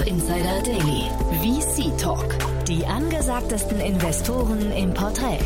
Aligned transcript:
Startup 0.00 0.06
Insider 0.06 0.62
Daily. 0.62 1.10
VC 1.40 1.96
Talk. 1.98 2.24
Die 2.66 2.84
angesagtesten 2.86 3.80
Investoren 3.80 4.72
im 4.72 4.94
Porträt. 4.94 5.40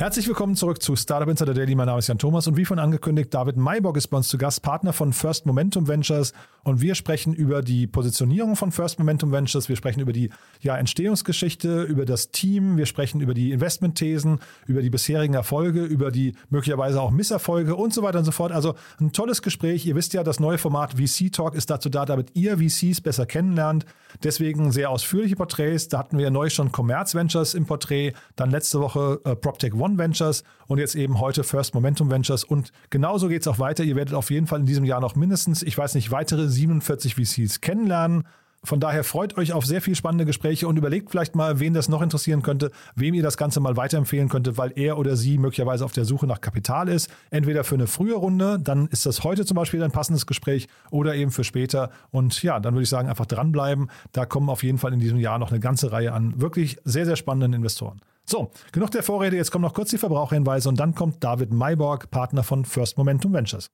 Herzlich 0.00 0.26
willkommen 0.26 0.56
zurück 0.56 0.82
zu 0.82 0.96
Startup 0.96 1.28
Insider 1.28 1.52
Daily. 1.52 1.74
Mein 1.74 1.84
Name 1.84 1.98
ist 1.98 2.08
Jan 2.08 2.16
Thomas 2.16 2.46
und 2.46 2.56
wie 2.56 2.64
von 2.64 2.78
angekündigt, 2.78 3.34
David 3.34 3.58
Mayborg 3.58 3.98
ist 3.98 4.08
bei 4.08 4.16
uns 4.16 4.28
zu 4.28 4.38
Gast, 4.38 4.62
Partner 4.62 4.94
von 4.94 5.12
First 5.12 5.44
Momentum 5.44 5.88
Ventures 5.88 6.32
und 6.62 6.80
wir 6.80 6.94
sprechen 6.94 7.34
über 7.34 7.60
die 7.60 7.86
Positionierung 7.86 8.56
von 8.56 8.72
First 8.72 8.98
Momentum 8.98 9.30
Ventures, 9.30 9.68
wir 9.68 9.76
sprechen 9.76 10.00
über 10.00 10.14
die 10.14 10.30
ja, 10.62 10.74
Entstehungsgeschichte, 10.78 11.82
über 11.82 12.06
das 12.06 12.30
Team, 12.30 12.78
wir 12.78 12.86
sprechen 12.86 13.20
über 13.20 13.34
die 13.34 13.52
Investmentthesen, 13.52 14.38
über 14.66 14.80
die 14.80 14.88
bisherigen 14.88 15.34
Erfolge, 15.34 15.84
über 15.84 16.10
die 16.10 16.34
möglicherweise 16.48 17.02
auch 17.02 17.10
Misserfolge 17.10 17.76
und 17.76 17.92
so 17.92 18.02
weiter 18.02 18.20
und 18.20 18.24
so 18.24 18.32
fort. 18.32 18.52
Also 18.52 18.76
ein 19.00 19.12
tolles 19.12 19.42
Gespräch. 19.42 19.84
Ihr 19.84 19.96
wisst 19.96 20.14
ja, 20.14 20.22
das 20.22 20.40
neue 20.40 20.56
Format 20.56 20.94
VC 20.94 21.30
Talk 21.30 21.54
ist 21.54 21.68
dazu 21.68 21.90
da, 21.90 22.06
damit 22.06 22.34
ihr 22.34 22.56
VCs 22.56 23.02
besser 23.02 23.26
kennenlernt. 23.26 23.84
Deswegen 24.24 24.72
sehr 24.72 24.88
ausführliche 24.88 25.36
Porträts. 25.36 25.88
Da 25.88 25.98
hatten 25.98 26.16
wir 26.16 26.30
neu 26.30 26.48
schon 26.48 26.72
Commerz 26.72 27.14
Ventures 27.14 27.52
im 27.52 27.66
Porträt, 27.66 28.14
dann 28.34 28.50
letzte 28.50 28.80
Woche 28.80 29.20
äh, 29.24 29.36
PropTech 29.36 29.74
One 29.74 29.89
Ventures 29.98 30.44
und 30.66 30.78
jetzt 30.78 30.94
eben 30.94 31.20
heute 31.20 31.44
First 31.44 31.74
Momentum 31.74 32.10
Ventures. 32.10 32.44
Und 32.44 32.72
genauso 32.90 33.28
geht 33.28 33.42
es 33.42 33.48
auch 33.48 33.58
weiter. 33.58 33.84
Ihr 33.84 33.96
werdet 33.96 34.14
auf 34.14 34.30
jeden 34.30 34.46
Fall 34.46 34.60
in 34.60 34.66
diesem 34.66 34.84
Jahr 34.84 35.00
noch 35.00 35.16
mindestens, 35.16 35.62
ich 35.62 35.76
weiß 35.76 35.94
nicht, 35.94 36.10
weitere 36.10 36.48
47 36.48 37.14
VCs 37.14 37.60
kennenlernen. 37.60 38.24
Von 38.62 38.78
daher 38.78 39.04
freut 39.04 39.38
euch 39.38 39.54
auf 39.54 39.64
sehr 39.64 39.80
viel 39.80 39.94
spannende 39.94 40.26
Gespräche 40.26 40.68
und 40.68 40.76
überlegt 40.76 41.10
vielleicht 41.10 41.34
mal, 41.34 41.60
wen 41.60 41.72
das 41.72 41.88
noch 41.88 42.02
interessieren 42.02 42.42
könnte, 42.42 42.70
wem 42.94 43.14
ihr 43.14 43.22
das 43.22 43.38
Ganze 43.38 43.58
mal 43.58 43.78
weiterempfehlen 43.78 44.28
könntet, 44.28 44.58
weil 44.58 44.72
er 44.76 44.98
oder 44.98 45.16
sie 45.16 45.38
möglicherweise 45.38 45.82
auf 45.82 45.92
der 45.92 46.04
Suche 46.04 46.26
nach 46.26 46.42
Kapital 46.42 46.88
ist. 46.88 47.08
Entweder 47.30 47.64
für 47.64 47.76
eine 47.76 47.86
frühe 47.86 48.14
Runde, 48.14 48.58
dann 48.62 48.86
ist 48.88 49.06
das 49.06 49.24
heute 49.24 49.46
zum 49.46 49.54
Beispiel 49.54 49.82
ein 49.82 49.92
passendes 49.92 50.26
Gespräch 50.26 50.68
oder 50.90 51.14
eben 51.14 51.30
für 51.30 51.44
später. 51.44 51.90
Und 52.10 52.42
ja, 52.42 52.60
dann 52.60 52.74
würde 52.74 52.82
ich 52.82 52.90
sagen, 52.90 53.08
einfach 53.08 53.24
dranbleiben. 53.24 53.90
Da 54.12 54.26
kommen 54.26 54.50
auf 54.50 54.62
jeden 54.62 54.76
Fall 54.76 54.92
in 54.92 55.00
diesem 55.00 55.18
Jahr 55.18 55.38
noch 55.38 55.50
eine 55.50 55.60
ganze 55.60 55.90
Reihe 55.90 56.12
an 56.12 56.38
wirklich 56.38 56.76
sehr, 56.84 57.06
sehr 57.06 57.16
spannenden 57.16 57.54
Investoren. 57.54 58.02
So, 58.30 58.52
genug 58.70 58.92
der 58.92 59.02
Vorrede, 59.02 59.34
jetzt 59.34 59.50
kommen 59.50 59.64
noch 59.64 59.74
kurz 59.74 59.90
die 59.90 59.98
Verbraucherhinweise 59.98 60.68
und 60.68 60.78
dann 60.78 60.94
kommt 60.94 61.24
David 61.24 61.52
Mayborg, 61.52 62.12
Partner 62.12 62.44
von 62.44 62.64
First 62.64 62.96
Momentum 62.96 63.32
Ventures. 63.32 63.66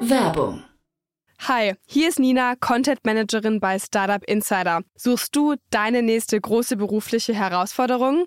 Werbung. 0.00 0.62
Hi, 1.48 1.74
hier 1.84 2.10
ist 2.10 2.20
Nina, 2.20 2.54
Content 2.54 3.00
Managerin 3.04 3.58
bei 3.58 3.76
Startup 3.80 4.22
Insider. 4.28 4.82
Suchst 4.94 5.34
du 5.34 5.56
deine 5.70 6.02
nächste 6.04 6.40
große 6.40 6.76
berufliche 6.76 7.34
Herausforderung? 7.34 8.26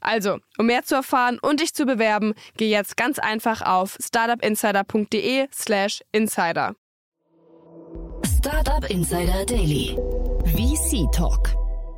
Also, 0.00 0.38
um 0.58 0.66
mehr 0.66 0.84
zu 0.84 0.94
erfahren 0.94 1.38
und 1.40 1.60
dich 1.60 1.74
zu 1.74 1.86
bewerben, 1.86 2.34
geh 2.56 2.70
jetzt 2.70 2.96
ganz 2.96 3.18
einfach 3.18 3.62
auf 3.62 3.96
startupinsider.de/slash 4.00 6.02
insider. 6.12 6.76
Startup 8.38 8.88
Insider 8.88 9.44
Daily. 9.46 9.98
VC 10.44 11.10
Talk. 11.12 11.50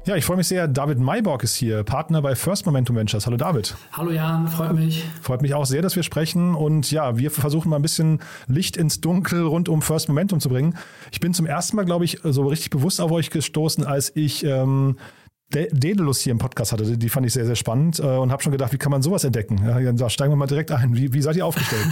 Ja, 0.06 0.16
ich 0.16 0.24
freue 0.24 0.38
mich 0.38 0.48
sehr. 0.48 0.66
David 0.66 0.98
Mayborg 0.98 1.44
ist 1.44 1.54
hier, 1.54 1.84
Partner 1.84 2.22
bei 2.22 2.34
First 2.34 2.64
Momentum 2.64 2.96
Ventures. 2.96 3.26
Hallo 3.26 3.36
David. 3.36 3.76
Hallo 3.92 4.10
Jan, 4.10 4.48
freut 4.48 4.72
mich. 4.72 5.04
Freut 5.20 5.42
mich 5.42 5.52
auch 5.52 5.66
sehr, 5.66 5.82
dass 5.82 5.96
wir 5.96 6.02
sprechen. 6.02 6.54
Und 6.54 6.90
ja, 6.90 7.18
wir 7.18 7.30
versuchen 7.30 7.68
mal 7.68 7.76
ein 7.76 7.82
bisschen 7.82 8.20
Licht 8.46 8.78
ins 8.78 9.02
Dunkel 9.02 9.42
rund 9.42 9.68
um 9.68 9.82
First 9.82 10.08
Momentum 10.08 10.40
zu 10.40 10.48
bringen. 10.48 10.78
Ich 11.12 11.20
bin 11.20 11.34
zum 11.34 11.44
ersten 11.44 11.76
Mal, 11.76 11.84
glaube 11.84 12.06
ich, 12.06 12.20
so 12.24 12.46
richtig 12.46 12.70
bewusst 12.70 13.00
auf 13.00 13.12
euch 13.12 13.30
gestoßen, 13.30 13.84
als 13.84 14.10
ich 14.16 14.42
ähm, 14.44 14.96
Daedalus 15.50 16.20
hier 16.20 16.30
im 16.30 16.38
Podcast 16.38 16.72
hatte. 16.72 16.96
Die 16.96 17.08
fand 17.08 17.26
ich 17.26 17.32
sehr, 17.32 17.44
sehr 17.44 17.56
spannend 17.56 17.98
äh, 17.98 18.02
und 18.02 18.30
habe 18.30 18.42
schon 18.42 18.52
gedacht, 18.52 18.72
wie 18.72 18.78
kann 18.78 18.90
man 18.90 19.02
sowas 19.02 19.24
entdecken? 19.24 19.60
Ja, 19.64 19.92
da 19.92 20.08
steigen 20.08 20.32
wir 20.32 20.36
mal 20.36 20.46
direkt 20.46 20.70
ein. 20.70 20.96
Wie, 20.96 21.12
wie 21.12 21.22
seid 21.22 21.36
ihr 21.36 21.44
aufgestellt? 21.44 21.86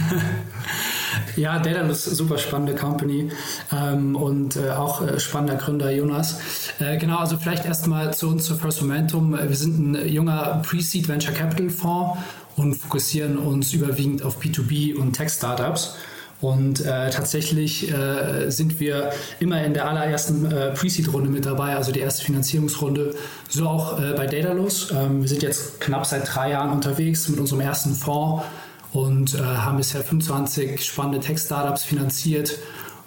ja, 1.35 1.59
Daedalus, 1.59 2.05
super 2.05 2.37
spannende 2.37 2.75
Company 2.75 3.31
ähm, 3.71 4.15
und 4.15 4.55
äh, 4.55 4.71
auch 4.71 5.05
äh, 5.05 5.19
spannender 5.19 5.55
Gründer 5.55 5.91
Jonas. 5.91 6.39
Äh, 6.79 6.97
genau, 6.97 7.17
also 7.17 7.37
vielleicht 7.37 7.65
erstmal 7.65 8.13
zu 8.13 8.29
uns, 8.29 8.45
zu 8.45 8.55
First 8.55 8.81
Momentum. 8.81 9.37
Wir 9.37 9.55
sind 9.55 9.79
ein 9.79 10.07
junger 10.07 10.61
Pre-Seed 10.65 11.09
Venture 11.09 11.33
Capital 11.33 11.69
Fonds 11.69 12.17
und 12.55 12.75
fokussieren 12.75 13.37
uns 13.37 13.73
überwiegend 13.73 14.23
auf 14.23 14.41
B2B 14.41 14.95
und 14.95 15.13
Tech-Startups. 15.13 15.95
Und 16.41 16.79
äh, 16.85 17.09
tatsächlich 17.09 17.91
äh, 17.91 18.49
sind 18.49 18.79
wir 18.79 19.11
immer 19.39 19.61
in 19.63 19.73
der 19.73 19.89
allerersten 19.89 20.49
äh, 20.49 20.71
Pre-Seed-Runde 20.71 21.29
mit 21.29 21.45
dabei, 21.45 21.75
also 21.75 21.91
die 21.91 21.99
erste 21.99 22.23
Finanzierungsrunde, 22.23 23.13
so 23.49 23.67
auch 23.67 23.99
äh, 23.99 24.13
bei 24.13 24.25
Daedalus. 24.25 24.91
Ähm, 24.91 25.21
wir 25.21 25.27
sind 25.27 25.43
jetzt 25.43 25.81
knapp 25.81 26.05
seit 26.05 26.33
drei 26.33 26.51
Jahren 26.51 26.71
unterwegs 26.71 27.27
mit 27.27 27.39
unserem 27.39 27.59
ersten 27.59 27.93
Fonds 27.93 28.45
und 28.93 29.35
äh, 29.35 29.39
haben 29.39 29.77
bisher 29.77 30.01
25 30.01 30.83
spannende 30.83 31.19
Tech-Startups 31.19 31.83
finanziert 31.83 32.57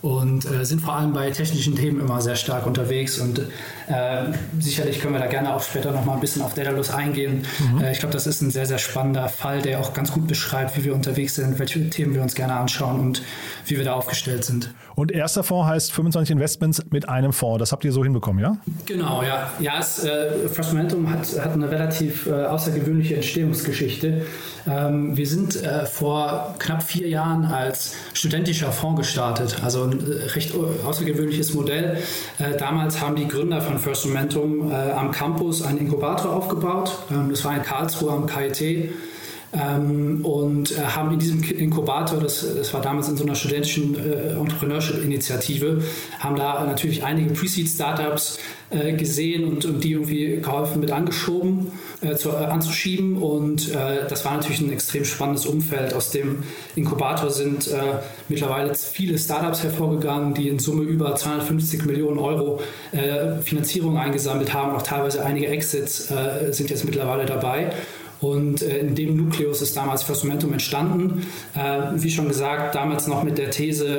und 0.03 0.45
äh, 0.45 0.67
sind 0.67 0.81
vor 0.81 0.95
allem 0.95 1.13
bei 1.13 1.31
technischen 1.31 1.77
Themen 1.77 2.01
immer 2.01 2.21
sehr 2.21 2.37
stark 2.37 2.67
unterwegs 2.67 3.19
und 3.19 3.41
äh, 3.89 4.33
sicherlich 4.59 5.01
können 5.01 5.15
wir 5.15 5.21
da 5.21 5.27
gerne 5.27 5.55
auch 5.55 5.63
später 5.63 5.93
noch 5.93 6.05
mal 6.05 6.15
ein 6.15 6.21
bisschen 6.21 6.43
auf 6.43 6.55
Daedalus 6.55 6.91
eingehen. 6.91 7.47
Mhm. 7.59 7.83
Äh, 7.83 7.93
ich 7.93 7.99
glaube, 7.99 8.13
das 8.13 8.27
ist 8.27 8.41
ein 8.43 8.51
sehr, 8.51 8.67
sehr 8.67 8.79
spannender 8.79 9.29
Fall, 9.29 9.63
der 9.63 9.81
auch 9.81 9.93
ganz 9.93 10.13
gut 10.13 10.27
beschreibt, 10.27 10.77
wie 10.77 10.85
wir 10.85 10.95
unterwegs 10.95 11.35
sind, 11.35 11.59
welche 11.59 11.91
Themen 11.91 12.15
wir 12.15 12.23
uns 12.23 12.35
gerne 12.35 12.55
anschauen 12.55 13.01
und 13.01 13.23
wie 13.67 13.77
wir 13.77 13.85
da 13.85 13.95
aufgestellt 13.95 14.45
sind. 14.45 14.73
Und 14.95 15.11
erster 15.11 15.43
Fonds 15.43 15.69
heißt 15.69 15.93
25 15.93 16.33
Investments 16.33 16.83
mit 16.91 17.09
einem 17.09 17.33
Fonds. 17.33 17.59
Das 17.59 17.73
habt 17.73 17.85
ihr 17.85 17.93
so 17.93 18.05
hinbekommen, 18.05 18.43
ja? 18.43 18.57
Genau, 18.87 19.23
ja. 19.23 19.51
Ja, 19.59 19.79
es, 19.79 20.05
äh, 20.05 20.49
First 20.49 20.73
Momentum 20.73 21.11
hat, 21.11 21.27
hat 21.41 21.53
eine 21.53 21.71
relativ 21.71 22.27
äh, 22.27 22.45
außergewöhnliche 22.45 23.15
Entstehungsgeschichte. 23.17 24.27
Ähm, 24.69 25.17
wir 25.17 25.27
sind 25.27 25.63
äh, 25.63 25.87
vor 25.87 26.55
knapp 26.59 26.83
vier 26.83 27.09
Jahren 27.09 27.45
als 27.45 27.95
studentischer 28.15 28.71
Fonds 28.71 29.01
gestartet, 29.01 29.57
also 29.65 29.85
ein 29.85 30.01
äh, 30.01 30.25
recht 30.31 30.53
außergewöhnliches 30.87 31.55
Modell. 31.55 31.99
Äh, 32.39 32.57
damals 32.57 33.01
haben 33.01 33.17
die 33.17 33.27
Gründer 33.27 33.61
von 33.61 33.79
First 33.83 34.07
Momentum 34.07 34.71
äh, 34.71 34.93
am 34.93 35.11
Campus 35.11 35.61
einen 35.61 35.79
Inkubator 35.79 36.33
aufgebaut. 36.33 36.97
Ähm, 37.11 37.31
das 37.31 37.45
war 37.45 37.57
in 37.57 37.63
Karlsruhe 37.63 38.13
am 38.13 38.27
KIT 38.27 38.93
ähm, 39.53 40.25
und 40.25 40.73
äh, 40.73 40.81
haben 40.81 41.13
in 41.13 41.19
diesem 41.19 41.43
Inkubator, 41.43 42.21
das, 42.21 42.47
das 42.57 42.73
war 42.73 42.81
damals 42.81 43.09
in 43.09 43.17
so 43.17 43.25
einer 43.25 43.35
studentischen 43.35 43.95
äh, 43.97 44.33
Entrepreneurship-Initiative, 44.33 45.83
haben 46.19 46.37
da 46.37 46.65
natürlich 46.65 47.05
einige 47.05 47.35
Pre-Seed-Startups 47.35 48.39
äh, 48.71 48.95
gesehen 48.95 49.45
und, 49.45 49.67
und 49.67 49.85
die 49.85 49.93
irgendwie 49.93 50.41
geholfen 50.41 50.81
mit 50.81 50.91
angeschoben, 50.91 51.73
äh, 52.01 52.17
zu, 52.17 52.31
äh, 52.31 52.37
anzuschieben 52.37 53.19
und 53.19 53.69
äh, 53.75 54.09
das 54.09 54.25
war 54.25 54.35
natürlich 54.35 54.61
ein 54.63 54.73
extrem 54.73 55.05
spannendes 55.05 55.45
Umfeld. 55.45 55.93
Aus 55.93 56.11
dem 56.11 56.45
Inkubator 56.75 57.31
sind 57.31 57.69
mittlerweile 58.29 58.75
viele 58.75 59.19
Startups 59.19 59.63
hervorgegangen, 59.63 60.35
die 60.35 60.49
in 60.49 60.59
Summe 60.59 60.85
über 60.85 61.15
250 61.15 61.85
Millionen 61.85 62.19
Euro 62.19 62.61
Finanzierung 63.43 63.99
eingesammelt 63.99 64.53
haben, 64.55 64.75
auch 64.75 64.83
teilweise 64.83 65.25
einige 65.25 65.49
Exits 65.49 66.13
sind 66.51 66.71
jetzt 66.71 66.85
mittlerweile 66.85 67.27
dabei. 67.27 67.73
Und 68.23 68.63
äh, 68.63 68.79
in 68.79 68.95
dem 68.95 69.17
Nukleus 69.17 69.61
ist 69.63 69.77
damals 69.77 70.05
First 70.05 70.25
Momentum 70.25 70.53
entstanden. 70.53 71.27
Äh, 71.55 71.81
wie 71.97 72.11
schon 72.11 72.29
gesagt, 72.29 72.75
damals 72.75 73.09
noch 73.09 73.25
mit 73.25 73.37
der 73.37 73.51
These 73.51 73.99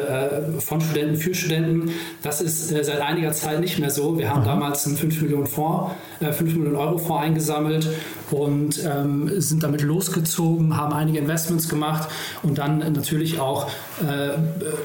äh, 0.55 0.61
von 0.61 0.79
Studenten 0.79 1.17
für 1.17 1.35
Studenten. 1.35 1.91
Das 2.21 2.41
ist 2.41 2.71
äh, 2.71 2.83
seit 2.83 3.01
einiger 3.01 3.33
Zeit 3.33 3.59
nicht 3.59 3.79
mehr 3.79 3.89
so. 3.89 4.17
Wir 4.17 4.29
haben 4.29 4.41
mhm. 4.41 4.45
damals 4.45 4.87
einen 4.87 4.95
5 4.95 5.21
Millionen 5.23 5.47
Fonds, 5.47 5.91
5 6.19 6.39
äh, 6.39 6.43
Millionen 6.43 6.77
Euro 6.77 6.97
Fonds 6.97 7.21
eingesammelt 7.21 7.89
und 8.31 8.83
ähm, 8.83 9.29
sind 9.39 9.63
damit 9.63 9.81
losgezogen, 9.81 10.77
haben 10.77 10.93
einige 10.93 11.19
Investments 11.19 11.69
gemacht 11.69 12.09
und 12.41 12.57
dann 12.57 12.79
natürlich 12.79 13.39
auch 13.39 13.69
äh, 14.01 14.29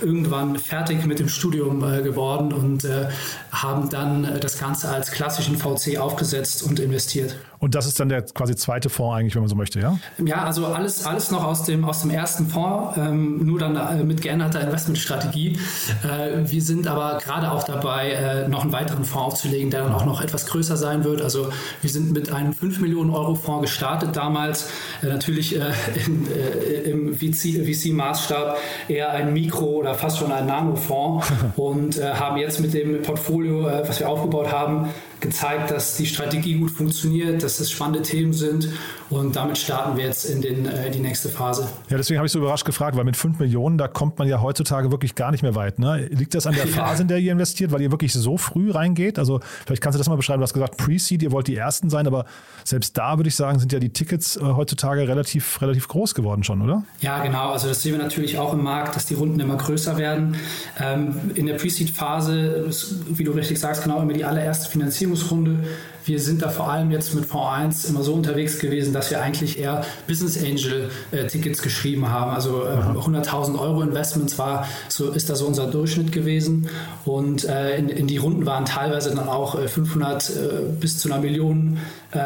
irgendwann 0.05 0.57
fertig 0.59 1.05
mit 1.07 1.19
dem 1.19 1.29
Studium 1.29 1.83
äh, 1.83 2.03
geworden 2.03 2.53
und 2.53 2.85
äh, 2.85 3.09
haben 3.51 3.89
dann 3.89 4.39
das 4.41 4.59
Ganze 4.59 4.89
als 4.89 5.11
klassischen 5.11 5.57
VC 5.57 5.99
aufgesetzt 5.99 6.63
und 6.63 6.81
investiert. 6.81 7.37
Und 7.61 7.75
das 7.75 7.87
ist 7.87 7.99
dann 7.99 8.09
der 8.09 8.23
quasi 8.23 8.55
zweite 8.55 8.89
Fonds 8.89 9.17
eigentlich, 9.17 9.35
wenn 9.35 9.43
man 9.43 9.49
so 9.49 9.57
möchte, 9.57 9.81
ja? 9.81 9.99
Ja, 10.25 10.45
also 10.45 10.67
alles, 10.67 11.05
alles 11.05 11.31
noch 11.33 11.45
aus 11.45 11.65
dem, 11.65 11.85
aus 11.85 12.03
dem 12.03 12.11
ersten 12.11 12.47
Fonds, 12.47 12.97
ähm, 12.97 13.45
nur 13.45 13.59
dann 13.59 13.77
äh, 13.77 14.05
mit 14.05 14.23
geänderter 14.23 14.61
Investmentstrategie. 14.61 15.59
Äh, 16.05 16.49
wir 16.49 16.63
sind 16.63 16.87
aber 16.87 17.19
gerade 17.19 17.51
auch 17.51 17.65
dabei, 17.65 18.13
äh, 18.13 18.49
noch 18.49 18.63
einen 18.63 18.73
weiteren 18.73 19.05
Fonds 19.05 19.19
aufzulegen, 19.35 19.71
der 19.71 19.83
dann 19.83 19.93
auch 19.93 20.05
noch 20.05 20.21
etwas 20.21 20.47
größer 20.47 20.77
sein 20.77 21.03
wird. 21.03 21.21
Also 21.21 21.51
wir 21.83 21.91
sind 21.91 22.13
mit 22.13 22.31
einem 22.33 22.53
5 22.53 22.79
Millionen 22.79 23.11
Euro 23.11 23.35
Fonds 23.39 23.63
gestartet 23.63 24.17
damals, 24.17 24.71
äh, 25.03 25.07
natürlich 25.07 25.57
äh, 25.57 25.61
in, 26.07 26.27
äh, 26.31 26.91
im 26.91 27.15
VC-Maßstab 27.15 28.57
eher 28.89 29.11
ein 29.11 29.33
Mikro- 29.33 29.79
oder 29.79 29.95
fast 29.95 30.19
schon 30.19 30.33
ein 30.33 30.47
Nano-Fonds. 30.47 31.27
Und 31.57 32.03
haben 32.03 32.37
jetzt 32.39 32.61
mit 32.61 32.73
dem 32.75 33.03
Portfolio, 33.03 33.65
was 33.65 34.01
wir 34.01 34.09
aufgebaut 34.09 34.53
haben, 34.53 34.89
gezeigt, 35.21 35.71
dass 35.71 35.97
die 35.97 36.07
Strategie 36.07 36.55
gut 36.55 36.71
funktioniert, 36.71 37.43
dass 37.43 37.61
es 37.61 37.71
spannende 37.71 38.03
Themen 38.03 38.33
sind 38.33 38.69
und 39.11 39.37
damit 39.37 39.57
starten 39.57 39.97
wir 39.97 40.05
jetzt 40.05 40.27
in 40.27 40.43
den, 40.43 40.67
äh, 40.67 40.91
die 40.91 40.99
nächste 41.01 41.31
Phase. 41.31 41.67
Ja, 41.89 41.97
deswegen 41.97 42.19
habe 42.19 42.27
ich 42.27 42.33
so 42.33 42.39
überrascht 42.41 42.67
gefragt, 42.67 42.97
weil 42.97 43.05
mit 43.05 43.17
5 43.17 43.39
Millionen, 43.39 43.79
da 43.79 43.89
kommt 43.89 44.19
man 44.19 44.29
ja 44.29 44.43
heutzutage 44.43 44.91
wirklich 44.91 45.15
gar 45.15 45.31
nicht 45.31 45.43
mehr 45.43 45.55
weit. 45.55 45.79
Ne? 45.79 46.09
Liegt 46.11 46.35
das 46.35 46.47
an 46.47 46.55
der 46.55 46.67
Phase, 46.69 47.03
in 47.03 47.09
der 47.09 47.19
ihr 47.19 47.33
investiert, 47.33 47.73
weil 47.73 47.81
ihr 47.81 47.91
wirklich 47.91 48.13
so 48.13 48.37
früh 48.37 48.71
reingeht? 48.71 49.19
Also 49.19 49.41
vielleicht 49.65 49.83
kannst 49.83 49.97
du 49.97 49.99
das 49.99 50.09
mal 50.09 50.17
beschreiben. 50.17 50.41
Du 50.41 50.43
hast 50.43 50.53
gesagt, 50.53 50.77
Pre-Seed, 50.77 51.23
ihr 51.23 51.33
wollt 51.33 51.49
die 51.49 51.57
Ersten 51.57 51.89
sein, 51.89 52.07
aber 52.07 52.27
selbst 52.65 52.99
da 52.99 53.19
würde 53.19 53.29
ich 53.29 53.37
sagen, 53.37 53.59
sind 53.59 53.73
ja 53.73 53.79
die 53.79 53.91
Tickets 53.91 54.37
äh, 54.37 54.41
heutzutage 54.41 55.09
relativ, 55.09 55.63
relativ 55.63 55.89
groß 55.89 56.15
geworden 56.15 56.45
schon, 56.45 56.61
oder? 56.61 56.85
Ja, 57.01 57.23
genau. 57.23 57.53
Also 57.53 57.69
das 57.69 57.83
sehen 57.83 57.93
wir 57.93 58.03
natürlich 58.03 58.39
auch 58.39 58.53
im 58.53 58.63
Markt, 58.63 58.95
dass 58.95 59.07
die 59.07 59.15
Runden 59.15 59.41
immer 59.41 59.57
größer 59.57 59.97
werden. 59.97 60.37
Ähm, 60.79 61.15
in 61.35 61.47
der 61.47 61.55
Pre-Seed-Phase, 61.55 62.67
wie 63.09 63.25
du 63.25 63.33
richtig 63.33 63.59
sagst, 63.59 63.85
genau 63.85 64.03
immer 64.03 64.13
die 64.13 64.25
allererste 64.25 64.71
Finanzierungsrunde. 65.09 65.65
Wir 66.05 66.21
sind 66.21 66.41
da 66.41 66.49
vor 66.49 66.71
allem 66.71 66.91
jetzt 66.91 67.15
mit 67.15 67.27
Fonds 67.27 67.53
1 67.53 67.85
immer 67.91 68.03
so 68.03 68.15
unterwegs 68.15 68.59
gewesen, 68.59 68.95
dass 68.95 69.11
wir 69.11 69.21
eigentlich 69.21 69.59
eher 69.59 69.85
Business 70.07 70.43
Angel 70.43 70.91
äh, 71.13 71.27
Tickets 71.27 71.61
geschrieben 71.61 72.09
haben. 72.09 72.31
Also 72.31 72.63
äh, 72.65 72.97
100.000 72.99 73.59
Euro 73.59 73.83
Investments 73.83 74.39
war, 74.39 74.67
so 74.89 75.11
ist 75.11 75.29
da 75.29 75.35
so 75.35 75.47
unser 75.47 75.67
Durchschnitt 75.67 76.11
gewesen. 76.11 76.71
Und 77.05 77.45
äh, 77.45 77.77
in, 77.77 77.91
in, 77.91 78.07
die 78.07 78.17
Runden 78.17 78.47
waren 78.47 78.65
teilweise 78.65 79.15
dann 79.15 79.29
auch 79.29 79.59
500 79.59 80.31
äh, 80.31 80.33
äh, 80.33 80.49
bis 80.81 80.99
zu 80.99 81.13
einer 81.13 81.21
Million 81.21 81.77
äh, 82.13 82.19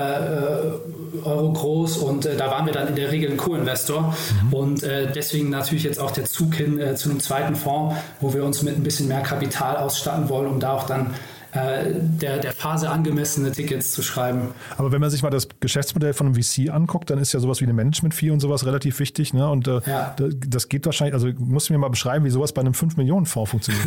Euro 1.24 1.52
groß 1.52 1.98
und 1.98 2.24
da 2.24 2.50
waren 2.50 2.66
wir 2.66 2.72
dann 2.72 2.86
in 2.88 2.96
der 2.96 3.10
Regel 3.10 3.32
ein 3.32 3.36
Co-Investor 3.36 4.14
mhm. 4.44 4.52
und 4.52 4.82
deswegen 4.82 5.50
natürlich 5.50 5.84
jetzt 5.84 6.00
auch 6.00 6.10
der 6.10 6.24
Zug 6.24 6.54
hin 6.54 6.80
zu 6.96 7.10
einem 7.10 7.20
zweiten 7.20 7.54
Fonds, 7.54 7.96
wo 8.20 8.32
wir 8.32 8.44
uns 8.44 8.62
mit 8.62 8.76
ein 8.76 8.82
bisschen 8.82 9.08
mehr 9.08 9.20
Kapital 9.20 9.76
ausstatten 9.76 10.28
wollen, 10.30 10.46
um 10.46 10.58
da 10.58 10.72
auch 10.72 10.86
dann 10.86 11.14
äh, 11.52 11.92
der, 11.92 12.38
der 12.38 12.52
Phase 12.52 12.88
angemessene 12.88 13.52
Tickets 13.52 13.90
zu 13.90 14.02
schreiben. 14.02 14.48
Aber 14.78 14.90
wenn 14.90 15.02
man 15.02 15.10
sich 15.10 15.22
mal 15.22 15.28
das 15.28 15.48
Geschäftsmodell 15.60 16.14
von 16.14 16.26
einem 16.26 16.42
VC 16.42 16.70
anguckt, 16.70 17.10
dann 17.10 17.18
ist 17.18 17.32
ja 17.34 17.40
sowas 17.40 17.60
wie 17.60 17.64
eine 17.64 17.74
Management-Fee 17.74 18.30
und 18.30 18.40
sowas 18.40 18.64
relativ 18.64 18.98
wichtig. 19.00 19.34
Ne? 19.34 19.46
Und 19.48 19.68
äh, 19.68 19.80
ja. 19.86 20.16
das 20.46 20.70
geht 20.70 20.86
wahrscheinlich, 20.86 21.12
also 21.12 21.28
musst 21.38 21.68
du 21.68 21.74
mir 21.74 21.78
mal 21.78 21.90
beschreiben, 21.90 22.24
wie 22.24 22.30
sowas 22.30 22.52
bei 22.52 22.62
einem 22.62 22.72
5-Millionen-Fonds 22.72 23.50
funktioniert. 23.50 23.84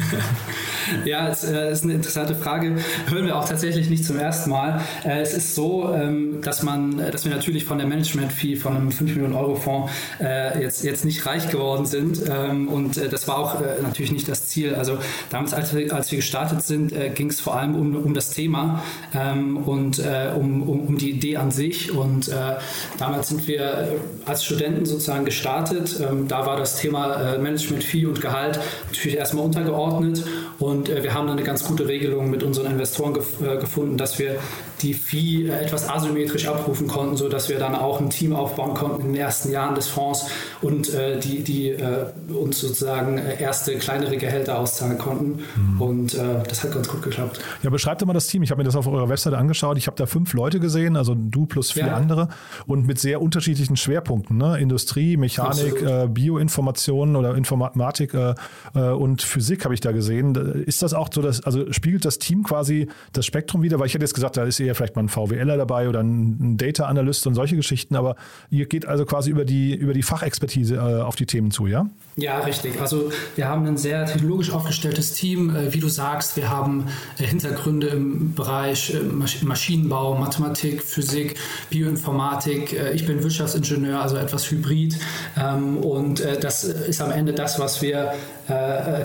ja, 1.05 1.27
es 1.27 1.43
äh, 1.43 1.71
ist 1.71 1.83
eine 1.83 1.93
interessante 1.93 2.35
Frage. 2.35 2.75
Hören 3.09 3.25
wir 3.25 3.35
auch 3.35 3.49
tatsächlich 3.49 3.89
nicht 3.89 4.05
zum 4.05 4.19
ersten 4.19 4.51
Mal. 4.51 4.81
Äh, 5.03 5.21
es 5.21 5.33
ist 5.33 5.55
so, 5.55 5.91
ähm, 5.91 6.41
dass 6.43 6.61
man, 6.61 6.97
dass 6.97 7.25
wir 7.25 7.33
natürlich 7.33 7.65
von 7.65 7.79
der 7.79 7.87
Management-Fee 7.87 8.57
von 8.57 8.75
einem 8.75 8.91
5 8.91 9.15
Millionen 9.15 9.33
Euro-Fonds 9.33 9.91
äh, 10.19 10.61
jetzt, 10.61 10.83
jetzt 10.83 11.03
nicht 11.03 11.25
reich 11.25 11.49
geworden 11.49 11.87
sind. 11.87 12.21
Ähm, 12.29 12.67
und 12.67 12.97
das 13.11 13.27
war 13.27 13.39
auch 13.39 13.59
natürlich 13.81 14.11
nicht 14.11 14.27
das 14.27 14.47
Ziel. 14.47 14.75
Also 14.75 14.99
damals, 15.31 15.53
als 15.55 15.75
wir, 15.75 15.91
als 15.93 16.11
wir 16.11 16.17
gestartet 16.17 16.61
sind, 16.61 16.93
ging 17.15 17.29
es 17.29 17.39
vor 17.39 17.54
allem 17.59 17.75
um, 17.75 17.95
um 17.95 18.13
das 18.13 18.29
Thema 18.31 18.83
ähm, 19.13 19.57
und 19.57 19.99
äh, 19.99 20.31
um, 20.35 20.61
um, 20.63 20.81
um, 20.81 20.97
die 20.97 21.11
Idee 21.11 21.37
an 21.37 21.51
sich. 21.51 21.91
Und 21.91 22.27
äh, 22.27 22.55
damals 22.97 23.29
sind 23.29 23.47
wir 23.47 23.89
als 24.25 24.43
Studenten 24.43 24.85
sozusagen 24.85 25.25
gestartet. 25.25 25.99
Ähm, 25.99 26.27
da 26.27 26.45
war 26.45 26.57
das 26.57 26.77
Thema 26.77 27.33
äh, 27.33 27.37
Management, 27.37 27.83
Fee 27.83 28.05
und 28.05 28.21
Gehalt 28.21 28.59
natürlich 28.87 29.17
erstmal 29.17 29.45
untergeordnet. 29.45 30.23
Und 30.59 30.89
äh, 30.89 31.03
wir 31.03 31.13
haben 31.13 31.27
dann 31.27 31.37
eine 31.37 31.45
ganz 31.45 31.63
gute 31.63 31.87
Regelung 31.87 32.29
mit 32.29 32.43
unseren 32.43 32.71
Investoren 32.71 33.13
gef 33.13 33.41
äh, 33.41 33.57
gefunden, 33.57 33.97
dass 33.97 34.19
wir 34.19 34.37
die 34.81 34.93
Fee 34.93 35.47
etwas 35.47 35.89
asymmetrisch 35.89 36.47
abrufen 36.47 36.87
konnten, 36.87 37.15
sodass 37.15 37.49
wir 37.49 37.59
dann 37.59 37.75
auch 37.75 37.99
ein 37.99 38.09
Team 38.09 38.35
aufbauen 38.35 38.73
konnten 38.73 39.01
in 39.01 39.13
den 39.13 39.21
ersten 39.21 39.51
Jahren 39.51 39.75
des 39.75 39.87
Fonds 39.87 40.27
und 40.61 40.93
äh, 40.93 41.19
die, 41.19 41.43
die 41.43 41.69
äh, 41.69 42.07
uns 42.33 42.59
sozusagen 42.59 43.17
äh, 43.17 43.41
erste 43.41 43.77
kleinere 43.77 44.17
Gehälter 44.17 44.59
auszahlen 44.59 44.97
konnten. 44.97 45.43
Mhm. 45.55 45.81
Und 45.81 46.13
äh, 46.15 46.43
das 46.47 46.63
hat 46.63 46.73
ganz 46.73 46.87
gut 46.87 47.01
geklappt. 47.01 47.39
Ja, 47.63 47.69
beschreibt 47.69 48.01
doch 48.01 48.07
mal 48.07 48.13
das 48.13 48.27
Team. 48.27 48.43
Ich 48.43 48.51
habe 48.51 48.59
mir 48.59 48.65
das 48.65 48.75
auf 48.75 48.87
eurer 48.87 49.09
Webseite 49.09 49.37
angeschaut. 49.37 49.77
Ich 49.77 49.87
habe 49.87 49.97
da 49.97 50.05
fünf 50.05 50.33
Leute 50.33 50.59
gesehen, 50.59 50.97
also 50.97 51.15
du 51.15 51.45
plus 51.45 51.71
vier 51.71 51.87
ja. 51.87 51.95
andere 51.95 52.29
und 52.65 52.85
mit 52.85 52.99
sehr 52.99 53.21
unterschiedlichen 53.21 53.77
Schwerpunkten. 53.77 54.37
Ne? 54.37 54.59
Industrie, 54.59 55.17
Mechanik, 55.17 55.81
äh, 55.81 56.07
Bioinformationen 56.07 57.15
oder 57.15 57.35
Informatik 57.35 58.13
äh, 58.13 58.35
und 58.73 59.21
Physik 59.21 59.63
habe 59.65 59.73
ich 59.73 59.79
da 59.79 59.91
gesehen. 59.91 60.35
Ist 60.65 60.81
das 60.81 60.93
auch 60.93 61.09
so, 61.13 61.21
dass, 61.21 61.41
also 61.41 61.71
spiegelt 61.71 62.05
das 62.05 62.19
Team 62.19 62.43
quasi 62.43 62.87
das 63.13 63.25
Spektrum 63.25 63.61
wieder? 63.61 63.79
Weil 63.79 63.87
ich 63.87 63.93
hätte 63.93 64.03
jetzt 64.03 64.13
gesagt, 64.13 64.37
da 64.37 64.43
ist 64.43 64.59
eher 64.65 64.75
vielleicht 64.75 64.95
mal 64.95 65.03
ein 65.03 65.09
VWLer 65.09 65.57
dabei 65.57 65.89
oder 65.89 66.01
ein 66.01 66.57
Data 66.57 66.85
Analyst 66.85 67.25
und 67.27 67.35
solche 67.35 67.55
Geschichten, 67.55 67.95
aber 67.95 68.15
ihr 68.49 68.65
geht 68.65 68.85
also 68.85 69.05
quasi 69.05 69.31
über 69.31 69.45
die, 69.45 69.75
über 69.75 69.93
die 69.93 70.03
Fachexpertise 70.03 70.75
äh, 70.75 71.01
auf 71.01 71.15
die 71.15 71.25
Themen 71.25 71.51
zu, 71.51 71.67
ja? 71.67 71.85
Ja, 72.17 72.39
richtig. 72.39 72.79
Also 72.79 73.11
wir 73.35 73.49
haben 73.49 73.65
ein 73.65 73.75
sehr 73.75 74.05
technologisch 74.05 74.49
aufgestelltes 74.51 75.11
Team. 75.13 75.53
Äh, 75.53 75.73
wie 75.73 75.81
du 75.81 75.89
sagst, 75.89 76.37
wir 76.37 76.49
haben 76.49 76.87
äh, 77.19 77.23
Hintergründe 77.23 77.87
im 77.87 78.33
Bereich 78.33 78.93
äh, 78.93 78.99
Maschinenbau, 79.43 80.15
Mathematik, 80.15 80.81
Physik, 80.81 81.35
Bioinformatik. 81.69 82.73
Ich 82.93 83.05
bin 83.05 83.21
Wirtschaftsingenieur, 83.21 84.01
also 84.01 84.15
etwas 84.15 84.49
hybrid. 84.49 84.97
Ähm, 85.37 85.77
und 85.77 86.23
das 86.41 86.63
ist 86.63 87.01
am 87.01 87.11
Ende 87.11 87.33
das, 87.33 87.59
was 87.59 87.81
wir 87.81 88.13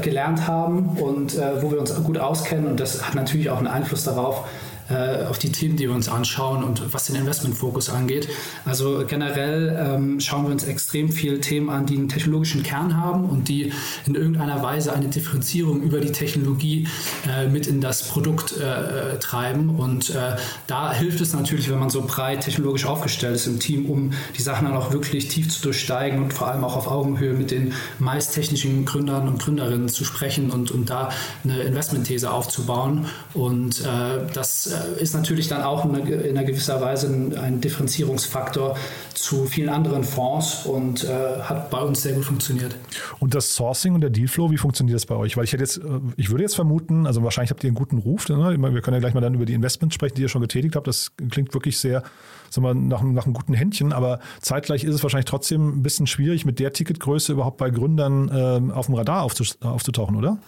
gelernt 0.02 0.46
haben 0.46 0.98
und 0.98 1.36
wo 1.36 1.70
wir 1.70 1.80
uns 1.80 1.94
gut 2.04 2.18
auskennen. 2.18 2.66
Und 2.66 2.80
das 2.80 3.06
hat 3.06 3.14
natürlich 3.14 3.50
auch 3.50 3.58
einen 3.58 3.68
Einfluss 3.68 4.04
darauf, 4.04 4.46
äh, 4.90 5.24
auf 5.24 5.38
die 5.38 5.52
Themen, 5.52 5.76
die 5.76 5.88
wir 5.88 5.94
uns 5.94 6.08
anschauen 6.08 6.64
und 6.64 6.92
was 6.92 7.06
den 7.06 7.16
Investmentfokus 7.16 7.88
angeht. 7.90 8.28
Also 8.64 9.04
generell 9.06 9.76
ähm, 9.78 10.20
schauen 10.20 10.44
wir 10.44 10.50
uns 10.50 10.64
extrem 10.64 11.10
viele 11.10 11.40
Themen 11.40 11.70
an, 11.70 11.86
die 11.86 11.96
einen 11.96 12.08
technologischen 12.08 12.62
Kern 12.62 12.96
haben 12.96 13.24
und 13.24 13.48
die 13.48 13.72
in 14.06 14.14
irgendeiner 14.14 14.62
Weise 14.62 14.92
eine 14.92 15.08
Differenzierung 15.08 15.82
über 15.82 16.00
die 16.00 16.12
Technologie 16.12 16.88
äh, 17.28 17.48
mit 17.48 17.66
in 17.66 17.80
das 17.80 18.02
Produkt 18.02 18.56
äh, 18.56 19.18
treiben. 19.18 19.70
Und 19.70 20.10
äh, 20.10 20.36
da 20.66 20.92
hilft 20.92 21.20
es 21.20 21.32
natürlich, 21.32 21.70
wenn 21.70 21.78
man 21.78 21.90
so 21.90 22.02
breit 22.02 22.42
technologisch 22.42 22.86
aufgestellt 22.86 23.36
ist 23.36 23.46
im 23.46 23.60
Team, 23.60 23.86
um 23.86 24.12
die 24.36 24.42
Sachen 24.42 24.66
dann 24.66 24.76
auch 24.76 24.92
wirklich 24.92 25.28
tief 25.28 25.48
zu 25.50 25.62
durchsteigen 25.62 26.22
und 26.22 26.32
vor 26.32 26.48
allem 26.48 26.64
auch 26.64 26.76
auf 26.76 26.88
Augenhöhe 26.88 27.32
mit 27.32 27.50
den 27.50 27.74
meist 27.98 28.34
technischen 28.34 28.84
Gründern 28.84 29.28
und 29.28 29.40
Gründerinnen 29.40 29.88
zu 29.88 30.04
sprechen 30.04 30.50
und, 30.50 30.70
und 30.70 30.90
da 30.90 31.10
eine 31.44 31.60
Investmentthese 31.62 32.30
aufzubauen. 32.30 33.06
Und 33.34 33.80
äh, 33.80 34.26
das 34.32 34.66
äh, 34.66 34.79
ist 34.98 35.14
natürlich 35.14 35.48
dann 35.48 35.62
auch 35.62 35.84
in 35.84 36.36
einer 36.36 36.44
gewisser 36.44 36.80
Weise 36.80 37.08
ein, 37.08 37.60
Differenzierungsfaktor 37.60 38.76
zu 39.14 39.46
vielen 39.46 39.68
anderen 39.68 40.04
Fonds 40.04 40.64
und 40.66 41.04
äh, 41.04 41.08
hat 41.42 41.70
bei 41.70 41.80
uns 41.80 42.02
sehr 42.02 42.14
gut 42.14 42.24
funktioniert. 42.24 42.74
Und 43.18 43.34
das 43.34 43.54
Sourcing 43.54 43.94
und 43.94 44.00
der 44.00 44.10
Dealflow, 44.10 44.50
wie 44.50 44.56
funktioniert 44.56 44.96
das 44.96 45.06
bei 45.06 45.14
euch? 45.14 45.36
Weil 45.36 45.44
ich 45.44 45.52
hätte 45.52 45.62
jetzt, 45.62 45.78
äh, 45.78 46.00
ich 46.16 46.30
würde 46.30 46.42
jetzt 46.42 46.54
vermuten, 46.54 47.06
also 47.06 47.22
wahrscheinlich 47.22 47.50
habt 47.50 47.62
ihr 47.64 47.68
einen 47.68 47.76
guten 47.76 47.98
Ruf. 47.98 48.28
Ne? 48.28 48.36
Wir 48.36 48.80
können 48.80 48.94
ja 48.94 49.00
gleich 49.00 49.14
mal 49.14 49.20
dann 49.20 49.34
über 49.34 49.46
die 49.46 49.54
Investments 49.54 49.94
sprechen, 49.94 50.14
die 50.16 50.22
ihr 50.22 50.28
schon 50.28 50.42
getätigt 50.42 50.76
habt. 50.76 50.86
Das 50.86 51.12
klingt 51.30 51.52
wirklich 51.54 51.78
sehr 51.78 52.02
sagen 52.50 52.66
wir, 52.66 52.74
nach, 52.74 53.02
nach 53.02 53.24
einem 53.24 53.34
guten 53.34 53.54
Händchen, 53.54 53.92
aber 53.92 54.20
zeitgleich 54.40 54.84
ist 54.84 54.94
es 54.94 55.02
wahrscheinlich 55.02 55.26
trotzdem 55.26 55.78
ein 55.78 55.82
bisschen 55.82 56.06
schwierig, 56.06 56.44
mit 56.44 56.58
der 56.58 56.72
Ticketgröße 56.72 57.32
überhaupt 57.32 57.58
bei 57.58 57.70
Gründern 57.70 58.30
ähm, 58.34 58.70
auf 58.70 58.86
dem 58.86 58.96
Radar 58.96 59.22
aufzutauchen, 59.22 60.16
oder? 60.16 60.38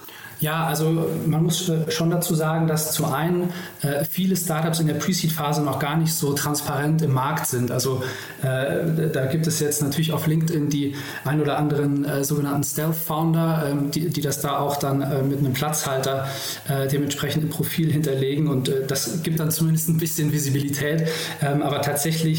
Ja, 0.40 0.66
also 0.66 1.06
man 1.26 1.44
muss 1.44 1.71
schon 1.90 2.11
dazu 2.11 2.35
sagen, 2.35 2.66
dass 2.66 2.92
zu 2.92 3.06
einen 3.06 3.50
äh, 3.82 4.04
viele 4.04 4.32
viele 4.32 4.37
Startups 4.37 4.80
in 4.80 4.87
der 4.87 4.94
Pre-Seed-Phase 4.94 5.62
noch 5.62 5.78
gar 5.78 5.97
nicht 5.97 6.14
so 6.14 6.32
transparent 6.32 7.02
im 7.02 7.12
Markt 7.12 7.47
sind. 7.47 7.71
Also 7.71 8.02
äh, 8.42 9.09
da 9.12 9.26
gibt 9.26 9.47
es 9.47 9.61
jetzt 9.61 9.82
natürlich 9.82 10.12
auf 10.12 10.26
LinkedIn 10.26 10.68
die 10.68 10.94
ein 11.25 11.40
oder 11.40 11.59
anderen 11.59 12.04
äh, 12.04 12.25
sogenannten 12.25 12.64
Stealth-Founder, 12.64 13.66
ähm, 13.68 13.90
die, 13.90 14.09
die 14.09 14.21
das 14.21 14.40
da 14.40 14.59
auch 14.59 14.76
dann 14.76 15.02
äh, 15.02 15.23
mit 15.23 15.40
einem 15.40 15.52
Platzhalter 15.52 16.28
äh, 16.68 16.88
dementsprechend 16.88 17.42
im 17.42 17.50
Profil 17.50 17.92
hinterlegen 17.92 18.47
und 18.47 18.68
äh, 18.68 18.87
das 18.87 19.23
gibt 19.23 19.40
dann 19.40 19.50
zumindest 19.50 19.88
ein 19.88 19.99
bisschen 19.99 20.32
Visibilität. 20.32 21.09
Ähm, 21.42 21.62
aber 21.62 21.76
tatsächlich 21.76 21.91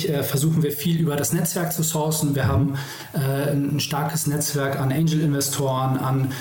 äh, 0.09 0.23
versuchen 0.23 0.63
wir 0.63 0.71
viel 0.71 0.99
über 0.99 1.15
das 1.15 1.33
Netzwerk 1.33 1.73
zu 1.73 1.83
sourcen. 1.83 2.35
Wir 2.35 2.47
haben 2.47 2.77
ein 3.13 3.79
starkes 3.79 4.27
Netzwerk 4.27 4.79
an 4.79 4.91
Angel-Investoren, 4.91 5.97
an 5.97 6.31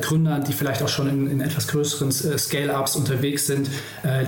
Gründern, 0.00 0.44
die 0.44 0.52
vielleicht 0.52 0.82
auch 0.82 0.88
schon 0.88 1.08
in, 1.08 1.30
in 1.30 1.40
etwas 1.40 1.68
größeren 1.68 2.10
Scale-Ups 2.12 2.96
unterwegs 2.96 3.46
sind, 3.46 3.68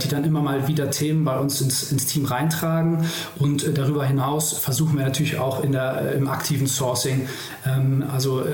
die 0.02 0.08
dann 0.08 0.24
immer 0.24 0.40
mal 0.40 0.68
wieder 0.68 0.90
Themen 0.90 1.24
bei 1.24 1.38
uns 1.38 1.60
ins, 1.60 1.90
ins 1.90 2.06
Team 2.06 2.24
reintragen 2.24 3.04
und 3.38 3.76
darüber 3.76 4.04
hinaus 4.04 4.56
versuchen 4.58 4.96
wir 4.98 5.04
natürlich 5.04 5.38
auch 5.38 5.62
in 5.62 5.72
der, 5.72 6.12
im 6.12 6.28
aktiven 6.28 6.66
Sourcing, 6.66 7.28
ähm, 7.66 8.04
also 8.12 8.44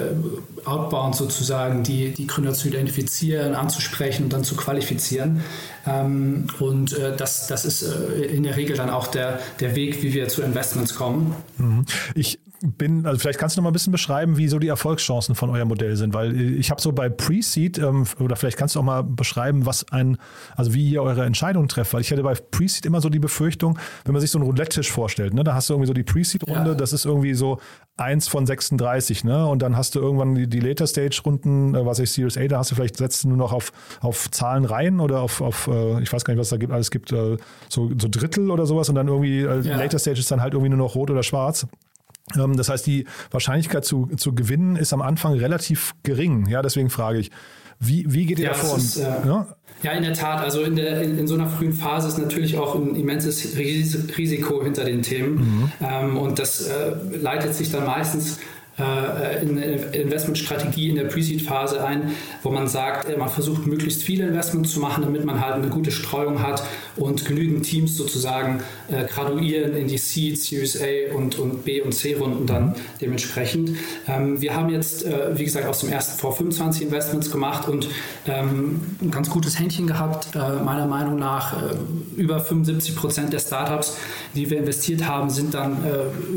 outbound 0.64 1.16
sozusagen, 1.16 1.82
die, 1.82 2.12
die 2.12 2.26
Gründer 2.26 2.52
zu 2.52 2.68
identifizieren, 2.68 3.54
anzusprechen 3.54 4.24
und 4.24 4.32
dann 4.32 4.44
zu 4.44 4.56
qualifizieren. 4.56 5.42
Ähm, 5.86 6.46
und 6.58 6.92
äh, 6.92 7.16
das, 7.16 7.46
das 7.46 7.64
ist 7.64 7.82
äh, 7.82 8.22
in 8.24 8.42
der 8.42 8.56
Regel 8.56 8.76
dann 8.76 8.90
auch 8.90 9.06
der, 9.06 9.40
der 9.60 9.74
Weg, 9.74 10.02
wie 10.02 10.14
wir 10.14 10.28
zu 10.28 10.42
Investments 10.42 10.94
kommen. 10.94 11.34
Mhm. 11.58 11.84
Ich 12.14 12.38
bin, 12.62 13.06
also 13.06 13.18
vielleicht 13.18 13.38
kannst 13.38 13.56
du 13.56 13.60
noch 13.60 13.64
mal 13.64 13.70
ein 13.70 13.74
bisschen 13.74 13.92
beschreiben, 13.92 14.36
wie 14.36 14.48
so 14.48 14.58
die 14.58 14.68
Erfolgschancen 14.68 15.34
von 15.34 15.50
eurem 15.50 15.68
Modell 15.68 15.96
sind, 15.96 16.14
weil 16.14 16.40
ich 16.40 16.70
habe 16.70 16.80
so 16.80 16.92
bei 16.92 17.08
Pre-Seed, 17.08 17.78
ähm, 17.78 18.06
oder 18.20 18.36
vielleicht 18.36 18.56
kannst 18.56 18.74
du 18.74 18.80
auch 18.80 18.84
mal 18.84 19.02
beschreiben, 19.02 19.66
was 19.66 19.90
ein, 19.92 20.16
also 20.56 20.72
wie 20.72 20.90
ihr 20.90 21.02
eure 21.02 21.24
Entscheidungen 21.24 21.68
trefft, 21.68 21.92
weil 21.92 22.00
ich 22.00 22.10
hätte 22.10 22.22
bei 22.22 22.34
Pre-Seed 22.34 22.86
immer 22.86 23.00
so 23.00 23.08
die 23.08 23.18
Befürchtung, 23.18 23.78
wenn 24.04 24.12
man 24.12 24.20
sich 24.20 24.30
so 24.30 24.38
einen 24.38 24.46
Roulette-Tisch 24.46 24.90
vorstellt, 24.90 25.34
ne, 25.34 25.44
da 25.44 25.54
hast 25.54 25.68
du 25.68 25.74
irgendwie 25.74 25.88
so 25.88 25.92
die 25.92 26.04
Pre-Seed-Runde, 26.04 26.70
ja. 26.70 26.74
das 26.74 26.92
ist 26.92 27.04
irgendwie 27.04 27.34
so 27.34 27.58
eins 27.96 28.28
von 28.28 28.46
36, 28.46 29.24
ne, 29.24 29.46
und 29.46 29.60
dann 29.60 29.76
hast 29.76 29.94
du 29.94 30.00
irgendwann 30.00 30.34
die, 30.34 30.46
die 30.46 30.60
Later-Stage-Runden, 30.60 31.74
äh, 31.74 31.84
was 31.84 31.98
ich 31.98 32.12
Series 32.12 32.38
A, 32.38 32.46
da 32.46 32.58
hast 32.58 32.70
du 32.70 32.74
vielleicht 32.74 32.96
setzt 32.96 33.24
du 33.24 33.28
nur 33.28 33.38
noch 33.38 33.52
auf, 33.52 33.72
auf 34.00 34.30
Zahlen 34.30 34.64
rein 34.64 35.00
oder 35.00 35.20
auf, 35.20 35.40
auf 35.40 35.68
äh, 35.68 36.02
ich 36.02 36.12
weiß 36.12 36.24
gar 36.24 36.34
nicht, 36.34 36.40
was 36.40 36.50
da 36.50 36.56
gibt, 36.56 36.72
alles 36.72 36.90
gibt, 36.90 37.12
äh, 37.12 37.36
so, 37.68 37.90
so 37.98 38.08
Drittel 38.08 38.50
oder 38.50 38.66
sowas 38.66 38.88
und 38.88 38.94
dann 38.94 39.08
irgendwie, 39.08 39.40
äh, 39.40 39.60
ja. 39.60 39.76
Later-Stage 39.76 40.20
ist 40.20 40.30
dann 40.30 40.40
halt 40.40 40.54
irgendwie 40.54 40.70
nur 40.70 40.78
noch 40.78 40.94
rot 40.94 41.10
oder 41.10 41.22
schwarz. 41.22 41.66
Ähm, 42.36 42.56
das 42.56 42.68
heißt, 42.68 42.86
die 42.86 43.06
Wahrscheinlichkeit 43.30 43.84
zu, 43.84 44.08
zu 44.16 44.34
gewinnen 44.34 44.76
ist 44.76 44.92
am 44.92 45.02
Anfang 45.02 45.34
relativ 45.34 45.94
gering. 46.02 46.46
Ja, 46.46 46.62
deswegen 46.62 46.90
frage 46.90 47.18
ich, 47.18 47.30
wie, 47.84 48.04
wie 48.08 48.26
geht 48.26 48.38
ihr 48.38 48.46
ja, 48.46 48.50
davor? 48.52 48.76
Ist, 48.76 48.96
äh, 48.96 49.02
ja? 49.02 49.46
ja? 49.82 49.92
in 49.92 50.04
der 50.04 50.14
Tat. 50.14 50.40
Also 50.40 50.62
in, 50.62 50.76
der, 50.76 51.02
in, 51.02 51.18
in, 51.18 51.26
so 51.26 51.34
einer 51.34 51.48
frühen 51.48 51.72
Phase 51.72 52.08
ist 52.08 52.18
natürlich 52.18 52.56
auch 52.56 52.76
ein 52.76 52.94
immenses 52.94 53.56
Risiko 53.56 54.62
hinter 54.62 54.84
den 54.84 55.02
Themen. 55.02 55.34
Mhm. 55.34 55.72
Ähm, 55.80 56.16
und 56.16 56.38
das 56.38 56.68
äh, 56.68 56.94
leitet 57.20 57.54
sich 57.54 57.72
dann 57.72 57.84
meistens 57.84 58.38
Investmentstrategie 58.78 60.88
in 60.88 60.96
der 60.96 61.04
Pre-Seed-Phase 61.04 61.84
ein, 61.84 62.12
wo 62.42 62.50
man 62.50 62.68
sagt, 62.68 63.06
äh, 63.08 63.18
man 63.18 63.28
versucht 63.28 63.66
möglichst 63.66 64.02
viele 64.02 64.26
Investments 64.26 64.72
zu 64.72 64.80
machen, 64.80 65.04
damit 65.04 65.26
man 65.26 65.44
halt 65.44 65.56
eine 65.56 65.68
gute 65.68 65.90
Streuung 65.90 66.42
hat 66.42 66.62
und 66.96 67.26
genügend 67.26 67.66
Teams 67.66 67.94
sozusagen 67.96 68.62
äh, 68.90 69.04
graduieren 69.04 69.76
in 69.76 69.88
die 69.88 69.98
Seed, 69.98 70.40
Series 70.40 70.80
A 70.80 71.14
und, 71.14 71.38
und 71.38 71.66
B 71.66 71.82
und 71.82 71.92
C 71.92 72.14
Runden 72.14 72.46
dann 72.46 72.74
dementsprechend. 73.00 73.76
Ähm, 74.08 74.40
wir 74.40 74.56
haben 74.56 74.70
jetzt, 74.70 75.04
äh, 75.04 75.38
wie 75.38 75.44
gesagt, 75.44 75.66
aus 75.66 75.80
dem 75.80 75.92
ersten 75.92 76.18
vor 76.18 76.34
25 76.34 76.80
Investments 76.82 77.30
gemacht 77.30 77.68
und 77.68 77.88
ähm, 78.26 78.80
ein 79.02 79.10
ganz 79.10 79.28
gutes 79.28 79.58
Händchen 79.58 79.86
gehabt, 79.86 80.34
äh, 80.34 80.62
meiner 80.62 80.86
Meinung 80.86 81.18
nach. 81.18 81.62
Äh, 81.62 81.74
über 82.16 82.40
75 82.40 82.96
Prozent 82.96 83.34
der 83.34 83.38
Startups, 83.38 83.98
die 84.34 84.48
wir 84.48 84.58
investiert 84.58 85.06
haben, 85.06 85.28
sind 85.30 85.54
dann 85.54 85.78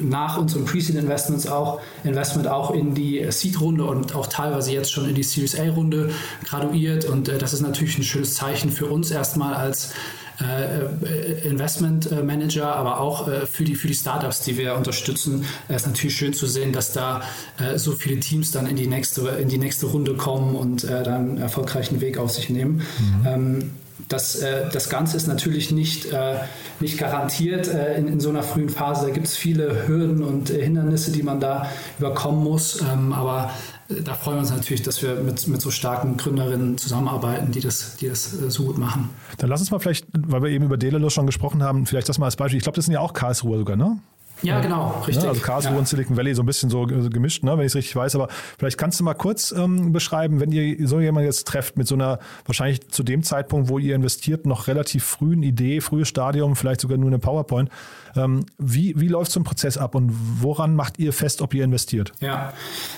nach 0.02 0.38
unseren 0.38 0.66
Pre-Seed 0.66 0.96
Investments 0.96 1.48
auch 1.48 1.82
Investments 2.04 2.25
Investment 2.26 2.48
auch 2.48 2.72
in 2.72 2.96
die 2.96 3.24
Seed-Runde 3.30 3.86
und 3.86 4.16
auch 4.16 4.26
teilweise 4.26 4.72
jetzt 4.72 4.92
schon 4.92 5.08
in 5.08 5.14
die 5.14 5.24
Series 5.24 5.60
A-Runde 5.60 6.10
graduiert. 6.44 7.06
Und 7.06 7.30
äh, 7.30 7.38
das 7.38 7.54
ist 7.54 7.62
natürlich 7.62 7.98
ein 7.98 8.04
schönes 8.04 8.34
Zeichen 8.34 8.72
für 8.72 8.88
uns 8.88 9.12
erstmal 9.12 9.54
als 9.54 9.94
äh, 10.42 11.48
Investment 11.48 12.12
Manager, 12.26 12.76
aber 12.76 13.00
auch 13.00 13.28
äh, 13.28 13.46
für, 13.46 13.64
die, 13.64 13.76
für 13.76 13.88
die 13.88 13.94
Startups, 13.94 14.42
die 14.42 14.58
wir 14.58 14.76
unterstützen. 14.76 15.46
Es 15.68 15.84
ist 15.84 15.88
natürlich 15.88 16.16
schön 16.18 16.34
zu 16.34 16.48
sehen, 16.48 16.74
dass 16.74 16.92
da 16.92 17.22
äh, 17.60 17.78
so 17.78 17.92
viele 17.92 18.20
Teams 18.20 18.52
dann 18.52 18.66
in 18.66 18.76
die 18.76 18.88
nächste, 18.88 19.22
in 19.30 19.48
die 19.48 19.60
nächste 19.60 19.86
Runde 19.86 20.16
kommen 20.16 20.56
und 20.56 20.84
äh, 20.84 21.04
dann 21.04 21.30
einen 21.30 21.38
erfolgreichen 21.38 22.02
Weg 22.02 22.18
auf 22.18 22.32
sich 22.32 22.50
nehmen. 22.50 22.82
Mhm. 23.24 23.72
Das, 24.10 24.36
äh, 24.36 24.70
das 24.72 24.90
Ganze 24.90 25.16
ist 25.16 25.28
natürlich 25.28 25.72
nicht, 25.72 26.12
äh, 26.12 26.36
nicht 26.80 26.98
garantiert 26.98 27.68
äh, 27.68 27.98
in, 27.98 28.08
in 28.08 28.20
so 28.20 28.30
einer 28.30 28.44
frühen 28.44 28.70
Phase. 28.70 29.08
Da 29.08 29.12
gibt 29.12 29.28
es 29.28 29.38
viele 29.38 29.88
Hürden 29.88 30.24
und 30.24 30.50
äh, 30.50 30.62
Hindernisse, 30.62 31.12
die 31.12 31.24
man 31.24 31.40
da 31.40 31.70
überkommen 31.98 32.44
muss. 32.44 32.82
Ähm, 32.82 33.14
aber 33.14 33.52
äh, 33.90 34.02
da 34.02 34.14
freuen 34.14 34.38
wir 34.38 34.42
uns 34.42 34.52
natürlich, 34.52 34.84
dass 34.84 35.02
wir 35.02 35.16
mit, 35.16 35.48
mit 35.48 35.62
so 35.62 35.72
starken 35.72 36.18
Gründerinnen 36.18 36.78
zusammenarbeiten, 36.78 37.52
die 37.52 37.62
das, 37.62 37.96
die 37.96 38.10
das 38.10 38.34
äh, 38.34 38.52
so 38.52 38.66
gut 38.66 38.78
machen. 38.78 39.10
Dann 39.38 39.50
lass 39.50 39.62
uns 39.62 39.72
mal 39.72 39.80
vielleicht, 39.80 40.08
weil 40.12 40.44
wir 40.44 40.50
eben 40.50 40.66
über 40.66 40.78
Delelo 40.78 41.10
schon 41.10 41.26
gesprochen 41.26 41.64
haben, 41.64 41.86
vielleicht 41.86 42.10
das 42.10 42.18
mal 42.20 42.26
als 42.26 42.36
Beispiel. 42.36 42.58
Ich 42.58 42.64
glaube, 42.64 42.76
das 42.76 42.86
sind 42.86 42.94
ja 42.94 43.00
auch 43.00 43.14
Karlsruhe 43.14 43.58
sogar, 43.58 43.78
ne? 43.78 44.00
Ja, 44.42 44.60
genau, 44.60 45.04
richtig. 45.08 45.24
Ne? 45.24 45.30
Also 45.30 45.42
Karlsruhe 45.42 45.74
ja. 45.74 45.80
und 45.80 45.88
Silicon 45.88 46.18
Valley 46.18 46.34
so 46.34 46.44
ein 46.44 46.46
bisschen 46.46 46.70
so 46.70 46.86
gemischt, 46.86 47.44
ne? 47.44 47.58
wenn 47.58 47.62
ich 47.62 47.72
es 47.72 47.76
richtig 47.76 47.96
weiß. 47.96 48.16
Aber 48.16 48.28
vielleicht 48.58 48.78
kannst 48.78 49.00
du 49.00 49.04
mal 49.04 49.14
kurz 49.14 49.52
ähm, 49.52 49.92
beschreiben, 49.92 50.40
wenn 50.40 50.52
ihr 50.52 50.88
so 50.88 51.00
jemanden 51.00 51.28
jetzt 51.28 51.48
trefft 51.48 51.78
mit 51.78 51.88
so 51.88 51.96
einer, 51.96 52.20
wahrscheinlich 52.46 52.88
zu 52.90 53.04
dem 53.04 53.24
Zeitpunkt, 53.24 53.70
wo 53.70 53.80
ihr 53.80 53.96
investiert, 53.96 54.46
noch 54.46 54.68
relativ 54.68 55.04
frühen 55.04 55.44
Idee, 55.44 55.82
frühes 55.82 56.08
Stadium, 56.08 56.56
vielleicht 56.56 56.82
sogar 56.82 56.98
nur 56.98 57.10
eine 57.10 57.20
PowerPoint. 57.20 57.70
Ähm, 58.16 58.46
wie, 58.58 59.00
wie 59.00 59.08
läuft 59.08 59.32
so 59.32 59.40
ein 59.40 59.44
Prozess 59.44 59.78
ab 59.78 59.96
und 59.96 60.12
woran 60.42 60.76
macht 60.76 61.00
ihr 61.00 61.14
fest, 61.14 61.42
ob 61.42 61.54
ihr 61.54 61.64
investiert? 61.64 62.14
Ja, 62.22 62.54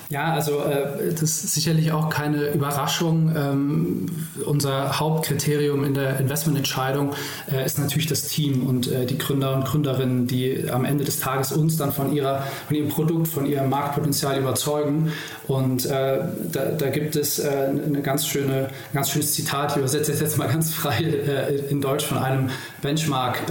ja 0.09 0.33
also 0.33 0.59
äh, 0.59 1.11
das 1.11 1.43
ist 1.43 1.53
sicherlich 1.53 1.91
auch 1.91 2.09
keine 2.09 2.49
Überraschung. 2.49 3.33
Ähm, 3.35 4.05
unser 4.45 4.99
Hauptkriterium 4.99 5.83
in 5.83 5.93
der 5.93 6.19
Investmententscheidung 6.19 7.13
äh, 7.51 7.65
ist 7.65 7.79
natürlich 7.79 8.07
das 8.07 8.27
Team 8.27 8.67
und 8.67 8.91
äh, 8.91 9.05
die 9.05 9.17
Gründer 9.17 9.55
und 9.55 9.65
Gründerinnen, 9.65 10.27
die 10.27 10.69
am 10.69 10.85
Ende 10.85 11.03
des 11.03 11.19
Tages 11.19 11.51
uns 11.51 11.77
dann 11.77 11.91
von, 11.91 12.13
ihrer, 12.13 12.43
von 12.67 12.75
ihrem 12.75 12.89
Produkt, 12.89 13.27
von 13.27 13.45
ihrem 13.45 13.69
Marktpotenzial 13.69 14.39
überzeugen. 14.39 15.11
Und 15.47 15.85
äh, 15.85 16.19
da, 16.51 16.65
da, 16.77 16.89
gibt 16.89 17.15
es 17.15 17.39
äh, 17.39 17.69
eine 17.85 18.01
ganz 18.01 18.27
schöne, 18.27 18.69
ganz 18.93 19.09
schönes 19.09 19.33
Zitat, 19.33 19.71
ich 19.71 19.77
übersetze 19.77 20.11
es 20.11 20.19
jetzt 20.19 20.37
mal 20.37 20.47
ganz 20.47 20.73
frei 20.73 21.03
äh, 21.03 21.55
in 21.69 21.81
Deutsch 21.81 22.05
von 22.05 22.17
einem 22.17 22.49
Benchmark 22.87 23.41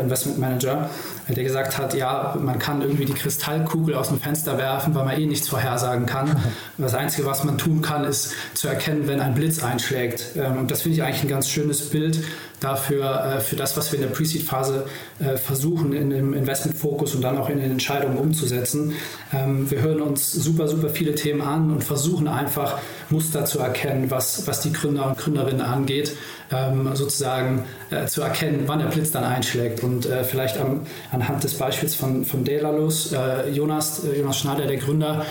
Investment 0.00 0.38
Manager 0.38 0.90
der 1.34 1.44
gesagt 1.44 1.76
hat, 1.76 1.94
ja, 1.94 2.36
man 2.40 2.58
kann 2.58 2.80
irgendwie 2.80 3.04
die 3.04 3.12
Kristallkugel 3.12 3.94
aus 3.94 4.08
dem 4.08 4.20
Fenster 4.20 4.56
werfen, 4.56 4.94
weil 4.94 5.04
man 5.04 5.18
eh 5.18 5.26
nichts 5.26 5.48
vorhersagen 5.48 6.06
kann. 6.06 6.36
Das 6.80 6.94
Einzige, 6.94 7.26
was 7.26 7.42
man 7.42 7.58
tun 7.58 7.82
kann, 7.82 8.04
ist 8.04 8.32
zu 8.54 8.68
erkennen, 8.68 9.08
wenn 9.08 9.20
ein 9.20 9.34
Blitz 9.34 9.62
einschlägt. 9.62 10.36
Ähm, 10.36 10.58
und 10.58 10.70
das 10.70 10.82
finde 10.82 10.96
ich 10.96 11.02
eigentlich 11.02 11.22
ein 11.22 11.28
ganz 11.28 11.48
schönes 11.48 11.90
Bild 11.90 12.22
dafür, 12.60 13.24
äh, 13.24 13.40
für 13.40 13.56
das, 13.56 13.76
was 13.76 13.90
wir 13.90 13.98
in 13.98 14.06
der 14.06 14.14
Pre-Seed-Phase 14.14 14.86
äh, 15.18 15.36
versuchen, 15.36 15.92
in 15.92 16.10
dem 16.10 16.34
Investment-Fokus 16.34 17.16
und 17.16 17.22
dann 17.22 17.36
auch 17.36 17.50
in 17.50 17.58
den 17.58 17.72
Entscheidungen 17.72 18.16
umzusetzen. 18.16 18.94
Ähm, 19.32 19.68
wir 19.70 19.82
hören 19.82 20.00
uns 20.00 20.30
super, 20.30 20.68
super 20.68 20.88
viele 20.88 21.16
Themen 21.16 21.42
an 21.42 21.72
und 21.72 21.82
versuchen 21.82 22.28
einfach 22.28 22.78
Muster 23.10 23.44
zu 23.44 23.58
erkennen, 23.58 24.10
was, 24.10 24.46
was 24.46 24.60
die 24.60 24.72
Gründer 24.72 25.06
und 25.08 25.18
Gründerinnen 25.18 25.62
angeht 25.62 26.16
ähm, 26.50 26.90
sozusagen 26.94 27.64
äh, 27.90 28.06
zu 28.06 28.22
erkennen, 28.22 28.64
wann 28.66 28.78
der 28.78 28.86
Blitz 28.86 29.10
dann 29.10 29.24
einschlägt. 29.24 29.82
Und 29.82 30.06
äh, 30.06 30.24
vielleicht 30.24 30.58
am, 30.58 30.86
anhand 31.12 31.44
des 31.44 31.54
Beispiels 31.54 31.94
von, 31.94 32.24
von 32.24 32.44
Delalus, 32.44 33.12
äh, 33.12 33.50
Jonas, 33.50 34.04
äh, 34.04 34.18
Jonas 34.18 34.38
Schneider, 34.38 34.66
der 34.66 34.76
Gründer, 34.76 35.24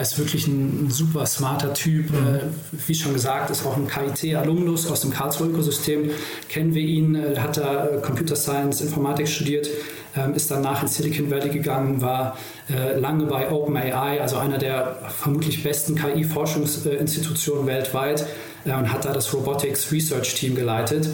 ist 0.00 0.18
wirklich 0.18 0.46
ein, 0.46 0.86
ein, 0.86 0.90
super 0.90 1.26
smarter 1.26 1.74
Typ. 1.74 2.10
Mhm. 2.10 2.16
Äh, 2.16 2.40
wie 2.86 2.94
schon 2.94 3.12
gesagt, 3.12 3.50
ist 3.50 3.66
auch 3.66 3.76
ein 3.76 3.88
KIT-Alumnus 3.88 4.90
aus 4.90 5.00
dem 5.00 5.12
Karlsruhe 5.12 5.48
Ökosystem. 5.48 6.10
Kennen 6.48 6.74
wir 6.74 6.82
ihn, 6.82 7.14
äh, 7.14 7.38
hat 7.38 7.56
da 7.56 7.88
Computer 8.02 8.36
Science, 8.36 8.80
Informatik 8.80 9.28
studiert. 9.28 9.68
Ähm, 10.14 10.34
ist 10.34 10.50
danach 10.50 10.82
in 10.82 10.88
Silicon 10.88 11.30
Valley 11.30 11.48
gegangen, 11.48 12.02
war 12.02 12.36
äh, 12.68 12.98
lange 12.98 13.24
bei 13.24 13.50
OpenAI, 13.50 14.20
also 14.20 14.36
einer 14.36 14.58
der 14.58 14.98
vermutlich 15.08 15.62
besten 15.62 15.94
KI-Forschungsinstitutionen 15.94 17.66
weltweit, 17.66 18.26
äh, 18.64 18.72
und 18.72 18.92
hat 18.92 19.04
da 19.04 19.12
das 19.12 19.32
Robotics 19.32 19.90
Research 19.92 20.34
Team 20.34 20.54
geleitet. 20.54 21.08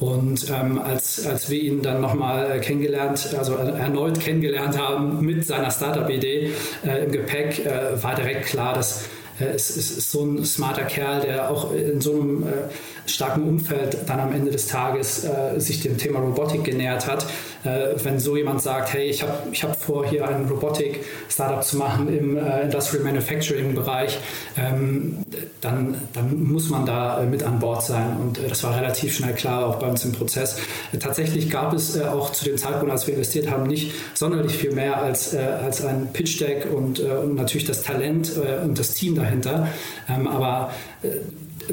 Und 0.00 0.50
ähm, 0.50 0.80
als, 0.80 1.26
als 1.26 1.50
wir 1.50 1.60
ihn 1.60 1.82
dann 1.82 2.00
nochmal 2.00 2.50
äh, 2.50 2.58
kennengelernt, 2.60 3.34
also 3.38 3.54
erneut 3.54 4.18
kennengelernt 4.18 4.78
haben 4.78 5.24
mit 5.24 5.46
seiner 5.46 5.70
Startup-Idee 5.70 6.52
äh, 6.86 7.04
im 7.04 7.12
Gepäck, 7.12 7.66
äh, 7.66 8.02
war 8.02 8.14
direkt 8.14 8.46
klar, 8.46 8.72
dass 8.72 9.04
äh, 9.38 9.44
es, 9.44 9.76
es, 9.76 9.90
ist 9.90 10.10
so 10.10 10.24
ein 10.24 10.44
smarter 10.46 10.84
Kerl, 10.84 11.20
der 11.20 11.50
auch 11.50 11.74
in 11.74 12.00
so 12.00 12.12
einem 12.12 12.44
äh, 12.44 12.46
starken 13.06 13.42
Umfeld 13.42 13.98
dann 14.06 14.20
am 14.20 14.32
Ende 14.32 14.50
des 14.50 14.66
Tages 14.68 15.24
äh, 15.24 15.58
sich 15.58 15.82
dem 15.82 15.98
Thema 15.98 16.20
Robotik 16.20 16.64
genähert 16.64 17.06
hat. 17.06 17.26
Äh, 17.64 17.94
wenn 18.02 18.18
so 18.18 18.36
jemand 18.36 18.62
sagt, 18.62 18.92
hey, 18.94 19.08
ich 19.08 19.22
habe 19.22 19.34
ich 19.52 19.62
hab 19.62 19.76
vor, 19.80 20.06
hier 20.06 20.26
ein 20.26 20.46
Robotik-Startup 20.48 21.62
zu 21.62 21.76
machen 21.76 22.08
im 22.08 22.36
äh, 22.36 22.62
Industrial 22.62 23.04
Manufacturing-Bereich, 23.04 24.18
ähm, 24.56 25.18
dann, 25.60 25.96
dann 26.12 26.42
muss 26.44 26.70
man 26.70 26.86
da 26.86 27.22
äh, 27.22 27.26
mit 27.26 27.42
an 27.42 27.58
Bord 27.58 27.82
sein. 27.82 28.16
Und 28.18 28.38
äh, 28.38 28.48
das 28.48 28.62
war 28.64 28.76
relativ 28.76 29.14
schnell 29.14 29.34
klar, 29.34 29.66
auch 29.66 29.76
bei 29.76 29.88
uns 29.88 30.04
im 30.04 30.12
Prozess. 30.12 30.58
Äh, 30.92 30.98
tatsächlich 30.98 31.50
gab 31.50 31.72
es 31.72 32.00
auch 32.00 32.32
zu 32.32 32.44
dem 32.44 32.56
Zeitpunkt, 32.56 32.90
als 32.90 33.06
wir 33.06 33.14
investiert 33.14 33.50
haben, 33.50 33.66
nicht 33.66 33.92
sonderlich 34.14 34.56
viel 34.56 34.72
mehr 34.72 35.02
als, 35.02 35.34
als 35.34 35.84
ein 35.84 36.12
Pitch-Deck 36.12 36.68
und, 36.72 37.00
und 37.00 37.34
natürlich 37.34 37.66
das 37.66 37.82
Talent 37.82 38.32
und 38.64 38.78
das 38.78 38.94
Team 38.94 39.14
dahinter. 39.14 39.68
Ähm, 40.08 40.26
aber 40.26 40.70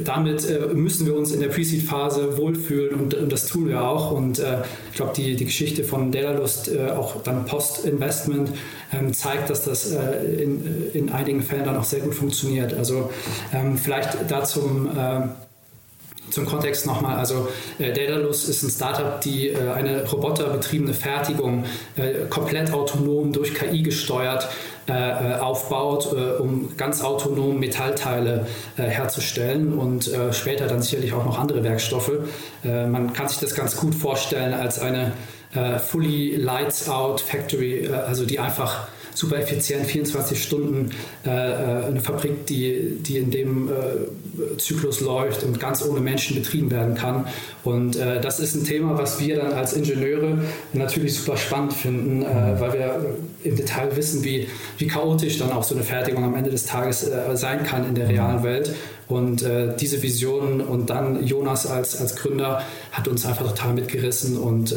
damit 0.04 0.50
äh, 0.50 0.74
müssen 0.74 1.06
wir 1.06 1.16
uns 1.16 1.32
in 1.32 1.40
der 1.40 1.50
Pre-Seed-Phase 1.50 2.38
wohlfühlen 2.38 3.00
und, 3.00 3.14
und, 3.14 3.32
das 3.32 3.48
tun 3.48 3.68
wir 3.68 3.84
auch. 3.84 4.12
Und 4.12 4.40
äh, 4.40 4.62
ich 4.92 4.98
glaube, 4.98 5.14
die, 5.16 5.36
die 5.36 5.46
Geschichte 5.46 5.84
von 5.84 6.12
Daedalust, 6.12 6.70
äh, 6.70 6.92
auch 6.92 7.22
dann 7.24 7.46
Post-Investment, 7.46 8.52
ähm, 8.94 9.14
zeigt, 9.14 9.50
dass 9.50 9.64
das 9.66 9.92
äh, 9.92 10.44
in, 10.44 10.92
in 10.94 11.12
einigen 11.12 11.42
Fällen 11.42 11.66
dann 11.66 11.78
auch 11.78 11.84
sehr 11.84 12.00
gut 12.00 12.16
funktioniert. 12.16 12.74
Also 12.74 13.10
ähm, 13.54 13.78
vielleicht 13.78 14.18
da 14.30 14.44
zum 14.44 14.88
äh, 14.88 15.28
zum 16.30 16.46
Kontext 16.46 16.86
nochmal, 16.86 17.16
also 17.16 17.48
äh, 17.80 17.94
Daedalus 17.94 18.50
ist 18.50 18.62
ein 18.62 18.70
Startup, 18.70 19.22
die 19.22 19.48
äh, 19.48 19.70
eine 19.70 20.06
roboterbetriebene 20.10 20.94
Fertigung 20.94 21.64
äh, 21.96 22.26
komplett 22.30 22.74
autonom 22.74 23.32
durch 23.32 23.54
KI 23.54 23.82
gesteuert 23.82 24.44
äh, 24.44 24.46
äh, 24.46 24.77
aufbaut, 24.92 26.14
äh, 26.14 26.42
um 26.42 26.78
ganz 26.78 27.02
autonom 27.04 27.60
Metallteile 27.60 28.48
herzustellen 28.76 29.74
und 29.74 30.10
später 30.32 30.68
dann 30.68 30.82
sicherlich 30.82 31.14
auch 31.14 31.26
noch 31.26 31.40
andere 31.40 31.64
Werkstoffe. 31.64 32.12
man 32.64 33.14
kann 33.14 33.28
sich 33.28 33.40
das 33.40 33.56
ganz 33.56 33.76
gut 33.76 33.96
vorstellen 33.96 34.54
als 34.54 34.80
eine 34.80 35.12
fully 35.80 36.36
lights 36.36 36.90
out 36.90 37.22
Factory, 37.22 37.90
also 37.90 38.26
die 38.26 38.40
einfach 38.40 38.88
super 39.18 39.38
effizient, 39.38 39.88
24 39.88 40.42
Stunden 40.42 40.92
äh, 41.26 41.30
äh, 41.30 41.86
eine 41.86 42.02
Fabrik, 42.02 42.46
die, 42.46 42.98
die 43.00 43.18
in 43.18 43.32
dem 43.32 43.68
äh, 43.68 44.58
Zyklus 44.60 45.02
läuft 45.02 45.44
und 45.44 45.60
ganz 45.60 45.84
ohne 45.84 46.00
Menschen 46.02 46.36
betrieben 46.36 46.70
werden 46.70 46.94
kann. 46.94 47.26
Und 47.64 47.96
äh, 47.96 48.22
das 48.22 48.40
ist 48.40 48.54
ein 48.54 48.64
Thema, 48.64 48.96
was 48.96 49.20
wir 49.20 49.38
dann 49.38 49.54
als 49.54 49.74
Ingenieure 49.74 50.38
natürlich 50.74 51.16
super 51.16 51.36
spannend 51.36 51.74
finden, 51.74 52.22
äh, 52.22 52.60
weil 52.60 52.74
wir 52.74 53.06
im 53.44 53.56
Detail 53.56 53.96
wissen, 53.96 54.24
wie, 54.24 54.48
wie 54.78 54.86
chaotisch 54.86 55.40
dann 55.40 55.52
auch 55.52 55.64
so 55.64 55.74
eine 55.74 55.84
Fertigung 55.84 56.24
am 56.24 56.36
Ende 56.36 56.52
des 56.52 56.66
Tages 56.66 57.04
äh, 57.08 57.36
sein 57.36 57.64
kann 57.64 57.88
in 57.88 57.96
der 57.96 58.10
realen 58.10 58.44
Welt. 58.44 58.76
Und 59.08 59.42
äh, 59.42 59.76
diese 59.80 60.04
Vision 60.04 60.62
und 60.62 60.90
dann 60.90 61.26
Jonas 61.26 61.66
als, 61.66 62.00
als 62.00 62.18
Gründer 62.18 62.62
hat 62.92 63.08
uns 63.08 63.26
einfach 63.26 63.48
total 63.48 63.74
mitgerissen 63.74 64.38
und 64.38 64.74
äh, 64.74 64.76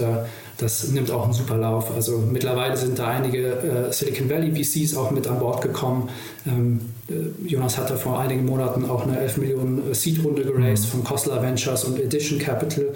das 0.61 0.89
nimmt 0.89 1.11
auch 1.11 1.25
einen 1.25 1.33
super 1.33 1.57
Lauf. 1.57 1.91
Also 1.95 2.19
mittlerweile 2.19 2.77
sind 2.77 2.99
da 2.99 3.09
einige 3.09 3.53
äh, 3.89 3.93
Silicon 3.93 4.29
Valley 4.29 4.53
VCs 4.53 4.97
auch 4.97 5.11
mit 5.11 5.27
an 5.27 5.39
Bord 5.39 5.63
gekommen. 5.63 6.09
Ähm, 6.47 6.81
äh, 7.09 7.49
Jonas 7.49 7.79
hatte 7.79 7.97
vor 7.97 8.19
einigen 8.21 8.45
Monaten 8.45 8.85
auch 8.85 9.07
eine 9.07 9.19
11 9.19 9.37
Millionen 9.39 9.95
Seed-Runde 9.95 10.43
geraced 10.43 10.87
mhm. 10.87 10.91
von 10.91 11.05
Kostler 11.05 11.43
Ventures 11.43 11.85
und 11.85 11.99
Edition 11.99 12.39
Capital. 12.39 12.87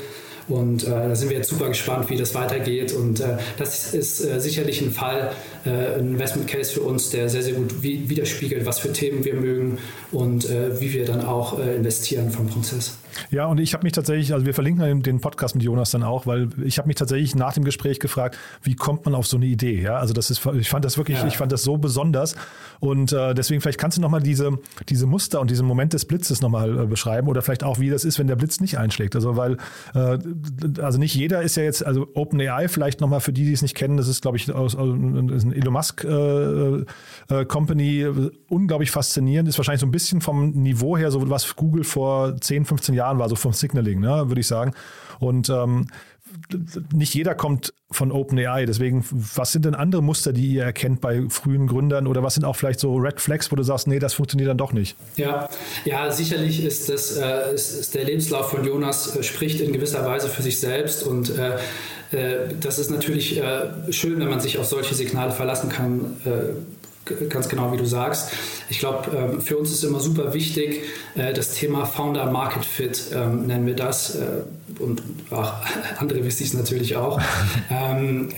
Und 0.48 0.84
äh, 0.84 0.90
da 0.90 1.16
sind 1.16 1.30
wir 1.30 1.38
jetzt 1.38 1.48
super 1.48 1.68
gespannt, 1.68 2.10
wie 2.10 2.16
das 2.16 2.34
weitergeht. 2.34 2.92
Und 2.92 3.20
äh, 3.20 3.38
das 3.56 3.94
ist 3.94 4.24
äh, 4.24 4.40
sicherlich 4.40 4.82
ein 4.82 4.90
Fall, 4.90 5.32
äh, 5.64 5.98
ein 5.98 6.08
Investment 6.08 6.48
Case 6.48 6.72
für 6.72 6.82
uns, 6.82 7.10
der 7.10 7.28
sehr, 7.28 7.42
sehr 7.42 7.54
gut 7.54 7.82
widerspiegelt, 7.82 8.66
was 8.66 8.78
für 8.78 8.92
Themen 8.92 9.24
wir 9.24 9.34
mögen 9.34 9.78
und 10.12 10.48
äh, 10.48 10.80
wie 10.80 10.92
wir 10.92 11.06
dann 11.06 11.24
auch 11.24 11.58
äh, 11.58 11.76
investieren 11.76 12.30
vom 12.30 12.46
Prozess. 12.46 12.98
Ja, 13.30 13.46
und 13.46 13.58
ich 13.58 13.74
habe 13.74 13.84
mich 13.84 13.92
tatsächlich, 13.92 14.32
also 14.32 14.46
wir 14.46 14.54
verlinken 14.54 15.02
den 15.02 15.20
Podcast 15.20 15.54
mit 15.54 15.64
Jonas 15.64 15.90
dann 15.90 16.02
auch, 16.02 16.26
weil 16.26 16.48
ich 16.64 16.78
habe 16.78 16.88
mich 16.88 16.96
tatsächlich 16.96 17.34
nach 17.34 17.54
dem 17.54 17.64
Gespräch 17.64 18.00
gefragt, 18.00 18.38
wie 18.62 18.74
kommt 18.74 19.04
man 19.04 19.14
auf 19.14 19.26
so 19.26 19.36
eine 19.36 19.46
Idee? 19.46 19.80
Ja, 19.80 19.96
also 19.96 20.14
das 20.14 20.30
ist, 20.30 20.46
ich 20.54 20.68
fand 20.68 20.84
das 20.84 20.98
wirklich, 20.98 21.18
ja. 21.18 21.26
ich 21.26 21.36
fand 21.36 21.52
das 21.52 21.62
so 21.62 21.76
besonders 21.76 22.36
und 22.80 23.12
äh, 23.12 23.34
deswegen 23.34 23.60
vielleicht 23.60 23.78
kannst 23.78 23.98
du 23.98 24.02
nochmal 24.02 24.22
diese, 24.22 24.58
diese 24.88 25.06
Muster 25.06 25.40
und 25.40 25.50
diesen 25.50 25.66
Moment 25.66 25.92
des 25.92 26.04
Blitzes 26.04 26.40
nochmal 26.42 26.84
äh, 26.84 26.86
beschreiben 26.86 27.28
oder 27.28 27.42
vielleicht 27.42 27.64
auch, 27.64 27.78
wie 27.78 27.90
das 27.90 28.04
ist, 28.04 28.18
wenn 28.18 28.26
der 28.26 28.36
Blitz 28.36 28.60
nicht 28.60 28.78
einschlägt. 28.78 29.14
Also 29.14 29.36
weil, 29.36 29.56
äh, 29.94 30.18
also 30.80 30.98
nicht 30.98 31.14
jeder 31.14 31.42
ist 31.42 31.56
ja 31.56 31.62
jetzt, 31.62 31.84
also 31.84 32.08
OpenAI 32.14 32.68
vielleicht 32.68 33.00
nochmal 33.00 33.20
für 33.20 33.32
die, 33.32 33.44
die 33.44 33.52
es 33.52 33.62
nicht 33.62 33.74
kennen, 33.74 33.96
das 33.96 34.08
ist, 34.08 34.22
glaube 34.22 34.36
ich, 34.36 34.52
aus, 34.52 34.74
aus, 34.74 34.88
ist 34.88 35.44
ein 35.44 35.52
Elon 35.52 35.72
Musk 35.72 36.04
äh, 36.04 36.84
äh, 37.28 37.44
Company, 37.46 38.06
unglaublich 38.48 38.90
faszinierend, 38.90 39.48
ist 39.48 39.58
wahrscheinlich 39.58 39.80
so 39.80 39.86
ein 39.86 39.92
bisschen 39.92 40.20
vom 40.20 40.50
Niveau 40.50 40.96
her, 40.96 41.10
so 41.10 41.28
was 41.30 41.56
Google 41.56 41.84
vor 41.84 42.36
10, 42.40 42.64
15 42.64 42.94
Jahren 42.94 43.03
war, 43.18 43.28
so 43.28 43.36
vom 43.36 43.52
Signaling, 43.52 44.00
ne, 44.00 44.28
würde 44.28 44.40
ich 44.40 44.46
sagen. 44.46 44.72
Und 45.20 45.48
ähm, 45.48 45.86
nicht 46.92 47.14
jeder 47.14 47.34
kommt 47.34 47.72
von 47.90 48.10
OpenAI. 48.10 48.66
Deswegen, 48.66 49.04
was 49.10 49.52
sind 49.52 49.64
denn 49.64 49.74
andere 49.74 50.02
Muster, 50.02 50.32
die 50.32 50.46
ihr 50.48 50.64
erkennt 50.64 51.00
bei 51.00 51.22
frühen 51.28 51.66
Gründern 51.66 52.06
oder 52.06 52.22
was 52.22 52.34
sind 52.34 52.44
auch 52.44 52.56
vielleicht 52.56 52.80
so 52.80 52.96
Red 52.96 53.20
Flags, 53.20 53.52
wo 53.52 53.56
du 53.56 53.62
sagst, 53.62 53.86
nee, 53.86 53.98
das 53.98 54.14
funktioniert 54.14 54.48
dann 54.48 54.58
doch 54.58 54.72
nicht? 54.72 54.96
Ja, 55.16 55.48
ja 55.84 56.10
sicherlich 56.10 56.64
ist, 56.64 56.88
das, 56.88 57.16
äh, 57.16 57.54
ist, 57.54 57.78
ist 57.78 57.94
der 57.94 58.04
Lebenslauf 58.04 58.50
von 58.50 58.64
Jonas 58.64 59.16
äh, 59.16 59.22
spricht 59.22 59.60
in 59.60 59.72
gewisser 59.72 60.04
Weise 60.04 60.28
für 60.28 60.42
sich 60.42 60.58
selbst 60.58 61.04
und 61.04 61.30
äh, 61.38 61.56
äh 62.12 62.54
das 62.60 62.78
ist 62.78 62.90
natürlich 62.90 63.38
äh, 63.40 63.92
schön, 63.92 64.18
wenn 64.18 64.28
man 64.28 64.40
sich 64.40 64.58
auf 64.58 64.66
solche 64.66 64.94
Signale 64.94 65.32
verlassen 65.32 65.68
kann 65.68 66.16
äh, 66.24 66.30
ganz 67.28 67.48
genau 67.48 67.72
wie 67.72 67.76
du 67.76 67.84
sagst. 67.84 68.32
Ich 68.68 68.78
glaube, 68.78 69.10
ähm, 69.16 69.40
für 69.40 69.58
uns 69.58 69.70
ist 69.70 69.84
immer 69.84 70.00
super 70.00 70.32
wichtig, 70.32 70.82
äh, 71.14 71.32
das 71.32 71.54
Thema 71.54 71.84
Founder 71.84 72.30
Market 72.30 72.64
Fit 72.64 73.06
ähm, 73.14 73.46
nennen 73.46 73.66
wir 73.66 73.76
das 73.76 74.16
äh, 74.16 74.42
und 74.78 75.02
ach, 75.30 75.62
andere 75.98 76.24
wissen 76.24 76.44
es 76.44 76.54
natürlich 76.54 76.96
auch. 76.96 77.20
Ähm, 77.70 78.28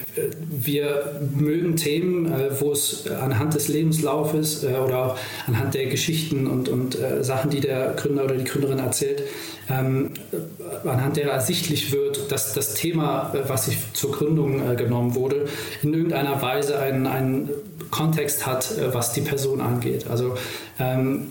wir 0.48 1.20
mögen 1.34 1.76
Themen, 1.76 2.26
äh, 2.26 2.60
wo 2.60 2.72
es 2.72 3.06
anhand 3.08 3.54
des 3.54 3.68
Lebenslaufes 3.68 4.64
oder 4.64 4.98
auch 4.98 5.18
anhand 5.46 5.74
der 5.74 5.86
Geschichten 5.86 6.46
und, 6.46 6.68
und 6.68 6.96
Sachen, 7.20 7.50
die 7.50 7.60
der 7.60 7.94
Gründer 7.94 8.24
oder 8.24 8.36
die 8.36 8.44
Gründerin 8.44 8.78
erzählt, 8.78 9.22
anhand 9.68 11.16
der 11.16 11.30
ersichtlich 11.30 11.92
wird, 11.92 12.30
dass 12.30 12.54
das 12.54 12.74
Thema, 12.74 13.34
was 13.46 13.66
sich 13.66 13.78
zur 13.92 14.12
Gründung 14.12 14.76
genommen 14.76 15.14
wurde, 15.14 15.46
in 15.82 15.92
irgendeiner 15.92 16.40
Weise 16.40 16.78
einen, 16.78 17.06
einen 17.06 17.50
Kontext 17.90 18.46
hat, 18.46 18.72
was 18.92 19.12
die 19.12 19.20
Person 19.20 19.60
angeht. 19.60 20.08
Also 20.08 20.36
ähm, 20.78 21.30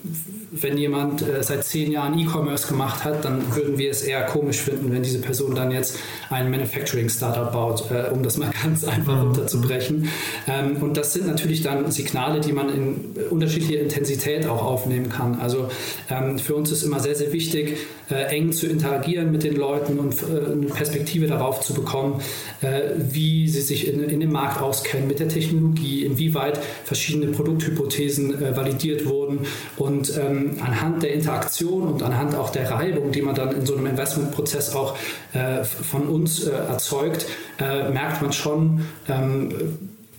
wenn 0.51 0.77
jemand 0.77 1.21
äh, 1.21 1.43
seit 1.43 1.63
zehn 1.63 1.91
Jahren 1.91 2.17
E-Commerce 2.17 2.67
gemacht 2.67 3.03
hat, 3.03 3.25
dann 3.25 3.55
würden 3.55 3.77
wir 3.77 3.91
es 3.91 4.01
eher 4.01 4.23
komisch 4.23 4.57
finden, 4.57 4.91
wenn 4.91 5.03
diese 5.03 5.19
Person 5.19 5.53
dann 5.53 5.71
jetzt 5.71 5.99
ein 6.29 6.49
Manufacturing-Startup 6.49 7.51
baut, 7.51 7.91
äh, 7.91 8.11
um 8.11 8.23
das 8.23 8.37
mal 8.37 8.51
ganz 8.63 8.83
einfach 8.83 9.15
mhm. 9.15 9.27
runterzubrechen. 9.27 10.09
Ähm, 10.47 10.77
und 10.81 10.97
das 10.97 11.13
sind 11.13 11.27
natürlich 11.27 11.61
dann 11.61 11.91
Signale, 11.91 12.39
die 12.41 12.53
man 12.53 12.69
in 12.69 13.15
unterschiedlicher 13.29 13.81
Intensität 13.81 14.47
auch 14.47 14.63
aufnehmen 14.63 15.09
kann. 15.09 15.39
Also 15.39 15.69
ähm, 16.09 16.39
für 16.39 16.55
uns 16.55 16.71
ist 16.71 16.83
immer 16.83 16.99
sehr, 16.99 17.15
sehr 17.15 17.31
wichtig, 17.31 17.77
äh, 18.09 18.35
eng 18.35 18.51
zu 18.51 18.67
interagieren 18.67 19.31
mit 19.31 19.43
den 19.43 19.55
Leuten 19.55 19.99
und 19.99 20.15
äh, 20.21 20.51
eine 20.51 20.67
Perspektive 20.67 21.27
darauf 21.27 21.61
zu 21.61 21.73
bekommen, 21.73 22.21
äh, 22.61 22.81
wie 22.97 23.47
sie 23.47 23.61
sich 23.61 23.87
in, 23.87 24.03
in, 24.03 24.19
dem 24.19 24.31
Markt 24.31 24.61
auskennen, 24.61 25.07
mit 25.07 25.19
der 25.19 25.27
Technologie, 25.27 26.05
inwieweit 26.05 26.59
verschiedene 26.83 27.27
Produkthypothesen 27.27 28.41
äh, 28.41 28.55
validiert 28.55 29.05
wurden 29.05 29.34
und 29.77 30.15
ähm, 30.17 30.57
anhand 30.61 31.03
der 31.03 31.13
Interaktion 31.13 31.83
und 31.83 32.03
anhand 32.03 32.35
auch 32.35 32.49
der 32.49 32.69
Reibung, 32.69 33.11
die 33.11 33.21
man 33.21 33.35
dann 33.35 33.55
in 33.55 33.65
so 33.65 33.75
einem 33.75 33.87
Investmentprozess 33.87 34.75
auch 34.75 34.97
äh, 35.33 35.63
von 35.63 36.07
uns 36.07 36.45
äh, 36.45 36.51
erzeugt, 36.51 37.25
äh, 37.59 37.89
merkt 37.89 38.21
man 38.21 38.31
schon, 38.31 38.85
ähm, 39.07 39.53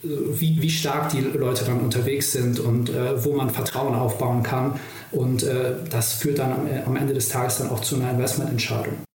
wie, 0.02 0.61
wie, 0.62 0.70
stark 0.70 1.09
die 1.11 1.20
Leute 1.20 1.64
dann 1.64 1.81
unterwegs 1.81 2.33
sind 2.33 2.61
und 2.61 2.90
äh, 2.90 3.24
wo 3.24 3.33
man 3.33 3.50
Vertrauen 3.50 3.94
aufbauen 3.94 4.42
kann. 4.42 4.79
Und 5.11 5.42
äh, 5.42 5.72
das 5.90 6.14
führt 6.14 6.38
dann 6.38 6.52
am, 6.52 6.68
am 6.87 6.96
Ende 6.96 7.14
des 7.14 7.29
Tages 7.29 7.59
dann 7.59 7.70
auch 7.70 7.81
zu 7.81 7.96
einer 7.96 8.11
Investmententscheidung. 8.11 9.06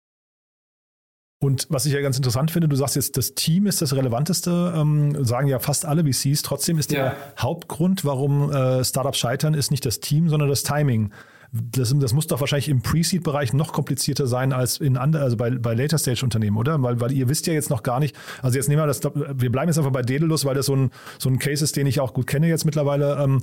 Und 1.44 1.66
was 1.70 1.88
ich 1.88 1.94
ja 1.94 2.02
ganz 2.02 2.18
interessant 2.18 2.52
finde, 2.52 2.68
du 2.68 2.76
sagst 2.76 2.96
jetzt, 2.96 3.18
das 3.18 3.34
Team 3.34 3.66
ist 3.66 3.82
das 3.82 3.96
Relevanteste, 3.96 4.74
ähm, 4.78 5.26
sagen 5.26 5.48
ja 5.48 5.58
fast 5.58 5.88
alle 5.88 6.04
VCs. 6.06 6.44
Trotzdem 6.44 6.78
ist 6.78 6.92
der 6.92 7.16
Hauptgrund, 7.40 8.06
warum 8.06 8.52
äh, 8.52 8.84
Startups 8.84 9.18
scheitern, 9.18 9.56
ist 9.56 9.72
nicht 9.72 9.84
das 9.84 10.00
Team, 10.00 10.30
sondern 10.30 10.50
das 10.50 10.62
Timing. 10.62 11.12
Das, 11.52 11.96
das 11.98 12.14
muss 12.14 12.28
doch 12.28 12.42
wahrscheinlich 12.42 12.70
im 12.70 12.84
Pre-Seed-Bereich 12.84 13.54
noch 13.54 13.74
komplizierter 13.74 14.28
sein 14.28 14.54
als 14.54 14.78
in 14.78 14.98
andere, 14.98 15.24
also 15.24 15.36
bei, 15.36 15.50
bei 15.50 15.74
Later-Stage-Unternehmen, 15.74 16.58
oder? 16.58 16.80
Weil, 16.84 17.02
weil 17.02 17.12
ihr 17.12 17.28
wisst 17.28 17.48
ja 17.48 17.54
jetzt 17.54 17.72
noch 17.72 17.82
gar 17.82 18.00
nicht, 18.00 18.16
also 18.44 18.56
jetzt 18.56 18.70
nehmen 18.70 18.84
wir 18.84 18.86
das, 18.86 19.02
wir 19.04 19.52
bleiben 19.52 19.68
jetzt 19.68 19.80
einfach 19.80 19.92
bei 19.92 20.04
Daedalus, 20.04 20.46
weil 20.46 20.54
das 20.54 20.68
so 20.68 20.76
ein, 20.76 20.92
so 21.18 21.28
ein 21.28 21.40
Case 21.40 21.64
ist, 21.64 21.76
den 21.76 21.88
ich 21.88 22.00
auch 22.00 22.14
gut 22.14 22.28
kenne 22.28 22.48
jetzt 22.50 22.66
mittlerweile. 22.66 23.18
Ähm, 23.18 23.42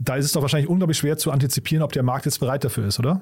da 0.00 0.16
ist 0.16 0.24
es 0.24 0.32
doch 0.32 0.42
wahrscheinlich 0.42 0.68
unglaublich 0.68 0.98
schwer 0.98 1.16
zu 1.16 1.30
antizipieren, 1.30 1.84
ob 1.84 1.92
der 1.92 2.02
Markt 2.02 2.24
jetzt 2.24 2.40
bereit 2.40 2.64
dafür 2.64 2.88
ist, 2.88 2.98
oder? 2.98 3.20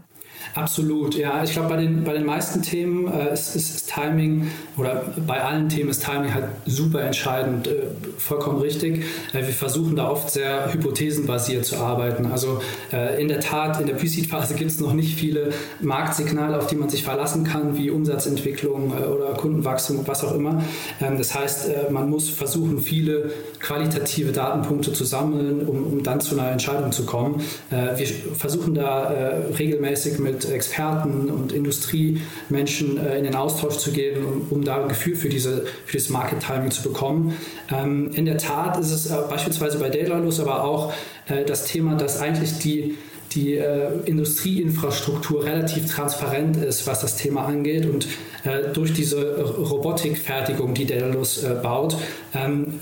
Absolut, 0.54 1.14
ja. 1.14 1.42
Ich 1.44 1.52
glaube, 1.52 1.68
bei 1.68 1.76
den, 1.76 2.04
bei 2.04 2.14
den 2.14 2.24
meisten 2.26 2.62
Themen 2.62 3.06
äh, 3.12 3.32
ist, 3.32 3.54
ist, 3.54 3.74
ist, 3.74 3.92
Timing 3.92 4.50
oder 4.76 5.04
bei 5.26 5.42
allen 5.42 5.68
Themen 5.68 5.90
ist 5.90 6.04
Timing 6.04 6.34
halt 6.34 6.46
super 6.66 7.02
entscheidend, 7.02 7.68
äh, 7.68 7.82
vollkommen 8.18 8.60
richtig. 8.60 9.04
Äh, 9.32 9.46
wir 9.46 9.54
versuchen 9.54 9.96
da 9.96 10.08
oft 10.08 10.30
sehr 10.30 10.72
hypothesenbasiert 10.72 11.64
zu 11.64 11.76
arbeiten. 11.76 12.26
Also 12.32 12.60
äh, 12.92 13.20
in 13.20 13.28
der 13.28 13.40
Tat, 13.40 13.80
in 13.80 13.86
der 13.86 13.94
Pre-Seed-Phase 13.94 14.54
gibt 14.54 14.70
es 14.70 14.80
noch 14.80 14.92
nicht 14.92 15.16
viele 15.16 15.50
Marktsignale, 15.80 16.58
auf 16.58 16.66
die 16.66 16.76
man 16.76 16.88
sich 16.88 17.04
verlassen 17.04 17.44
kann, 17.44 17.76
wie 17.76 17.90
Umsatzentwicklung 17.90 18.92
äh, 18.92 19.04
oder 19.06 19.34
Kundenwachstum, 19.34 20.06
was 20.06 20.24
auch 20.24 20.34
immer. 20.34 20.62
Ähm, 21.00 21.18
das 21.18 21.34
heißt, 21.34 21.68
äh, 21.68 21.90
man 21.90 22.10
muss 22.10 22.28
versuchen, 22.28 22.80
viele 22.80 23.30
qualitative 23.60 24.32
Datenpunkte 24.32 24.92
zu 24.92 25.04
sammeln, 25.04 25.66
um, 25.66 25.84
um 25.84 26.02
dann 26.02 26.20
zu 26.20 26.38
einer 26.38 26.50
Entscheidung 26.50 26.92
zu 26.92 27.04
kommen. 27.04 27.42
wir 27.70 28.06
versuchen 28.36 28.74
da 28.74 29.12
regelmäßig 29.58 30.18
mit 30.18 30.27
mit 30.28 30.50
Experten 30.50 31.30
und 31.30 31.52
Industriemenschen 31.52 32.98
äh, 32.98 33.18
in 33.18 33.24
den 33.24 33.34
Austausch 33.34 33.78
zu 33.78 33.92
gehen, 33.92 34.24
um, 34.24 34.46
um, 34.50 34.64
da 34.64 34.82
ein 34.82 34.88
Gefühl 34.88 35.16
für, 35.16 35.28
diese, 35.28 35.64
für 35.86 35.96
das 35.96 36.08
Market 36.08 36.40
Timing 36.40 36.70
zu 36.70 36.82
bekommen. 36.82 37.36
Ähm, 37.70 38.10
in 38.14 38.26
der 38.26 38.38
Tat 38.38 38.78
ist 38.78 38.92
es 38.92 39.10
äh, 39.10 39.16
beispielsweise 39.28 39.78
bei 39.78 39.88
Daedalus 39.88 40.40
aber 40.40 40.64
auch 40.64 40.92
äh, 41.28 41.44
das 41.44 41.64
Thema, 41.64 41.94
dass 41.96 42.20
eigentlich 42.20 42.58
die 42.58 42.96
die 43.32 43.56
äh, 43.56 43.90
Industrieinfrastruktur 44.06 45.44
relativ 45.44 45.92
transparent 45.92 46.56
ist, 46.56 46.86
was 46.86 47.00
das 47.00 47.16
Thema 47.16 47.44
angeht. 47.44 47.84
Und 47.84 48.08
äh, 48.44 48.72
durch 48.72 48.94
diese 48.94 49.42
Robotikfertigung, 49.42 50.72
die 50.74 50.86
Daedalus 50.86 51.44
äh, 51.44 51.54
baut, 51.62 51.96
ähm, 52.34 52.80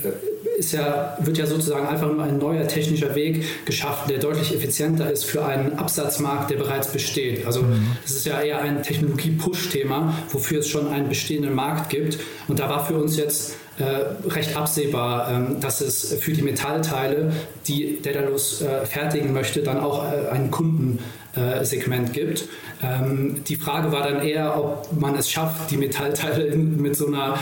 ist 0.58 0.72
ja, 0.72 1.16
wird 1.20 1.38
ja 1.38 1.46
sozusagen 1.46 1.86
einfach 1.86 2.10
nur 2.10 2.22
ein 2.22 2.38
neuer 2.38 2.66
technischer 2.66 3.14
Weg 3.14 3.44
geschaffen, 3.64 4.08
der 4.08 4.18
deutlich 4.18 4.54
effizienter 4.54 5.10
ist 5.10 5.24
für 5.24 5.44
einen 5.44 5.78
Absatzmarkt, 5.78 6.50
der 6.50 6.56
bereits 6.56 6.88
besteht. 6.88 7.46
Also 7.46 7.62
mhm. 7.62 7.86
das 8.02 8.12
ist 8.12 8.26
ja 8.26 8.40
eher 8.40 8.60
ein 8.60 8.82
Technologie-Push-Thema, 8.82 10.14
wofür 10.30 10.60
es 10.60 10.68
schon 10.68 10.88
einen 10.88 11.08
bestehenden 11.08 11.54
Markt 11.54 11.90
gibt. 11.90 12.18
Und 12.48 12.58
da 12.58 12.68
war 12.68 12.86
für 12.86 12.94
uns 12.94 13.16
jetzt 13.16 13.56
äh, 13.78 14.28
recht 14.28 14.56
absehbar, 14.56 15.30
ähm, 15.30 15.60
dass 15.60 15.82
es 15.82 16.14
für 16.20 16.32
die 16.32 16.42
Metallteile, 16.42 17.32
die 17.66 18.00
Daedalus 18.00 18.62
äh, 18.62 18.86
fertigen 18.86 19.34
möchte, 19.34 19.62
dann 19.62 19.80
auch 19.80 20.10
äh, 20.10 20.28
einen 20.28 20.50
Kundensegment 20.50 22.14
gibt. 22.14 22.48
Ähm, 22.82 23.42
die 23.44 23.56
Frage 23.56 23.92
war 23.92 24.08
dann 24.08 24.22
eher, 24.22 24.58
ob 24.58 24.92
man 24.92 25.16
es 25.16 25.30
schafft, 25.30 25.70
die 25.70 25.76
Metallteile 25.76 26.44
in, 26.44 26.80
mit 26.80 26.96
so 26.96 27.06
einer 27.06 27.38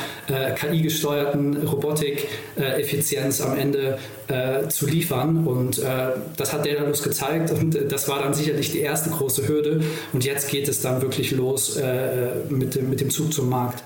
KI-gesteuerten 0.56 1.66
Robotik-Effizienz 1.66 3.40
am 3.40 3.56
Ende 3.56 3.98
zu 4.68 4.86
liefern. 4.86 5.46
Und 5.46 5.82
das 6.36 6.52
hat 6.54 6.64
Daedalus 6.64 7.02
gezeigt 7.02 7.50
und 7.50 7.78
das 7.92 8.08
war 8.08 8.20
dann 8.20 8.32
sicherlich 8.32 8.72
die 8.72 8.80
erste 8.80 9.10
große 9.10 9.46
Hürde. 9.46 9.82
Und 10.14 10.24
jetzt 10.24 10.48
geht 10.48 10.66
es 10.66 10.80
dann 10.80 11.02
wirklich 11.02 11.32
los 11.32 11.78
mit 12.48 12.74
dem, 12.74 12.88
mit 12.88 13.02
dem 13.02 13.10
Zug 13.10 13.34
zum 13.34 13.50
Markt. 13.50 13.84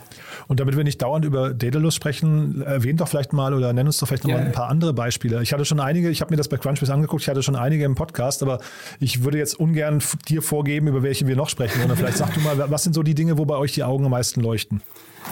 Und 0.48 0.60
damit 0.60 0.76
wir 0.76 0.82
nicht 0.82 1.00
dauernd 1.02 1.26
über 1.26 1.52
Daedalus 1.52 1.94
sprechen, 1.94 2.62
erwähnen 2.62 2.96
doch 2.96 3.06
vielleicht 3.06 3.34
mal 3.34 3.52
oder 3.52 3.72
nenn 3.74 3.86
uns 3.86 3.98
doch 3.98 4.08
vielleicht 4.08 4.24
noch 4.24 4.30
ja. 4.30 4.38
mal 4.38 4.46
ein 4.46 4.52
paar 4.52 4.70
andere 4.70 4.94
Beispiele. 4.94 5.42
Ich 5.42 5.52
hatte 5.52 5.66
schon 5.66 5.78
einige, 5.78 6.08
ich 6.08 6.22
habe 6.22 6.30
mir 6.32 6.38
das 6.38 6.48
bei 6.48 6.56
Crunchbase 6.56 6.92
angeguckt, 6.92 7.22
ich 7.22 7.28
hatte 7.28 7.42
schon 7.42 7.54
einige 7.54 7.84
im 7.84 7.94
Podcast, 7.94 8.42
aber 8.42 8.58
ich 8.98 9.22
würde 9.22 9.36
jetzt 9.36 9.60
ungern 9.60 10.02
dir 10.26 10.40
vorgeben, 10.40 10.88
über 10.88 11.02
welche 11.02 11.26
wir 11.26 11.36
noch 11.36 11.50
sprechen, 11.50 11.78
sondern 11.78 11.98
vielleicht 11.98 12.16
sag 12.16 12.32
du 12.32 12.40
mal, 12.40 12.70
was 12.70 12.82
sind 12.82 12.94
so 12.94 13.02
die 13.02 13.14
Dinge, 13.14 13.36
wo 13.36 13.44
bei 13.44 13.56
euch 13.56 13.72
die 13.74 13.84
Augen 13.84 14.06
am 14.06 14.10
meisten 14.10 14.40
leuchten? 14.40 14.80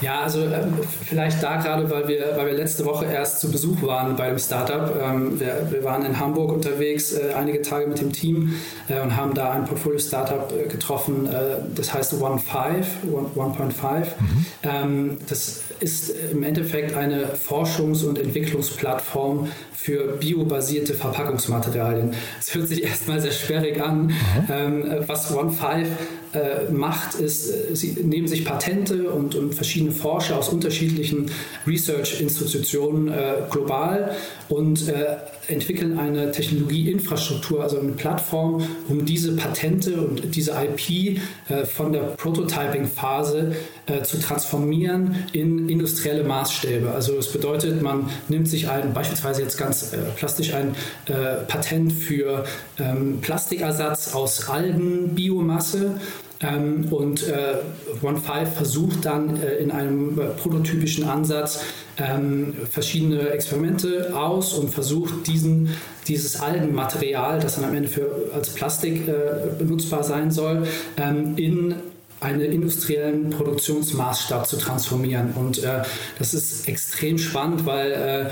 Ja, 0.01 0.21
also 0.21 0.43
ähm, 0.43 0.75
vielleicht 1.05 1.43
da 1.43 1.57
gerade, 1.57 1.89
weil 1.91 2.09
wir, 2.09 2.37
weil 2.37 2.47
wir 2.47 2.55
letzte 2.55 2.85
Woche 2.85 3.07
erst 3.07 3.41
zu 3.41 3.51
Besuch 3.51 3.83
waren 3.83 4.17
bei 4.17 4.29
dem 4.29 4.39
Startup. 4.39 4.95
Ähm, 5.03 5.41
wir, 5.41 5.69
wir 5.71 5.85
waren 5.85 6.05
in 6.05 6.19
Hamburg 6.19 6.53
unterwegs, 6.53 7.13
äh, 7.13 7.33
einige 7.35 7.63
Tage 7.63 7.87
mit 7.87 8.01
dem 8.01 8.13
Team 8.13 8.55
äh, 8.89 9.01
und 9.01 9.17
haben 9.17 9.35
da 9.35 9.53
ein 9.53 9.65
Portfolio-Startup 9.65 10.53
äh, 10.53 10.69
getroffen, 10.69 11.27
äh, 11.27 11.57
das 11.75 11.95
heißt 11.95 12.15
One 12.21 12.41
1.5. 12.41 14.07
Mhm. 14.19 14.47
Ähm, 14.63 15.19
das 15.29 15.63
ist 15.81 16.13
im 16.33 16.43
Endeffekt 16.43 16.95
eine 16.97 17.35
Forschungs- 17.35 18.05
und 18.05 18.19
Entwicklungsplattform 18.19 19.49
für 19.73 20.17
biobasierte 20.19 20.95
Verpackungsmaterialien. 20.95 22.15
Es 22.41 22.55
hört 22.55 22.69
sich 22.69 22.83
erstmal 22.85 23.21
sehr 23.21 23.33
sperrig 23.33 23.81
an. 23.81 24.07
Mhm. 24.07 24.13
Ähm, 24.51 24.85
was 25.07 25.33
One5 25.33 25.87
äh, 26.33 26.71
macht, 26.73 27.15
ist, 27.15 27.51
äh, 27.51 27.77
sie 27.77 27.93
nehmen 28.03 28.27
sich 28.27 28.45
Patente 28.45 29.11
und, 29.11 29.35
und 29.35 29.55
verschiedene 29.55 29.93
Forscher 29.93 30.39
aus 30.39 30.49
unterschiedlichen 30.49 31.31
Research-Institutionen 31.67 33.09
äh, 33.09 33.35
global 33.51 34.17
und 34.49 34.89
äh, 34.89 35.17
entwickeln 35.49 35.99
eine 35.99 36.33
Technologieinfrastruktur, 36.33 37.63
also 37.63 37.79
eine 37.79 37.93
Plattform, 37.93 38.67
um 38.89 39.05
diese 39.05 39.37
Patente 39.37 40.01
und 40.01 40.35
diese 40.35 40.53
IP 40.53 41.19
äh, 41.49 41.65
von 41.65 41.93
der 41.93 42.01
Prototyping-Phase 42.01 43.55
äh, 43.87 44.03
zu 44.03 44.19
transformieren 44.19 45.25
in 45.33 45.69
industrielle 45.69 46.25
Maßstäbe. 46.25 46.91
Also 46.91 47.17
es 47.17 47.33
bedeutet, 47.33 47.83
man 47.83 48.11
nimmt 48.29 48.49
sich 48.49 48.69
ein, 48.69 48.93
beispielsweise 48.93 49.43
jetzt 49.43 49.57
ganz 49.57 49.93
äh, 49.93 49.99
plastisch 50.17 50.55
ein 50.55 50.75
äh, 51.07 51.45
Patent 51.47 51.93
für 51.93 52.45
ähm, 52.79 53.19
Plastikersatz 53.21 54.15
aus 54.15 54.49
Algenbiomasse 54.49 56.01
ähm, 56.41 56.87
und 56.91 57.27
äh, 57.29 57.57
OneFive 58.03 58.47
versucht 58.47 59.05
dann 59.05 59.41
äh, 59.41 59.57
in 59.57 59.71
einem 59.71 60.19
äh, 60.19 60.25
prototypischen 60.27 61.05
Ansatz 61.05 61.65
ähm, 61.99 62.55
verschiedene 62.71 63.31
Experimente 63.31 64.15
aus 64.15 64.55
und 64.55 64.71
versucht 64.71 65.27
diesen, 65.27 65.71
dieses 66.07 66.41
Algenmaterial, 66.41 67.41
das 67.41 67.57
dann 67.57 67.65
am 67.65 67.75
Ende 67.75 67.89
für, 67.89 68.31
als 68.35 68.51
Plastik 68.51 69.09
äh, 69.09 69.15
benutzbar 69.59 70.05
sein 70.05 70.31
soll, 70.31 70.67
ähm, 70.99 71.37
in 71.37 71.75
einen 72.21 72.41
industriellen 72.41 73.31
Produktionsmaßstab 73.31 74.47
zu 74.47 74.57
transformieren. 74.57 75.33
Und 75.35 75.63
äh, 75.63 75.83
das 76.19 76.35
ist 76.35 76.67
extrem 76.69 77.19
spannend, 77.19 77.67
weil 77.67 77.93
äh, 77.93 78.21
äh, 78.23 78.31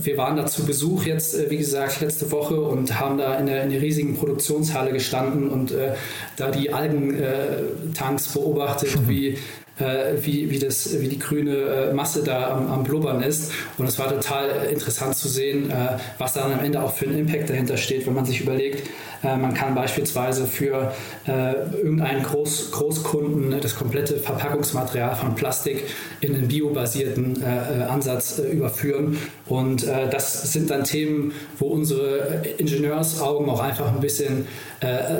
wir 0.00 0.16
waren 0.16 0.36
da 0.36 0.46
zu 0.46 0.64
Besuch 0.64 1.04
jetzt, 1.04 1.34
äh, 1.34 1.50
wie 1.50 1.58
gesagt, 1.58 2.00
letzte 2.00 2.30
Woche 2.30 2.60
und 2.60 3.00
haben 3.00 3.18
da 3.18 3.34
in 3.36 3.46
der, 3.46 3.64
in 3.64 3.70
der 3.70 3.82
riesigen 3.82 4.16
Produktionshalle 4.16 4.92
gestanden 4.92 5.48
und 5.48 5.72
äh, 5.72 5.94
da 6.36 6.50
die 6.50 6.72
Algentanks 6.72 8.28
beobachtet, 8.28 8.96
mhm. 9.00 9.08
wie 9.08 9.38
äh, 9.80 10.22
wie, 10.22 10.50
wie, 10.50 10.58
das, 10.58 11.00
wie 11.00 11.08
die 11.08 11.18
grüne 11.18 11.56
äh, 11.56 11.92
Masse 11.94 12.22
da 12.22 12.50
am, 12.50 12.70
am, 12.70 12.84
Blubbern 12.84 13.22
ist. 13.22 13.50
Und 13.78 13.86
es 13.86 13.98
war 13.98 14.08
total 14.08 14.66
interessant 14.70 15.16
zu 15.16 15.28
sehen, 15.28 15.70
äh, 15.70 15.98
was 16.18 16.34
dann 16.34 16.52
am 16.52 16.60
Ende 16.60 16.82
auch 16.82 16.94
für 16.94 17.06
einen 17.06 17.20
Impact 17.20 17.48
dahinter 17.48 17.76
steht, 17.76 18.06
wenn 18.06 18.14
man 18.14 18.26
sich 18.26 18.42
überlegt, 18.42 18.88
äh, 19.22 19.36
man 19.36 19.54
kann 19.54 19.74
beispielsweise 19.74 20.46
für 20.46 20.92
äh, 21.26 21.52
irgendeinen 21.76 22.22
Groß, 22.22 22.70
Großkunden 22.70 23.60
das 23.60 23.76
komplette 23.76 24.16
Verpackungsmaterial 24.16 25.14
von 25.14 25.34
Plastik 25.34 25.84
in 26.20 26.34
einen 26.34 26.48
biobasierten 26.48 27.42
äh, 27.42 27.84
Ansatz 27.84 28.38
überführen. 28.38 29.18
Und 29.46 29.84
das 29.84 30.52
sind 30.52 30.70
dann 30.70 30.84
Themen, 30.84 31.32
wo 31.58 31.66
unsere 31.66 32.44
Ingenieursaugen 32.58 33.50
auch 33.50 33.58
einfach 33.58 33.92
ein 33.92 33.98
bisschen 33.98 34.46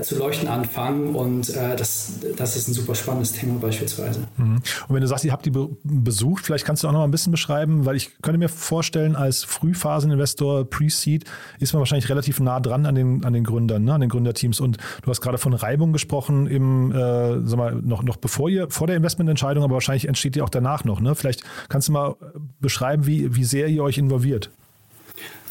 zu 0.03 0.17
leuchten 0.17 0.47
anfangen. 0.47 1.17
Und 1.17 1.53
das, 1.57 2.13
das 2.37 2.55
ist 2.55 2.69
ein 2.69 2.75
super 2.75 2.95
spannendes 2.95 3.33
Thema 3.33 3.59
beispielsweise. 3.59 4.21
Mhm. 4.37 4.63
Und 4.87 4.95
wenn 4.95 5.01
du 5.01 5.09
sagst, 5.09 5.25
ihr 5.25 5.33
habt 5.33 5.47
die 5.47 5.53
besucht, 5.83 6.47
vielleicht 6.47 6.65
kannst 6.65 6.85
du 6.85 6.89
auch 6.89 6.93
noch 6.93 7.01
mal 7.01 7.07
ein 7.07 7.11
bisschen 7.11 7.33
beschreiben, 7.33 7.87
weil 7.87 7.97
ich 7.97 8.23
könnte 8.23 8.39
mir 8.39 8.49
vorstellen, 8.49 9.17
als 9.17 9.43
Frühphaseninvestor, 9.43 10.71
Pre-Seed, 10.71 11.25
ist 11.59 11.73
man 11.73 11.81
wahrscheinlich 11.81 12.09
relativ 12.09 12.39
nah 12.39 12.61
dran 12.61 12.87
an 12.87 12.95
den, 12.95 13.25
an 13.25 13.33
den 13.33 13.43
Gründern. 13.43 13.83
Ne? 13.83 13.90
Ne, 13.91 13.95
an 13.95 14.01
den 14.01 14.11
Gründerteams. 14.11 14.61
Und 14.61 14.79
du 15.03 15.11
hast 15.11 15.21
gerade 15.21 15.39
von 15.39 15.53
Reibung 15.53 15.93
gesprochen, 15.93 16.47
im, 16.47 16.93
äh, 16.93 17.47
sag 17.47 17.59
mal, 17.59 17.75
noch, 17.75 18.03
noch 18.03 18.17
bevor 18.17 18.49
ihr, 18.49 18.71
vor 18.71 18.87
der 18.87 18.97
Investmententscheidung, 18.97 19.65
aber 19.65 19.75
wahrscheinlich 19.75 20.09
entsteht 20.09 20.35
die 20.35 20.43
auch 20.43 20.49
danach 20.49 20.85
noch. 20.85 21.01
Ne? 21.01 21.15
Vielleicht 21.15 21.43
kannst 21.69 21.89
du 21.89 21.93
mal 21.93 22.15
beschreiben, 22.61 23.07
wie, 23.07 23.35
wie 23.35 23.45
sehr 23.45 23.69
ihr 23.69 23.83
euch 23.83 23.99
involviert. 23.99 24.51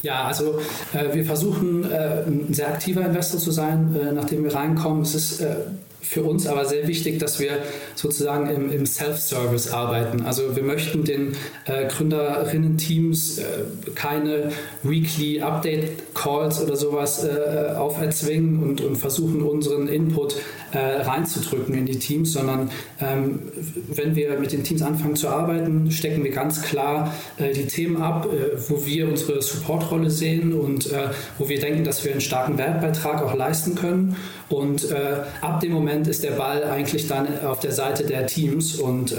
Ja, 0.02 0.24
also 0.24 0.58
äh, 0.94 1.14
wir 1.14 1.24
versuchen 1.26 1.90
äh, 1.90 2.24
ein 2.26 2.54
sehr 2.54 2.68
aktiver 2.68 3.04
Investor 3.04 3.38
zu 3.38 3.50
sein, 3.50 3.94
äh, 3.94 4.12
nachdem 4.12 4.44
wir 4.44 4.54
reinkommen. 4.54 5.02
Es 5.02 5.14
ist 5.14 5.40
äh, 5.40 5.56
für 6.00 6.22
uns 6.22 6.46
aber 6.46 6.64
sehr 6.64 6.88
wichtig, 6.88 7.18
dass 7.18 7.38
wir 7.40 7.58
sozusagen 7.94 8.48
im, 8.50 8.72
im 8.72 8.86
Self-Service 8.86 9.70
arbeiten. 9.70 10.22
Also 10.24 10.56
wir 10.56 10.62
möchten 10.62 11.04
den 11.04 11.36
äh, 11.66 11.86
Gründerinnen-Teams 11.88 13.38
äh, 13.38 13.44
keine 13.94 14.50
Weekly 14.82 15.40
Update-Calls 15.40 16.62
oder 16.62 16.76
sowas 16.76 17.24
äh, 17.24 17.74
auferzwingen 17.76 18.62
und, 18.62 18.80
und 18.80 18.96
versuchen 18.96 19.42
unseren 19.42 19.88
Input 19.88 20.36
äh, 20.72 20.78
reinzudrücken 20.78 21.74
in 21.74 21.86
die 21.86 21.98
Teams, 21.98 22.32
sondern 22.32 22.70
ähm, 23.00 23.40
wenn 23.88 24.16
wir 24.16 24.38
mit 24.38 24.52
den 24.52 24.64
Teams 24.64 24.82
anfangen 24.82 25.16
zu 25.16 25.28
arbeiten, 25.28 25.90
stecken 25.90 26.24
wir 26.24 26.30
ganz 26.30 26.62
klar 26.62 27.14
äh, 27.38 27.52
die 27.52 27.66
Themen 27.66 28.00
ab, 28.00 28.26
äh, 28.26 28.56
wo 28.68 28.86
wir 28.86 29.08
unsere 29.08 29.42
Supportrolle 29.42 30.10
sehen 30.10 30.54
und 30.54 30.90
wo 31.38 31.48
wir 31.48 31.60
denken, 31.60 31.84
dass 31.84 32.04
wir 32.04 32.12
einen 32.12 32.20
starken 32.20 32.58
Wertbeitrag 32.58 33.22
auch 33.22 33.34
leisten 33.34 33.74
können. 33.74 34.16
Und 34.50 34.92
ab 35.40 35.60
dem 35.60 35.72
Moment 35.72 36.08
ist 36.08 36.24
der 36.24 36.32
Ball 36.32 36.64
eigentlich 36.64 37.06
dann 37.06 37.26
auf 37.44 37.60
der 37.60 37.72
Seite 37.72 38.04
der 38.04 38.26
Teams 38.26 38.74
und 38.74 39.14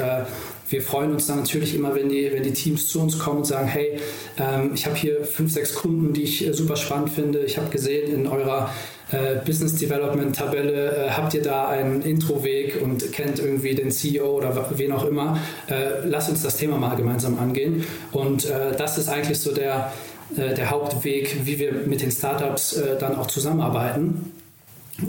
wir 0.72 0.82
freuen 0.82 1.12
uns 1.12 1.28
dann 1.28 1.38
natürlich 1.38 1.76
immer, 1.76 1.94
wenn 1.96 2.10
die, 2.10 2.32
wenn 2.32 2.44
die 2.44 2.54
Teams 2.54 2.88
zu 2.88 3.02
uns 3.02 3.20
kommen 3.20 3.40
und 3.40 3.46
sagen, 3.46 3.68
hey, 3.68 4.00
ähm, 4.38 4.72
ich 4.74 4.86
habe 4.86 4.96
hier 4.96 5.26
fünf, 5.26 5.52
sechs 5.52 5.76
Kunden, 5.76 6.14
die 6.14 6.24
ich 6.24 6.48
super 6.54 6.76
spannend 6.76 7.10
finde. 7.10 7.40
Ich 7.40 7.58
habe 7.58 7.70
gesehen 7.70 8.14
in 8.14 8.28
eurer 8.28 8.70
äh, 9.12 9.36
Business 9.46 9.76
Development 9.76 10.36
Tabelle, 10.36 11.08
äh, 11.08 11.10
habt 11.10 11.34
ihr 11.34 11.42
da 11.42 11.68
einen 11.68 12.02
Introweg 12.02 12.82
und 12.82 13.12
kennt 13.12 13.40
irgendwie 13.40 13.76
den 13.76 13.92
CEO 13.92 14.38
oder 14.38 14.70
wen 14.78 14.94
auch 14.94 15.06
immer, 15.06 15.38
äh, 15.68 16.06
lasst 16.06 16.30
uns 16.30 16.42
das 16.42 16.58
Thema 16.58 16.78
mal 16.78 16.96
gemeinsam 16.96 17.38
angehen. 17.38 17.86
Und 18.12 18.46
äh, 18.46 18.76
das 18.78 18.98
ist 18.98 19.10
eigentlich 19.10 19.40
so 19.40 19.54
der, 19.54 19.92
äh, 20.38 20.54
der 20.54 20.70
Hauptweg, 20.70 21.46
wie 21.46 21.60
wir 21.60 21.74
mit 21.86 22.02
den 22.02 22.12
Startups 22.12 22.74
äh, 22.74 22.98
dann 22.98 23.18
auch 23.18 23.28
zusammenarbeiten. 23.28 24.32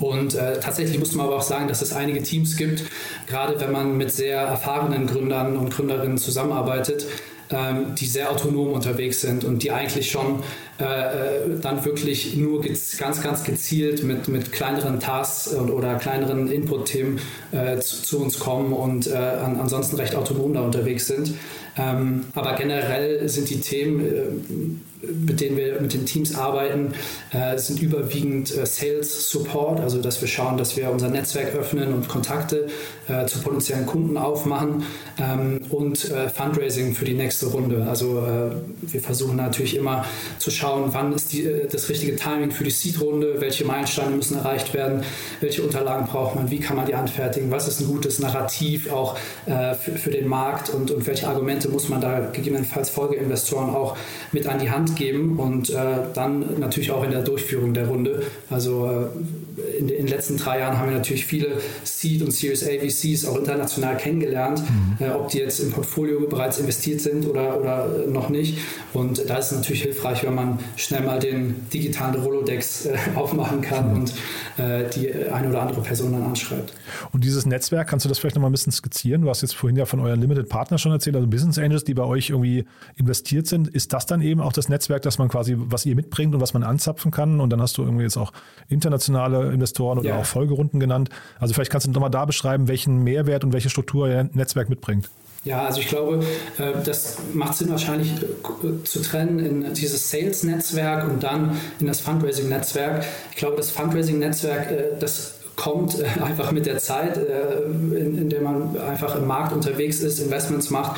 Und 0.00 0.34
äh, 0.34 0.60
tatsächlich 0.60 0.98
muss 0.98 1.14
man 1.14 1.26
aber 1.26 1.36
auch 1.36 1.42
sagen, 1.42 1.68
dass 1.68 1.82
es 1.82 1.92
einige 1.92 2.22
Teams 2.22 2.56
gibt, 2.56 2.84
gerade 3.26 3.60
wenn 3.60 3.72
man 3.72 3.96
mit 3.96 4.10
sehr 4.12 4.40
erfahrenen 4.40 5.06
Gründern 5.06 5.56
und 5.56 5.70
Gründerinnen 5.70 6.18
zusammenarbeitet, 6.18 7.06
ähm, 7.52 7.94
die 7.94 8.06
sehr 8.06 8.30
autonom 8.30 8.72
unterwegs 8.72 9.20
sind 9.20 9.44
und 9.44 9.62
die 9.62 9.70
eigentlich 9.70 10.10
schon 10.10 10.42
äh, 10.80 10.84
äh 10.84 11.60
dann 11.60 11.84
wirklich 11.84 12.34
nur 12.36 12.62
ganz, 12.98 13.22
ganz 13.22 13.44
gezielt 13.44 14.02
mit, 14.04 14.28
mit 14.28 14.52
kleineren 14.52 15.00
Tasks 15.00 15.54
oder 15.54 15.96
kleineren 15.96 16.50
Input-Themen 16.50 17.20
äh, 17.52 17.78
zu, 17.78 18.02
zu, 18.02 18.22
uns 18.22 18.38
kommen 18.38 18.72
und 18.72 19.06
äh, 19.06 19.14
an, 19.14 19.60
ansonsten 19.60 19.96
recht 19.96 20.14
autonom 20.14 20.54
da 20.54 20.62
unterwegs 20.62 21.06
sind. 21.06 21.34
Ähm, 21.76 22.26
aber 22.34 22.54
generell 22.54 23.28
sind 23.28 23.48
die 23.48 23.60
Themen, 23.60 24.00
äh, 24.00 25.06
mit 25.06 25.40
denen 25.40 25.56
wir 25.56 25.80
mit 25.80 25.94
den 25.94 26.06
Teams 26.06 26.36
arbeiten, 26.36 26.94
äh, 27.32 27.58
sind 27.58 27.82
überwiegend 27.82 28.56
äh, 28.56 28.66
Sales 28.66 29.30
Support, 29.30 29.80
also 29.80 30.00
dass 30.00 30.20
wir 30.20 30.28
schauen, 30.28 30.56
dass 30.56 30.76
wir 30.76 30.90
unser 30.90 31.08
Netzwerk 31.08 31.54
öffnen 31.54 31.92
und 31.92 32.08
Kontakte 32.08 32.68
äh, 33.08 33.26
zu 33.26 33.40
potenziellen 33.40 33.86
Kunden 33.86 34.16
aufmachen 34.16 34.84
ähm, 35.18 35.60
und 35.70 36.10
äh, 36.10 36.28
Fundraising 36.28 36.94
für 36.94 37.04
die 37.04 37.14
nächste 37.14 37.46
Runde. 37.46 37.86
Also 37.88 38.18
äh, 38.18 38.50
wir 38.82 39.00
versuchen 39.00 39.36
natürlich 39.36 39.76
immer 39.76 40.04
zu 40.38 40.50
schauen, 40.50 40.90
wann 40.92 41.12
ist 41.12 41.32
die, 41.32 41.48
das 41.70 41.88
richtige 41.88 42.14
Timing 42.16 42.52
für 42.52 42.64
die 42.64 42.70
Seed-Runde, 42.70 43.40
welche 43.40 43.64
Meilensteine 43.64 44.14
müssen 44.14 44.36
erreicht 44.36 44.72
werden, 44.74 45.02
welche 45.40 45.62
Unterlagen 45.62 46.06
braucht 46.06 46.36
man, 46.36 46.50
wie 46.50 46.60
kann 46.60 46.76
man 46.76 46.86
die 46.86 46.94
anfertigen, 46.94 47.50
was 47.50 47.66
ist 47.66 47.80
ein 47.80 47.86
gutes 47.86 48.18
Narrativ 48.18 48.90
auch 48.90 49.16
für, 49.46 49.92
für 49.96 50.10
den 50.10 50.28
Markt 50.28 50.70
und, 50.70 50.90
und 50.90 51.06
welche 51.06 51.26
Argumente 51.28 51.61
Instrumente 51.62 51.68
muss 51.68 51.88
man 51.88 52.00
da 52.00 52.20
gegebenenfalls 52.32 52.90
Folgeinvestoren 52.90 53.70
auch 53.70 53.96
mit 54.32 54.46
an 54.46 54.58
die 54.58 54.70
Hand 54.70 54.96
geben 54.96 55.38
und 55.38 55.70
äh, 55.70 55.74
dann 56.14 56.58
natürlich 56.58 56.90
auch 56.90 57.04
in 57.04 57.10
der 57.10 57.22
Durchführung 57.22 57.74
der 57.74 57.88
Runde. 57.88 58.22
Also 58.50 58.86
äh, 58.86 59.51
in, 59.78 59.88
in, 59.88 59.96
den 59.96 60.06
letzten 60.08 60.36
drei 60.36 60.58
Jahren 60.58 60.78
haben 60.78 60.88
wir 60.88 60.96
natürlich 60.96 61.24
viele 61.24 61.58
Seed 61.84 62.22
und 62.22 62.32
Series 62.32 62.64
A 62.64 62.70
VCs 62.78 63.26
auch 63.26 63.36
international 63.36 63.96
kennengelernt, 63.96 64.60
mhm. 64.60 65.04
äh, 65.04 65.10
ob 65.10 65.28
die 65.28 65.38
jetzt 65.38 65.60
im 65.60 65.70
Portfolio 65.70 66.26
bereits 66.26 66.58
investiert 66.58 67.00
sind 67.00 67.26
oder, 67.26 67.60
oder 67.60 67.88
noch 68.08 68.28
nicht. 68.28 68.58
Und 68.92 69.28
da 69.28 69.36
ist 69.36 69.52
es 69.52 69.58
natürlich 69.58 69.82
hilfreich, 69.82 70.24
wenn 70.24 70.34
man 70.34 70.58
schnell 70.76 71.02
mal 71.02 71.18
den 71.18 71.68
digitalen 71.72 72.20
Rolodex 72.20 72.86
äh, 72.86 72.96
aufmachen 73.14 73.60
kann 73.60 73.90
mhm. 73.90 74.00
und 74.00 74.14
äh, 74.58 74.88
die 74.90 75.14
eine 75.30 75.48
oder 75.48 75.62
andere 75.62 75.82
Person 75.82 76.12
dann 76.12 76.24
anschreibt. 76.24 76.72
Und 77.12 77.24
dieses 77.24 77.46
Netzwerk, 77.46 77.88
kannst 77.88 78.04
du 78.04 78.08
das 78.08 78.18
vielleicht 78.18 78.34
noch 78.34 78.42
mal 78.42 78.48
ein 78.48 78.52
bisschen 78.52 78.72
skizzieren? 78.72 79.22
Du 79.22 79.28
hast 79.28 79.42
jetzt 79.42 79.54
vorhin 79.54 79.76
ja 79.76 79.86
von 79.86 80.00
euren 80.00 80.20
Limited 80.20 80.48
Partner 80.48 80.78
schon 80.78 80.92
erzählt, 80.92 81.14
also 81.14 81.28
Business 81.28 81.52
Business 81.52 81.58
Angels, 81.58 81.84
die 81.84 81.94
bei 81.94 82.04
euch 82.04 82.30
irgendwie 82.30 82.64
investiert 82.96 83.46
sind, 83.46 83.68
ist 83.68 83.92
das 83.92 84.06
dann 84.06 84.22
eben 84.22 84.40
auch 84.40 84.52
das 84.52 84.68
Netzwerk, 84.68 85.02
das 85.02 85.18
man 85.18 85.28
quasi, 85.28 85.56
was 85.58 85.84
ihr 85.86 85.94
mitbringt 85.94 86.34
und 86.34 86.40
was 86.40 86.54
man 86.54 86.62
anzapfen 86.62 87.10
kann? 87.10 87.40
Und 87.40 87.50
dann 87.50 87.60
hast 87.60 87.78
du 87.78 87.82
irgendwie 87.82 88.04
jetzt 88.04 88.16
auch 88.16 88.32
internationale 88.68 89.41
Investoren 89.50 89.98
oder 89.98 90.10
ja. 90.10 90.18
auch 90.18 90.24
Folgerunden 90.24 90.80
genannt. 90.80 91.08
Also 91.38 91.54
vielleicht 91.54 91.70
kannst 91.70 91.86
du 91.86 91.90
nochmal 91.90 92.10
da 92.10 92.24
beschreiben, 92.24 92.68
welchen 92.68 93.02
Mehrwert 93.02 93.44
und 93.44 93.52
welche 93.52 93.70
Struktur 93.70 94.08
ihr 94.08 94.28
Netzwerk 94.32 94.68
mitbringt. 94.68 95.08
Ja, 95.44 95.64
also 95.64 95.80
ich 95.80 95.88
glaube, 95.88 96.24
äh, 96.58 96.72
das 96.84 97.16
macht 97.32 97.54
Sinn 97.54 97.68
wahrscheinlich 97.70 98.12
äh, 98.12 98.84
zu 98.84 99.02
trennen 99.02 99.40
in 99.40 99.74
dieses 99.74 100.08
Sales-Netzwerk 100.10 101.08
und 101.08 101.22
dann 101.24 101.58
in 101.80 101.88
das 101.88 102.00
Fundraising-Netzwerk. 102.00 103.04
Ich 103.32 103.38
glaube, 103.38 103.56
das 103.56 103.70
Fundraising-Netzwerk, 103.70 104.70
äh, 104.70 104.84
das 105.00 105.34
kommt 105.56 106.02
einfach 106.22 106.52
mit 106.52 106.66
der 106.66 106.78
Zeit, 106.78 107.18
in, 107.18 108.16
in 108.16 108.30
der 108.30 108.40
man 108.40 108.78
einfach 108.80 109.16
im 109.16 109.26
Markt 109.26 109.52
unterwegs 109.52 110.00
ist, 110.00 110.18
Investments 110.18 110.70
macht 110.70 110.96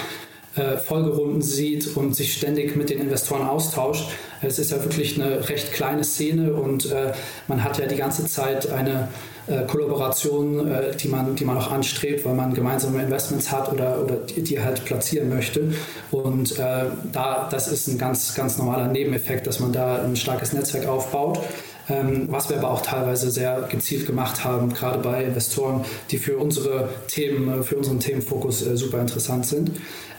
äh, 0.56 0.76
Folgerunden 0.76 1.42
sieht 1.42 1.96
und 1.96 2.14
sich 2.14 2.34
ständig 2.34 2.76
mit 2.76 2.90
den 2.90 3.00
Investoren 3.00 3.42
austauscht. 3.42 4.08
Es 4.40 4.58
ist 4.60 4.70
ja 4.70 4.82
wirklich 4.84 5.20
eine 5.20 5.48
recht 5.48 5.72
kleine 5.72 6.04
Szene 6.04 6.54
und 6.54 6.90
äh, 6.92 7.12
man 7.48 7.64
hat 7.64 7.78
ja 7.78 7.86
die 7.86 7.96
ganze 7.96 8.26
Zeit 8.26 8.70
eine 8.70 9.08
äh, 9.48 9.62
Kollaboration, 9.66 10.70
die, 11.00 11.08
man, 11.08 11.34
die 11.34 11.44
man 11.44 11.58
auch 11.58 11.72
anstrebt, 11.72 12.24
weil 12.24 12.34
man 12.34 12.54
gemeinsame 12.54 13.02
Investments 13.02 13.50
hat 13.50 13.72
oder, 13.72 14.00
oder 14.02 14.14
die, 14.14 14.60
halt 14.60 14.84
platzieren 14.84 15.28
möchte. 15.28 15.72
Und 16.10 16.58
da, 16.58 17.48
das 17.50 17.68
ist 17.68 17.88
ein 17.88 17.98
ganz, 17.98 18.34
ganz 18.34 18.56
normaler 18.56 18.86
Nebeneffekt, 18.86 19.46
dass 19.46 19.60
man 19.60 19.72
da 19.72 20.02
ein 20.02 20.16
starkes 20.16 20.52
Netzwerk 20.52 20.86
aufbaut. 20.86 21.40
Ähm, 21.88 22.28
was 22.30 22.48
wir 22.48 22.56
aber 22.56 22.70
auch 22.70 22.80
teilweise 22.80 23.30
sehr 23.30 23.68
gezielt 23.70 24.06
gemacht 24.06 24.42
haben, 24.44 24.72
gerade 24.72 25.00
bei 25.00 25.24
Investoren, 25.24 25.84
die 26.10 26.16
für 26.16 26.38
unsere 26.38 26.88
Themen, 27.08 27.62
für 27.62 27.76
unseren 27.76 28.00
Themenfokus 28.00 28.60
super 28.60 29.00
interessant 29.00 29.46
sind. 29.46 29.72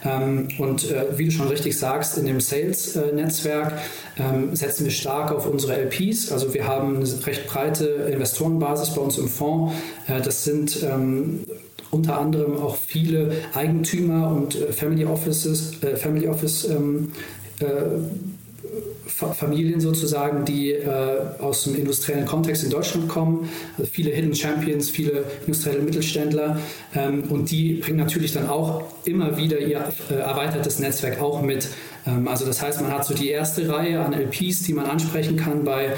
Ähm, 0.06 0.48
und 0.58 0.90
äh, 0.90 1.06
wie 1.16 1.26
du 1.26 1.30
schon 1.30 1.48
richtig 1.48 1.78
sagst, 1.78 2.16
in 2.18 2.26
dem 2.26 2.40
Sales-Netzwerk 2.40 3.78
ähm, 4.18 4.54
setzen 4.54 4.84
wir 4.84 4.92
stark 4.92 5.32
auf 5.32 5.46
unsere 5.46 5.76
LPs. 5.76 6.30
Also 6.30 6.54
wir 6.54 6.66
haben 6.66 6.96
eine 6.96 7.26
recht 7.26 7.46
breite 7.46 7.84
Investorenbasis 7.84 8.94
bei 8.94 9.00
uns 9.00 9.18
im 9.18 9.28
Fonds. 9.28 9.74
Äh, 10.06 10.20
das 10.20 10.44
sind 10.44 10.82
ähm, 10.82 11.40
unter 11.90 12.18
anderem 12.18 12.56
auch 12.56 12.76
viele 12.76 13.32
Eigentümer 13.54 14.30
und 14.30 14.54
äh, 14.54 14.72
Family 14.72 15.04
Offices, 15.04 15.72
Family 15.96 16.28
Office 16.28 16.64
äh, 16.64 17.64
Familien 19.06 19.80
sozusagen, 19.80 20.44
die 20.44 20.72
äh, 20.72 21.20
aus 21.38 21.64
dem 21.64 21.76
industriellen 21.76 22.26
Kontext 22.26 22.64
in 22.64 22.70
Deutschland 22.70 23.08
kommen. 23.08 23.48
Also 23.78 23.90
viele 23.90 24.10
Hidden 24.10 24.34
Champions, 24.34 24.90
viele 24.90 25.24
industrielle 25.46 25.80
Mittelständler. 25.80 26.58
Ähm, 26.94 27.24
und 27.30 27.50
die 27.50 27.74
bringen 27.74 27.98
natürlich 27.98 28.32
dann 28.32 28.48
auch 28.48 28.84
immer 29.04 29.36
wieder 29.36 29.58
ihr 29.58 29.84
äh, 30.10 30.14
erweitertes 30.14 30.78
Netzwerk 30.78 31.20
auch 31.20 31.40
mit. 31.42 31.68
Ähm, 32.06 32.28
also 32.28 32.44
das 32.44 32.62
heißt, 32.62 32.80
man 32.80 32.92
hat 32.92 33.04
so 33.04 33.14
die 33.14 33.28
erste 33.28 33.68
Reihe 33.68 34.00
an 34.00 34.12
LPs, 34.12 34.62
die 34.62 34.72
man 34.72 34.86
ansprechen 34.86 35.36
kann 35.36 35.64
bei 35.64 35.94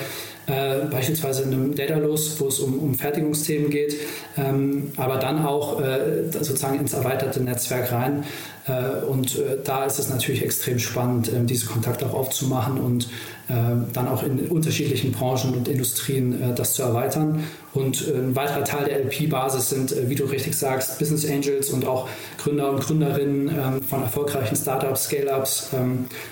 äh, 0.48 0.86
beispielsweise 0.90 1.42
in 1.42 1.52
einem 1.52 1.74
Daedalus, 1.74 2.40
wo 2.40 2.48
es 2.48 2.58
um, 2.58 2.78
um 2.78 2.94
Fertigungsthemen 2.94 3.70
geht, 3.70 3.94
ähm, 4.36 4.92
aber 4.96 5.18
dann 5.18 5.44
auch 5.44 5.80
äh, 5.80 6.30
sozusagen 6.30 6.80
ins 6.80 6.94
erweiterte 6.94 7.40
Netzwerk 7.40 7.92
rein. 7.92 8.24
Äh, 8.66 9.04
und 9.04 9.36
äh, 9.36 9.58
da 9.62 9.84
ist 9.84 9.98
es 9.98 10.08
natürlich 10.08 10.42
extrem 10.42 10.78
spannend, 10.78 11.30
ähm, 11.32 11.46
diese 11.46 11.66
Kontakte 11.66 12.06
auch 12.06 12.14
aufzumachen 12.14 12.78
und 12.80 13.08
dann 13.48 14.08
auch 14.08 14.22
in 14.22 14.48
unterschiedlichen 14.48 15.12
Branchen 15.12 15.54
und 15.54 15.68
Industrien 15.68 16.40
äh, 16.40 16.54
das 16.54 16.74
zu 16.74 16.82
erweitern. 16.82 17.44
Und 17.74 18.06
ein 18.08 18.34
weiterer 18.34 18.64
Teil 18.64 18.86
der 18.86 19.04
LP-Basis 19.04 19.70
sind, 19.70 19.94
wie 20.08 20.14
du 20.14 20.24
richtig 20.24 20.56
sagst, 20.56 20.98
Business 20.98 21.24
Angels 21.28 21.70
und 21.70 21.86
auch 21.86 22.08
Gründer 22.38 22.70
und 22.70 22.80
Gründerinnen 22.80 23.48
ähm, 23.48 23.82
von 23.82 24.02
erfolgreichen 24.02 24.56
Startups, 24.56 25.04
Scale-Ups 25.04 25.70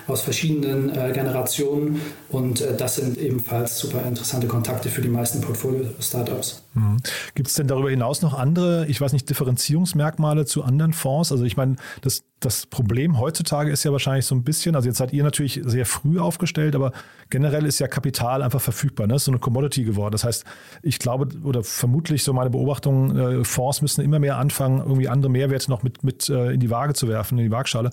aus 0.09 0.22
verschiedenen 0.22 0.92
Generationen. 1.12 2.00
Und 2.31 2.66
das 2.79 2.96
sind 2.96 3.18
ebenfalls 3.18 3.79
super 3.79 4.02
interessante 4.07 4.46
Kontakte 4.46 4.88
für 4.88 5.02
die 5.02 5.09
meisten 5.09 5.40
Portfolio-Startups. 5.40 6.65
Mhm. 6.76 6.98
Gibt 7.34 7.48
es 7.48 7.54
denn 7.54 7.66
darüber 7.66 7.88
hinaus 7.88 8.20
noch 8.20 8.34
andere, 8.34 8.86
ich 8.86 9.00
weiß 9.00 9.14
nicht, 9.14 9.28
Differenzierungsmerkmale 9.30 10.44
zu 10.44 10.62
anderen 10.62 10.92
Fonds? 10.92 11.32
Also 11.32 11.44
ich 11.44 11.56
meine, 11.56 11.76
das, 12.02 12.24
das 12.38 12.66
Problem 12.66 13.18
heutzutage 13.18 13.70
ist 13.70 13.82
ja 13.82 13.92
wahrscheinlich 13.92 14.26
so 14.26 14.34
ein 14.34 14.44
bisschen, 14.44 14.76
also 14.76 14.86
jetzt 14.86 14.98
seid 14.98 15.14
ihr 15.14 15.24
natürlich 15.24 15.62
sehr 15.64 15.86
früh 15.86 16.20
aufgestellt, 16.20 16.74
aber 16.74 16.92
generell 17.30 17.64
ist 17.64 17.78
ja 17.78 17.88
Kapital 17.88 18.42
einfach 18.42 18.60
verfügbar, 18.60 19.06
ne? 19.06 19.14
Ist 19.14 19.24
so 19.24 19.30
eine 19.30 19.40
Commodity 19.40 19.84
geworden. 19.84 20.12
Das 20.12 20.24
heißt, 20.24 20.44
ich 20.82 20.98
glaube 20.98 21.28
oder 21.42 21.64
vermutlich 21.64 22.22
so 22.22 22.34
meine 22.34 22.50
Beobachtung, 22.50 23.16
äh, 23.16 23.44
Fonds 23.44 23.80
müssen 23.80 24.04
immer 24.04 24.18
mehr 24.18 24.36
anfangen, 24.36 24.80
irgendwie 24.80 25.08
andere 25.08 25.32
Mehrwerte 25.32 25.70
noch 25.70 25.82
mit, 25.82 26.04
mit 26.04 26.28
äh, 26.28 26.52
in 26.52 26.60
die 26.60 26.70
Waage 26.70 26.92
zu 26.92 27.08
werfen, 27.08 27.38
in 27.38 27.44
die 27.44 27.50
Waagschale. 27.50 27.90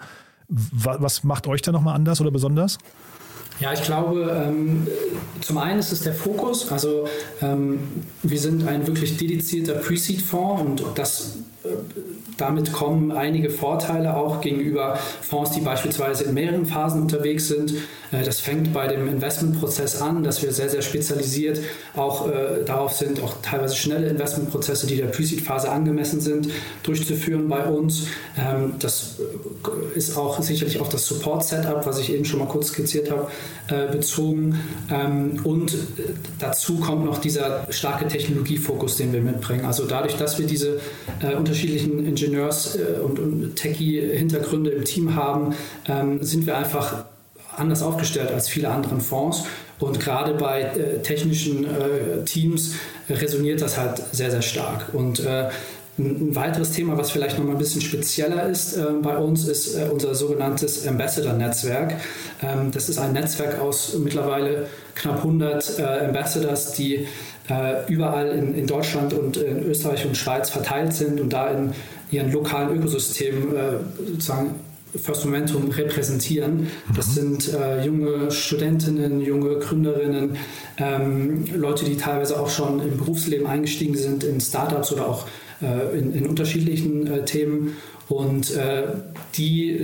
Was 0.49 1.23
macht 1.23 1.47
euch 1.47 1.61
da 1.61 1.71
nochmal 1.71 1.95
anders 1.95 2.19
oder 2.19 2.29
besonders? 2.29 2.77
Ja, 3.59 3.71
ich 3.71 3.83
glaube, 3.83 4.43
ähm, 4.45 4.87
zum 5.41 5.57
einen 5.57 5.79
ist 5.79 5.91
es 5.91 6.01
der 6.01 6.13
Fokus. 6.13 6.71
Also 6.71 7.07
ähm, 7.41 7.79
wir 8.23 8.39
sind 8.39 8.67
ein 8.67 8.87
wirklich 8.87 9.17
dedizierter 9.17 9.75
Pre-Seed-Fonds 9.75 10.61
und 10.61 10.83
das 10.95 11.37
äh, 11.63 11.69
damit 12.37 12.73
kommen 12.73 13.11
einige 13.11 13.49
Vorteile 13.49 14.15
auch 14.15 14.41
gegenüber 14.41 14.97
Fonds, 15.21 15.51
die 15.51 15.61
beispielsweise 15.61 16.23
in 16.23 16.33
mehreren 16.33 16.65
Phasen 16.65 17.01
unterwegs 17.01 17.47
sind. 17.47 17.73
Äh, 18.11 18.23
das 18.23 18.39
fängt 18.39 18.73
bei 18.73 18.87
dem 18.87 19.07
Investmentprozess 19.07 20.01
an, 20.01 20.23
dass 20.23 20.41
wir 20.41 20.51
sehr, 20.51 20.69
sehr 20.69 20.81
spezialisiert 20.81 21.59
auch 21.95 22.27
äh, 22.27 22.63
darauf 22.65 22.93
sind, 22.93 23.21
auch 23.21 23.35
teilweise 23.41 23.75
schnelle 23.75 24.09
Investmentprozesse, 24.09 24.87
die 24.87 24.97
der 24.97 25.07
Pre-Seed-Phase 25.07 25.69
angemessen 25.69 26.21
sind, 26.21 26.49
durchzuführen 26.83 27.47
bei 27.47 27.65
uns. 27.65 28.07
Ähm, 28.37 28.73
das 28.79 29.17
ist 29.95 30.17
auch 30.17 30.41
sicherlich 30.41 30.81
auf 30.81 30.89
das 30.89 31.05
Support-Setup, 31.05 31.85
was 31.85 31.99
ich 31.99 32.11
eben 32.11 32.25
schon 32.25 32.39
mal 32.39 32.47
kurz 32.47 32.69
skizziert 32.69 33.11
habe, 33.11 33.22
äh, 33.67 33.91
bezogen. 33.91 34.59
Ähm, 34.89 35.39
und 35.43 35.75
dazu 36.39 36.77
kommt 36.77 37.05
noch 37.05 37.19
dieser 37.19 37.67
starke 37.69 38.07
Technologiefokus, 38.07 38.97
den 38.97 39.13
wir 39.13 39.21
mitbringen. 39.21 39.65
Also 39.65 39.85
dadurch, 39.85 40.15
dass 40.17 40.39
wir 40.39 40.45
diese 40.45 40.79
äh, 41.21 41.35
unterschiedlichen 41.35 42.05
Ingenieurs- 42.05 42.75
äh, 42.75 42.99
und, 43.01 43.55
Techie-Hintergründe 43.55 44.71
im 44.71 44.85
Team 44.85 45.15
haben, 45.15 45.55
ähm, 45.87 46.23
sind 46.23 46.45
wir 46.45 46.57
einfach 46.57 47.05
anders 47.57 47.81
aufgestellt 47.81 48.31
als 48.31 48.49
viele 48.49 48.69
andere 48.69 48.99
Fonds 48.99 49.43
Und 49.79 49.99
gerade 49.99 50.33
bei 50.33 50.61
äh, 50.61 51.01
technischen 51.01 51.65
äh, 51.65 52.23
Teams 52.25 52.75
resoniert 53.09 53.61
das 53.61 53.77
halt 53.77 54.01
sehr, 54.11 54.31
sehr 54.31 54.41
stark. 54.41 54.93
Und 54.93 55.19
äh, 55.19 55.49
ein 55.97 56.35
weiteres 56.35 56.71
Thema, 56.71 56.97
was 56.97 57.11
vielleicht 57.11 57.37
noch 57.37 57.45
mal 57.45 57.51
ein 57.51 57.59
bisschen 57.59 57.81
spezieller 57.81 58.49
ist 58.49 58.75
äh, 58.75 58.83
bei 59.01 59.15
uns, 59.15 59.47
ist 59.47 59.75
äh, 59.75 59.87
unser 59.91 60.15
sogenanntes 60.15 60.87
Ambassador-Netzwerk. 60.87 61.95
Ähm, 62.41 62.71
das 62.71 62.89
ist 62.89 62.97
ein 62.97 63.13
Netzwerk 63.13 63.59
aus 63.59 63.95
mittlerweile 63.99 64.67
knapp 64.95 65.17
100 65.17 65.79
äh, 65.79 65.83
Ambassadors, 66.05 66.73
die 66.73 67.07
äh, 67.49 67.91
überall 67.91 68.29
in, 68.29 68.55
in, 68.55 68.65
Deutschland 68.65 69.13
und 69.13 69.37
in 69.37 69.63
Österreich 69.65 70.05
und 70.05 70.17
Schweiz 70.17 70.49
verteilt 70.49 70.93
sind 70.93 71.19
und 71.19 71.31
da 71.31 71.51
in 71.51 71.73
ihren 72.09 72.31
lokalen 72.31 72.75
Ökosystemen 72.75 73.55
äh, 73.55 73.73
sozusagen 74.07 74.55
First 74.95 75.25
Momentum 75.25 75.69
repräsentieren. 75.69 76.67
Das 76.95 77.09
mhm. 77.09 77.11
sind 77.11 77.53
äh, 77.53 77.83
junge 77.85 78.31
Studentinnen, 78.31 79.21
junge 79.21 79.57
Gründerinnen, 79.57 80.37
ähm, 80.77 81.45
Leute, 81.55 81.85
die 81.85 81.97
teilweise 81.97 82.39
auch 82.39 82.49
schon 82.49 82.79
im 82.79 82.97
Berufsleben 82.97 83.47
eingestiegen 83.47 83.95
sind, 83.95 84.23
in 84.23 84.39
Startups 84.39 84.91
oder 84.91 85.07
auch 85.07 85.25
in, 85.97 86.13
in, 86.13 86.27
unterschiedlichen 86.27 87.07
äh, 87.07 87.25
Themen. 87.25 87.77
Und 88.09 88.51
äh, 88.51 88.83
die 89.35 89.79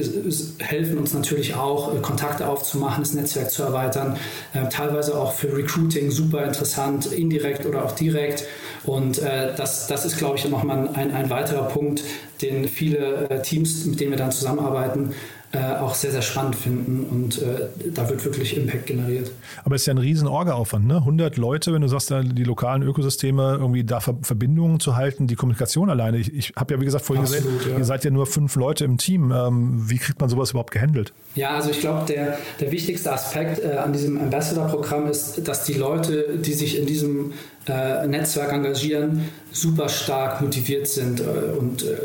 helfen 0.59 0.97
uns 0.97 1.13
natürlich 1.13 1.55
auch, 1.55 1.95
äh, 1.95 1.99
Kontakte 1.99 2.47
aufzumachen, 2.47 3.03
das 3.03 3.13
Netzwerk 3.13 3.49
zu 3.49 3.63
erweitern. 3.63 4.17
Äh, 4.53 4.67
teilweise 4.69 5.17
auch 5.17 5.33
für 5.33 5.55
Recruiting 5.55 6.11
super 6.11 6.43
interessant, 6.43 7.11
indirekt 7.11 7.65
oder 7.65 7.85
auch 7.85 7.93
direkt. 7.93 8.45
Und 8.83 9.19
äh, 9.19 9.55
das, 9.55 9.87
das 9.87 10.05
ist, 10.05 10.17
glaube 10.17 10.37
ich, 10.37 10.47
nochmal 10.49 10.89
ein, 10.93 11.11
ein 11.11 11.29
weiterer 11.29 11.63
Punkt, 11.69 12.03
den 12.41 12.67
viele 12.67 13.41
Teams, 13.43 13.85
mit 13.85 13.99
denen 13.99 14.11
wir 14.11 14.17
dann 14.17 14.31
zusammenarbeiten, 14.31 15.13
äh, 15.51 15.79
auch 15.79 15.95
sehr, 15.95 16.11
sehr 16.11 16.21
spannend 16.21 16.55
finden 16.55 17.05
und 17.09 17.41
äh, 17.41 17.67
da 17.91 18.07
wird 18.07 18.23
wirklich 18.23 18.55
Impact 18.55 18.85
generiert. 18.85 19.31
Aber 19.63 19.73
es 19.73 19.81
ist 19.81 19.87
ja 19.87 19.93
ein 19.95 19.97
riesen 19.97 20.27
Orga-Aufwand, 20.27 20.85
ne? 20.85 20.97
100 20.97 21.37
Leute, 21.37 21.73
wenn 21.73 21.81
du 21.81 21.87
sagst, 21.87 22.13
die 22.13 22.43
lokalen 22.43 22.83
Ökosysteme 22.83 23.57
irgendwie 23.59 23.83
da 23.83 23.99
Verbindungen 23.99 24.79
zu 24.79 24.95
halten, 24.95 25.25
die 25.25 25.33
Kommunikation 25.33 25.89
alleine. 25.89 26.19
Ich, 26.19 26.31
ich 26.33 26.53
habe 26.55 26.75
ja, 26.75 26.81
wie 26.81 26.85
gesagt, 26.85 27.03
vorhin 27.03 27.25
Absolut, 27.25 27.57
gesehen, 27.57 27.71
ja. 27.71 27.77
ihr 27.79 27.85
seid 27.85 28.03
ja 28.03 28.11
nur 28.11 28.27
fünf 28.27 28.55
Leute 28.57 28.85
im 28.85 28.97
Team. 28.97 29.31
Ähm, 29.31 29.89
wie 29.89 29.97
kriegt 29.97 30.19
man 30.19 30.29
sowas 30.29 30.51
überhaupt 30.51 30.71
gehandelt? 30.71 31.13
Ja, 31.33 31.55
also 31.55 31.71
ich 31.71 31.79
glaube, 31.79 32.05
der, 32.05 32.37
der 32.59 32.71
wichtigste 32.71 33.11
Aspekt 33.11 33.63
äh, 33.63 33.77
an 33.77 33.91
diesem 33.91 34.19
Ambassador-Programm 34.19 35.07
ist, 35.07 35.47
dass 35.47 35.63
die 35.63 35.73
Leute, 35.73 36.37
die 36.37 36.53
sich 36.53 36.77
in 36.77 36.85
diesem 36.85 37.33
äh, 37.69 38.07
Netzwerk 38.07 38.51
engagieren, 38.51 39.29
super 39.51 39.87
stark 39.89 40.41
motiviert 40.41 40.87
sind 40.87 41.19
äh, 41.19 41.23
und 41.57 41.83
äh, 41.83 41.97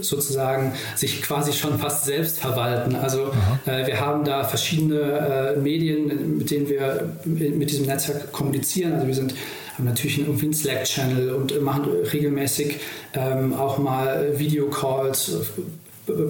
sozusagen 0.00 0.72
sich 0.96 1.22
quasi 1.22 1.52
schon 1.52 1.78
fast 1.78 2.04
selbst 2.04 2.38
verwalten. 2.40 2.96
Also 2.96 3.32
äh, 3.66 3.86
wir 3.86 4.00
haben 4.00 4.24
da 4.24 4.44
verschiedene 4.44 5.54
äh, 5.56 5.56
Medien, 5.58 6.38
mit 6.38 6.50
denen 6.50 6.68
wir 6.68 7.12
mit 7.24 7.70
diesem 7.70 7.86
Netzwerk 7.86 8.32
kommunizieren. 8.32 8.94
Also 8.94 9.06
wir 9.06 9.14
sind 9.14 9.34
haben 9.80 9.86
natürlich 9.86 10.18
irgendwie 10.18 10.46
einen 10.46 10.54
Slack-Channel 10.54 11.30
und 11.30 11.62
machen 11.62 11.86
regelmäßig 12.12 12.80
ähm, 13.14 13.54
auch 13.54 13.78
mal 13.78 14.38
Videocalls 14.38 15.32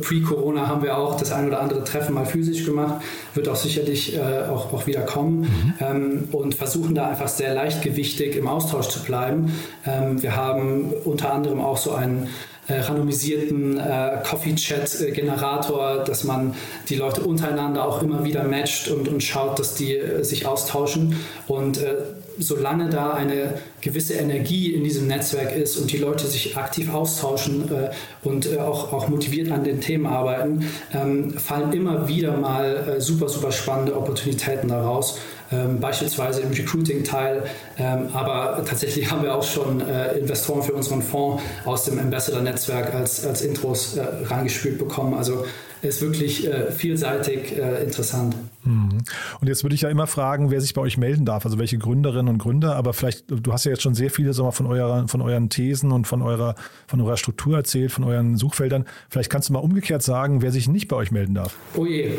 Pre-Corona 0.00 0.66
haben 0.66 0.82
wir 0.82 0.96
auch 0.96 1.16
das 1.16 1.32
ein 1.32 1.48
oder 1.48 1.60
andere 1.60 1.84
Treffen 1.84 2.14
mal 2.14 2.26
physisch 2.26 2.64
gemacht, 2.64 3.02
wird 3.34 3.48
auch 3.48 3.56
sicherlich 3.56 4.16
äh, 4.16 4.48
auch, 4.48 4.72
auch 4.72 4.86
wieder 4.86 5.02
kommen 5.02 5.40
mhm. 5.40 5.74
ähm, 5.80 6.28
und 6.32 6.54
versuchen 6.54 6.94
da 6.94 7.08
einfach 7.08 7.28
sehr 7.28 7.54
leichtgewichtig 7.54 8.36
im 8.36 8.48
Austausch 8.48 8.88
zu 8.88 9.02
bleiben. 9.02 9.52
Ähm, 9.86 10.22
wir 10.22 10.36
haben 10.36 10.92
unter 11.04 11.32
anderem 11.32 11.60
auch 11.60 11.76
so 11.76 11.92
einen 11.92 12.28
äh, 12.70 12.80
randomisierten 12.80 13.78
äh, 13.78 14.18
Coffee-Chat-Generator, 14.24 16.04
dass 16.04 16.24
man 16.24 16.54
die 16.88 16.94
Leute 16.96 17.22
untereinander 17.22 17.84
auch 17.84 18.02
immer 18.02 18.24
wieder 18.24 18.44
matcht 18.44 18.88
und, 18.88 19.08
und 19.08 19.22
schaut, 19.22 19.58
dass 19.58 19.74
die 19.74 19.96
äh, 19.96 20.22
sich 20.22 20.46
austauschen. 20.46 21.16
Und 21.48 21.78
äh, 21.78 21.94
solange 22.38 22.88
da 22.90 23.12
eine 23.12 23.54
gewisse 23.80 24.14
Energie 24.14 24.72
in 24.74 24.84
diesem 24.84 25.06
Netzwerk 25.06 25.54
ist 25.56 25.76
und 25.76 25.92
die 25.92 25.98
Leute 25.98 26.26
sich 26.26 26.56
aktiv 26.56 26.92
austauschen 26.92 27.70
äh, 27.70 27.90
und 28.22 28.46
äh, 28.46 28.58
auch, 28.58 28.92
auch 28.92 29.08
motiviert 29.08 29.50
an 29.50 29.64
den 29.64 29.80
Themen 29.80 30.06
arbeiten, 30.06 30.66
ähm, 30.92 31.32
fallen 31.38 31.72
immer 31.72 32.08
wieder 32.08 32.36
mal 32.36 32.96
äh, 32.96 33.00
super, 33.00 33.28
super 33.28 33.52
spannende 33.52 33.96
Opportunitäten 33.96 34.68
daraus. 34.68 35.18
Ähm, 35.52 35.80
beispielsweise 35.80 36.42
im 36.42 36.52
Recruiting-Teil, 36.52 37.42
ähm, 37.76 38.08
aber 38.12 38.64
tatsächlich 38.64 39.10
haben 39.10 39.24
wir 39.24 39.34
auch 39.34 39.42
schon 39.42 39.80
äh, 39.80 40.16
Investoren 40.16 40.62
für 40.62 40.74
unseren 40.74 41.02
Fonds 41.02 41.42
aus 41.64 41.86
dem 41.86 41.98
Ambassador-Netzwerk 41.98 42.94
als, 42.94 43.26
als 43.26 43.42
Intros 43.42 43.96
äh, 43.96 44.02
reingespielt 44.26 44.78
bekommen. 44.78 45.14
Also 45.14 45.44
ist 45.82 46.02
wirklich 46.02 46.46
äh, 46.46 46.70
vielseitig 46.70 47.56
interessant. 47.56 48.36
Mhm. 48.64 48.98
Und 49.40 49.48
jetzt 49.48 49.64
würde 49.64 49.74
ich 49.74 49.82
ja 49.82 49.88
immer 49.88 50.06
fragen, 50.06 50.50
wer 50.50 50.60
sich 50.60 50.74
bei 50.74 50.82
euch 50.82 50.98
melden 50.98 51.24
darf, 51.24 51.44
also 51.44 51.58
welche 51.58 51.78
Gründerinnen 51.78 52.28
und 52.28 52.38
Gründer, 52.38 52.76
aber 52.76 52.92
vielleicht, 52.92 53.24
du 53.28 53.52
hast 53.52 53.64
ja 53.64 53.70
jetzt 53.72 53.82
schon 53.82 53.94
sehr 53.94 54.10
viele 54.10 54.34
mal, 54.42 54.50
von, 54.52 54.66
eurer, 54.66 55.08
von 55.08 55.22
euren 55.22 55.48
Thesen 55.48 55.92
und 55.92 56.06
von 56.06 56.22
eurer, 56.22 56.54
von 56.86 57.00
eurer 57.00 57.16
Struktur 57.16 57.56
erzählt, 57.56 57.92
von 57.92 58.04
euren 58.04 58.36
Suchfeldern. 58.36 58.84
Vielleicht 59.08 59.30
kannst 59.30 59.48
du 59.48 59.52
mal 59.52 59.60
umgekehrt 59.60 60.02
sagen, 60.02 60.42
wer 60.42 60.50
sich 60.50 60.68
nicht 60.68 60.88
bei 60.88 60.96
euch 60.96 61.10
melden 61.10 61.34
darf. 61.34 61.56
Oh 61.74 61.86
je. 61.86 62.10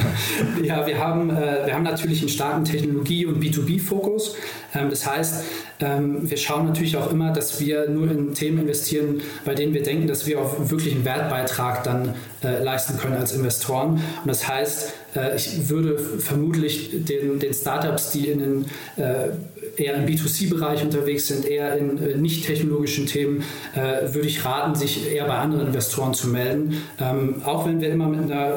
ja, 0.62 0.86
wir 0.86 0.98
haben, 0.98 1.30
äh, 1.30 1.66
wir 1.66 1.74
haben 1.74 1.84
natürlich 1.84 2.20
einen 2.20 2.28
starken 2.28 2.64
Technologie- 2.64 3.26
und 3.26 3.42
B2B-Fokus. 3.42 4.36
Ähm, 4.74 4.90
das 4.90 5.06
heißt, 5.06 5.44
ähm, 5.80 6.28
wir 6.28 6.36
schauen 6.36 6.66
natürlich 6.66 6.96
auch 6.96 7.10
immer, 7.10 7.32
dass 7.32 7.60
wir 7.60 7.88
nur 7.88 8.10
in 8.10 8.34
Themen 8.34 8.60
investieren, 8.60 9.20
bei 9.44 9.54
denen 9.54 9.74
wir 9.74 9.82
denken, 9.82 10.06
dass 10.06 10.26
wir 10.26 10.40
auch 10.40 10.70
wirklich 10.70 10.94
einen 10.94 11.04
Wertbeitrag 11.04 11.84
dann 11.84 12.14
äh, 12.42 12.62
leisten 12.62 12.98
können 12.98 13.16
als 13.16 13.32
Investoren. 13.32 13.94
Und 13.94 14.26
das 14.26 14.48
heißt, 14.48 14.94
ich 15.36 15.68
würde 15.68 15.98
vermutlich 15.98 16.90
den, 16.92 17.38
den 17.38 17.54
Startups, 17.54 18.10
die 18.10 18.28
in 18.28 18.38
den, 18.38 18.64
äh, 18.96 19.28
eher 19.76 19.94
im 19.94 20.06
B2C-Bereich 20.06 20.82
unterwegs 20.82 21.28
sind, 21.28 21.46
eher 21.46 21.76
in 21.76 21.98
äh, 21.98 22.16
nicht 22.16 22.46
technologischen 22.46 23.06
Themen, 23.06 23.42
äh, 23.74 24.12
würde 24.14 24.28
ich 24.28 24.44
raten, 24.44 24.74
sich 24.74 25.10
eher 25.12 25.26
bei 25.26 25.36
anderen 25.36 25.68
Investoren 25.68 26.14
zu 26.14 26.28
melden. 26.28 26.82
Ähm, 27.00 27.42
auch 27.44 27.66
wenn 27.66 27.80
wir 27.80 27.90
immer 27.90 28.08
mit 28.08 28.30
einer 28.30 28.56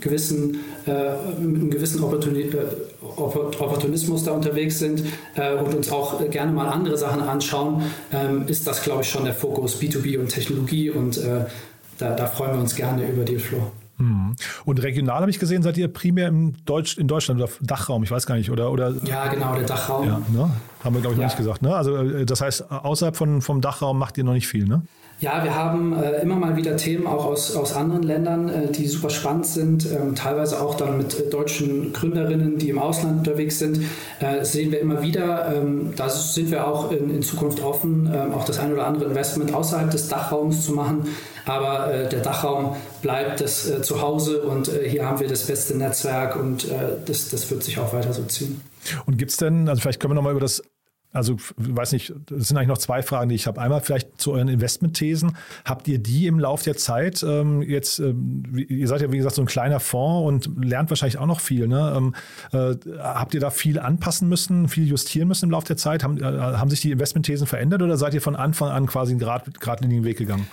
gewissen, 0.00 0.60
äh, 0.86 1.12
mit 1.40 1.60
einem 1.60 1.70
gewissen 1.70 2.02
Opportuni 2.02 2.50
Opportunismus 3.00 4.24
da 4.24 4.32
unterwegs 4.32 4.78
sind 4.78 5.02
äh, 5.34 5.54
und 5.54 5.74
uns 5.74 5.90
auch 5.90 6.28
gerne 6.30 6.52
mal 6.52 6.68
andere 6.68 6.96
Sachen 6.96 7.22
anschauen, 7.22 7.82
ähm, 8.12 8.44
ist 8.46 8.66
das, 8.66 8.82
glaube 8.82 9.02
ich, 9.02 9.08
schon 9.08 9.24
der 9.24 9.34
Fokus 9.34 9.80
B2B 9.80 10.18
und 10.18 10.28
Technologie 10.28 10.90
und 10.90 11.20
da, 11.98 12.14
da 12.14 12.26
freuen 12.26 12.54
wir 12.54 12.60
uns 12.60 12.74
gerne 12.74 13.06
über 13.06 13.24
Dealflow. 13.24 13.70
Mhm. 14.00 14.34
Und 14.64 14.82
regional 14.82 15.20
habe 15.20 15.30
ich 15.30 15.38
gesehen, 15.38 15.62
seid 15.62 15.76
ihr 15.76 15.88
primär 15.88 16.28
im 16.28 16.54
Deutsch, 16.64 16.98
in 16.98 17.06
Deutschland 17.06 17.40
oder 17.40 17.50
Dachraum, 17.60 18.02
ich 18.02 18.10
weiß 18.10 18.26
gar 18.26 18.36
nicht, 18.36 18.50
oder? 18.50 18.70
oder 18.72 18.92
ja, 19.04 19.28
genau, 19.28 19.54
der 19.54 19.64
Dachraum. 19.64 20.06
Ja, 20.06 20.20
ne? 20.30 20.50
Haben 20.82 20.94
wir, 20.94 21.00
glaube 21.00 21.14
ich, 21.14 21.20
ja. 21.20 21.26
noch 21.26 21.32
nicht 21.32 21.36
gesagt. 21.36 21.62
Ne? 21.62 21.74
Also 21.74 21.96
äh, 21.96 22.26
das 22.26 22.40
heißt, 22.40 22.70
außerhalb 22.70 23.16
von, 23.16 23.42
vom 23.42 23.60
Dachraum 23.60 23.98
macht 23.98 24.18
ihr 24.18 24.24
noch 24.24 24.32
nicht 24.32 24.48
viel, 24.48 24.66
ne? 24.66 24.82
Ja, 25.20 25.44
wir 25.44 25.54
haben 25.54 25.92
äh, 26.02 26.22
immer 26.22 26.36
mal 26.36 26.56
wieder 26.56 26.78
Themen 26.78 27.06
auch 27.06 27.26
aus, 27.26 27.54
aus 27.54 27.74
anderen 27.74 28.02
Ländern, 28.02 28.48
äh, 28.48 28.72
die 28.72 28.88
super 28.88 29.10
spannend 29.10 29.44
sind, 29.46 29.86
ähm, 29.92 30.14
teilweise 30.14 30.62
auch 30.62 30.74
dann 30.76 30.96
mit 30.96 31.18
äh, 31.18 31.28
deutschen 31.28 31.92
Gründerinnen, 31.92 32.56
die 32.56 32.70
im 32.70 32.78
Ausland 32.78 33.18
unterwegs 33.18 33.58
sind, 33.58 33.82
äh, 34.20 34.42
sehen 34.46 34.72
wir 34.72 34.80
immer 34.80 35.02
wieder. 35.02 35.54
Ähm, 35.54 35.92
da 35.94 36.08
sind 36.08 36.50
wir 36.50 36.66
auch 36.66 36.90
in, 36.90 37.14
in 37.14 37.22
Zukunft 37.22 37.60
offen, 37.62 38.10
ähm, 38.10 38.32
auch 38.32 38.46
das 38.46 38.58
ein 38.58 38.72
oder 38.72 38.86
andere 38.86 39.04
Investment 39.04 39.52
außerhalb 39.52 39.90
des 39.90 40.08
Dachraums 40.08 40.64
zu 40.64 40.72
machen. 40.72 41.06
Aber 41.44 41.92
äh, 41.92 42.08
der 42.08 42.20
Dachraum 42.20 42.76
bleibt 43.02 43.42
das 43.42 43.82
Zuhause 43.82 44.42
und 44.42 44.70
hier 44.86 45.06
haben 45.06 45.20
wir 45.20 45.28
das 45.28 45.46
beste 45.46 45.76
Netzwerk 45.76 46.36
und 46.36 46.68
das, 47.06 47.30
das 47.30 47.50
wird 47.50 47.62
sich 47.62 47.78
auch 47.78 47.94
weiter 47.94 48.12
so 48.12 48.22
ziehen. 48.24 48.60
Und 49.06 49.16
gibt 49.16 49.30
es 49.30 49.38
denn, 49.38 49.68
also 49.68 49.80
vielleicht 49.80 50.00
können 50.00 50.10
wir 50.12 50.16
nochmal 50.16 50.32
über 50.32 50.40
das 50.40 50.62
also, 51.12 51.36
weiß 51.56 51.92
nicht, 51.92 52.12
das 52.26 52.48
sind 52.48 52.56
eigentlich 52.56 52.68
noch 52.68 52.78
zwei 52.78 53.02
Fragen, 53.02 53.30
die 53.30 53.34
ich 53.34 53.48
habe. 53.48 53.60
Einmal 53.60 53.80
vielleicht 53.80 54.20
zu 54.20 54.32
euren 54.32 54.46
Investmentthesen. 54.46 55.36
Habt 55.64 55.88
ihr 55.88 55.98
die 55.98 56.28
im 56.28 56.38
Laufe 56.38 56.62
der 56.62 56.76
Zeit 56.76 57.24
ähm, 57.24 57.62
jetzt, 57.62 57.98
ähm, 57.98 58.44
ihr 58.54 58.86
seid 58.86 59.00
ja 59.00 59.10
wie 59.10 59.16
gesagt 59.16 59.34
so 59.34 59.42
ein 59.42 59.46
kleiner 59.46 59.80
Fonds 59.80 60.46
und 60.46 60.64
lernt 60.64 60.88
wahrscheinlich 60.90 61.18
auch 61.18 61.26
noch 61.26 61.40
viel. 61.40 61.66
Ne? 61.66 61.94
Ähm, 61.96 62.14
äh, 62.52 62.76
habt 62.98 63.34
ihr 63.34 63.40
da 63.40 63.50
viel 63.50 63.80
anpassen 63.80 64.28
müssen, 64.28 64.68
viel 64.68 64.86
justieren 64.86 65.26
müssen 65.26 65.46
im 65.46 65.50
Laufe 65.50 65.66
der 65.66 65.76
Zeit? 65.76 66.04
Haben, 66.04 66.18
äh, 66.18 66.22
haben 66.22 66.70
sich 66.70 66.80
die 66.80 66.92
Investmentthesen 66.92 67.48
verändert 67.48 67.82
oder 67.82 67.96
seid 67.96 68.14
ihr 68.14 68.22
von 68.22 68.36
Anfang 68.36 68.70
an 68.70 68.86
quasi 68.86 69.12
einen 69.12 69.52
geradlinigen 69.58 70.04
Weg 70.04 70.16
gegangen? 70.16 70.46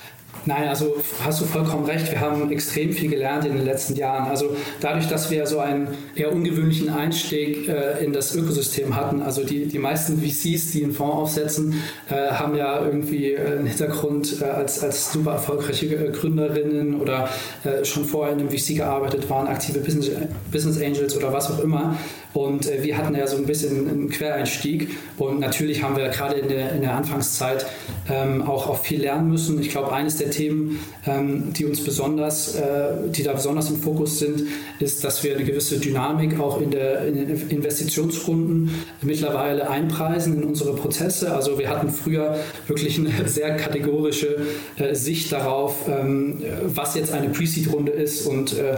Nein, 0.46 0.68
also 0.68 0.96
hast 1.24 1.42
du 1.42 1.46
vollkommen 1.46 1.86
recht. 1.86 2.12
Wir 2.12 2.20
haben 2.20 2.52
extrem 2.52 2.92
viel 2.94 3.10
gelernt 3.10 3.46
in 3.46 3.56
den 3.56 3.66
letzten 3.66 3.96
Jahren. 3.96 4.28
Also 4.30 4.56
dadurch, 4.80 5.08
dass 5.08 5.30
wir 5.30 5.46
so 5.46 5.60
einen 5.60 5.90
eher 6.16 6.32
ungewöhnlichen 6.32 6.90
Einstieg 6.90 7.68
äh, 7.68 8.04
in 8.04 8.14
das 8.14 8.36
Ökosystem 8.36 8.96
hatten, 8.96 9.22
also 9.22 9.44
die, 9.44 9.66
die 9.66 9.80
meisten 9.80 10.22
VCs, 10.22 10.72
die 10.72 10.84
einen 10.84 10.94
Fonds 10.94 11.16
aufsetzen, 11.16 11.82
äh, 12.10 12.30
haben 12.32 12.56
ja 12.56 12.84
irgendwie 12.84 13.34
äh, 13.34 13.58
einen 13.58 13.68
Hintergrund 13.68 14.42
äh, 14.42 14.46
als, 14.46 14.84
als 14.84 15.12
super 15.12 15.34
erfolgreiche 15.34 15.88
äh, 15.88 16.12
Gründerinnen 16.12 17.02
oder 17.02 17.30
äh, 17.64 17.84
schon 17.84 18.06
vorher 18.06 18.34
in 18.34 18.40
einem 18.40 18.50
VC 18.50 18.76
gearbeitet 18.76 19.30
waren, 19.30 19.48
aktive 19.48 19.80
Business, 19.80 20.12
Business 20.52 20.82
Angels 20.82 21.16
oder 21.18 21.34
was 21.34 21.52
auch 21.52 21.60
immer. 21.60 21.98
Und 22.34 22.70
wir 22.84 22.96
hatten 22.96 23.16
ja 23.16 23.26
so 23.26 23.38
ein 23.38 23.48
bisschen 23.48 23.90
einen 23.90 24.10
Quereinstieg. 24.10 24.90
Und 25.18 25.40
natürlich 25.40 25.82
haben 25.82 25.98
wir 25.98 26.10
gerade 26.10 26.36
in 26.36 26.48
der, 26.50 26.72
in 26.74 26.82
der 26.82 26.94
Anfangszeit 26.94 27.66
ähm, 28.10 28.44
auch, 28.44 28.70
auch 28.70 28.78
viel 28.78 29.02
lernen 29.02 29.32
müssen. 29.32 29.60
Ich 29.60 29.70
glaube, 29.70 29.92
eines 29.92 30.18
der 30.18 30.27
der 30.28 30.32
Themen, 30.32 30.80
ähm, 31.06 31.54
die 31.54 31.66
uns 31.66 31.84
besonders, 31.84 32.56
äh, 32.56 33.10
die 33.10 33.24
da 33.24 33.34
besonders 33.34 33.70
im 33.70 33.78
Fokus 33.78 34.20
sind, 34.20 34.44
ist, 34.80 35.04
dass 35.04 35.24
wir 35.24 35.36
eine 35.36 35.44
gewisse 35.44 35.80
Dynamik 35.80 36.40
auch 36.40 36.62
in, 36.62 36.72
der, 36.72 37.06
in 37.06 37.16
den 37.16 37.50
Investitionsrunden 37.50 38.72
mittlerweile 39.02 39.70
einpreisen 39.70 40.42
in 40.42 40.44
unsere 40.44 40.74
Prozesse. 40.76 41.34
Also 41.34 41.58
wir 41.58 41.70
hatten 41.70 41.90
früher 41.90 42.38
wirklich 42.68 43.00
eine 43.00 43.28
sehr 43.28 43.56
kategorische 43.58 44.38
äh, 44.78 44.94
Sicht 44.94 45.32
darauf, 45.32 45.88
ähm, 45.88 46.44
was 46.64 46.96
jetzt 46.96 47.12
eine 47.14 47.30
Pre-Seed-Runde 47.30 47.92
ist 47.92 48.26
und 48.26 48.54
äh, 48.54 48.78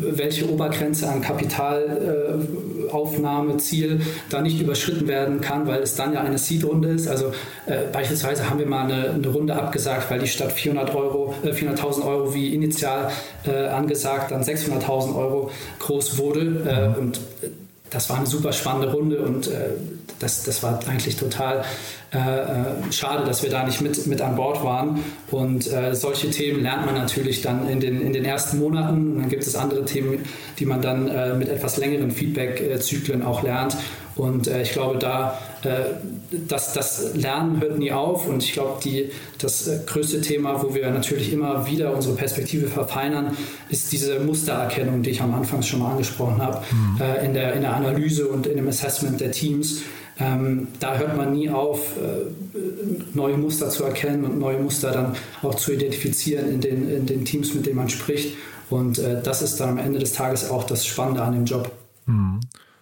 welche 0.00 0.48
Obergrenze 0.50 1.08
an 1.08 1.20
Kapitalaufnahmeziel 2.88 4.00
da 4.30 4.40
nicht 4.40 4.60
überschritten 4.60 5.06
werden 5.06 5.40
kann, 5.40 5.66
weil 5.66 5.82
es 5.82 5.94
dann 5.94 6.12
ja 6.12 6.20
eine 6.20 6.38
Seed-Runde 6.38 6.88
ist. 6.88 7.08
Also 7.08 7.32
äh, 7.66 7.84
beispielsweise 7.92 8.48
haben 8.48 8.58
wir 8.58 8.66
mal 8.66 8.84
eine, 8.84 9.10
eine, 9.10 9.28
Runde 9.28 9.54
abgesagt, 9.54 10.10
weil 10.10 10.20
die 10.20 10.26
statt 10.26 10.52
400 10.52 10.94
Euro, 10.94 11.34
äh, 11.42 11.50
400.000 11.50 12.06
Euro 12.06 12.34
wie 12.34 12.54
initial 12.54 13.10
äh, 13.46 13.66
angesagt 13.68 14.30
dann 14.30 14.42
600.000 14.42 15.14
Euro 15.16 15.50
groß 15.78 16.18
wurde. 16.18 16.94
Äh, 16.96 17.00
und 17.00 17.20
das 17.90 18.10
war 18.10 18.18
eine 18.18 18.26
super 18.26 18.52
spannende 18.52 18.92
Runde 18.92 19.18
und 19.18 19.48
äh, 19.48 19.70
das, 20.18 20.44
das 20.44 20.62
war 20.62 20.80
eigentlich 20.88 21.16
total 21.16 21.64
äh, 22.10 22.18
äh, 22.18 22.90
schade, 22.90 23.26
dass 23.26 23.42
wir 23.42 23.50
da 23.50 23.64
nicht 23.64 23.82
mit, 23.82 24.06
mit 24.06 24.22
an 24.22 24.34
Bord 24.34 24.64
waren. 24.64 25.04
Und 25.30 25.70
äh, 25.70 25.94
solche 25.94 26.30
Themen 26.30 26.62
lernt 26.62 26.86
man 26.86 26.94
natürlich 26.94 27.42
dann 27.42 27.68
in 27.68 27.80
den, 27.80 28.00
in 28.00 28.14
den 28.14 28.24
ersten 28.24 28.58
Monaten. 28.58 29.12
Und 29.12 29.20
dann 29.20 29.28
gibt 29.28 29.46
es 29.46 29.54
andere 29.54 29.84
Themen, 29.84 30.24
die 30.58 30.64
man 30.64 30.80
dann 30.80 31.08
äh, 31.08 31.34
mit 31.34 31.48
etwas 31.48 31.76
längeren 31.76 32.10
Feedback-Zyklen 32.10 33.22
auch 33.22 33.42
lernt. 33.42 33.76
Und 34.16 34.48
äh, 34.48 34.62
ich 34.62 34.72
glaube, 34.72 34.98
da 34.98 35.38
äh, 35.62 35.68
das, 36.30 36.72
das 36.72 37.14
Lernen 37.14 37.60
hört 37.60 37.78
nie 37.78 37.92
auf. 37.92 38.26
Und 38.26 38.42
ich 38.42 38.54
glaube, 38.54 38.80
die, 38.82 39.10
das 39.38 39.70
größte 39.84 40.22
Thema, 40.22 40.62
wo 40.62 40.74
wir 40.74 40.90
natürlich 40.90 41.30
immer 41.30 41.66
wieder 41.66 41.94
unsere 41.94 42.16
Perspektive 42.16 42.68
verfeinern, 42.68 43.36
ist 43.68 43.92
diese 43.92 44.18
Mustererkennung, 44.20 45.02
die 45.02 45.10
ich 45.10 45.20
am 45.20 45.34
Anfang 45.34 45.60
schon 45.62 45.80
mal 45.80 45.90
angesprochen 45.90 46.40
habe, 46.40 46.64
mhm. 46.70 47.26
in, 47.26 47.34
der, 47.34 47.52
in 47.52 47.60
der 47.60 47.74
Analyse 47.74 48.28
und 48.28 48.46
in 48.46 48.56
dem 48.56 48.68
Assessment 48.68 49.20
der 49.20 49.30
Teams. 49.30 49.82
Ähm, 50.20 50.68
da 50.80 50.96
hört 50.96 51.16
man 51.16 51.32
nie 51.32 51.48
auf, 51.48 51.96
äh, 51.96 52.56
neue 53.14 53.36
Muster 53.36 53.68
zu 53.70 53.84
erkennen 53.84 54.24
und 54.24 54.38
neue 54.38 54.58
Muster 54.58 54.90
dann 54.90 55.14
auch 55.42 55.54
zu 55.54 55.72
identifizieren 55.72 56.50
in 56.50 56.60
den, 56.60 56.90
in 56.90 57.06
den 57.06 57.24
Teams, 57.24 57.54
mit 57.54 57.66
denen 57.66 57.76
man 57.76 57.88
spricht. 57.88 58.36
Und 58.68 58.98
äh, 58.98 59.22
das 59.22 59.42
ist 59.42 59.60
dann 59.60 59.70
am 59.70 59.78
Ende 59.78 59.98
des 59.98 60.12
Tages 60.12 60.50
auch 60.50 60.64
das 60.64 60.84
Spannende 60.84 61.22
an 61.22 61.32
dem 61.32 61.44
Job. 61.44 61.70
Mhm. 62.06 62.40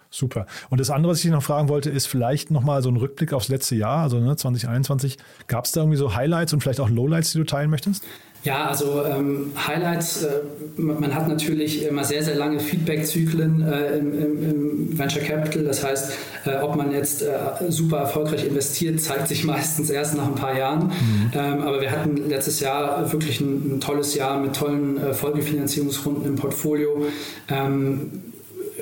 Super. 0.09 0.45
Und 0.69 0.79
das 0.79 0.89
andere, 0.89 1.11
was 1.11 1.23
ich 1.23 1.29
noch 1.29 1.43
fragen 1.43 1.69
wollte, 1.69 1.89
ist 1.89 2.07
vielleicht 2.07 2.49
nochmal 2.49 2.81
so 2.81 2.89
ein 2.89 2.95
Rückblick 2.95 3.33
aufs 3.33 3.49
letzte 3.49 3.75
Jahr, 3.75 4.03
also 4.03 4.19
ne, 4.19 4.35
2021. 4.35 5.17
Gab 5.47 5.65
es 5.65 5.73
da 5.73 5.81
irgendwie 5.81 5.97
so 5.97 6.15
Highlights 6.15 6.53
und 6.53 6.61
vielleicht 6.61 6.79
auch 6.79 6.89
Lowlights, 6.89 7.33
die 7.33 7.39
du 7.39 7.43
teilen 7.43 7.69
möchtest? 7.69 8.03
Ja, 8.43 8.67
also 8.67 9.03
ähm, 9.03 9.51
Highlights, 9.67 10.23
äh, 10.23 10.41
man 10.77 11.13
hat 11.13 11.27
natürlich 11.27 11.85
immer 11.85 12.03
sehr, 12.03 12.23
sehr 12.23 12.35
lange 12.35 12.59
Feedback-Zyklen 12.59 13.61
äh, 13.61 13.97
im, 13.97 14.13
im, 14.13 14.43
im, 14.43 14.99
Venture 14.99 15.21
Capital. 15.21 15.63
Das 15.63 15.83
heißt, 15.83 16.13
äh, 16.45 16.55
ob 16.61 16.75
man 16.75 16.91
jetzt 16.91 17.23
äh, 17.23 17.27
super 17.69 17.97
erfolgreich 17.97 18.45
investiert, 18.45 19.01
zeigt 19.01 19.27
sich 19.27 19.43
meistens 19.45 19.89
erst 19.89 20.15
nach 20.15 20.27
ein 20.27 20.35
paar 20.35 20.57
Jahren. 20.57 20.87
Mhm. 20.87 21.31
Ähm, 21.33 21.61
aber 21.61 21.81
wir 21.81 21.91
hatten 21.91 22.29
letztes 22.29 22.59
Jahr 22.59 23.11
wirklich 23.11 23.41
ein, 23.41 23.75
ein 23.75 23.79
tolles 23.81 24.15
Jahr 24.15 24.39
mit 24.39 24.55
tollen 24.55 24.97
äh, 24.97 25.13
Folgefinanzierungsrunden 25.13 26.25
im 26.25 26.35
Portfolio. 26.35 27.05
Ähm, 27.49 28.11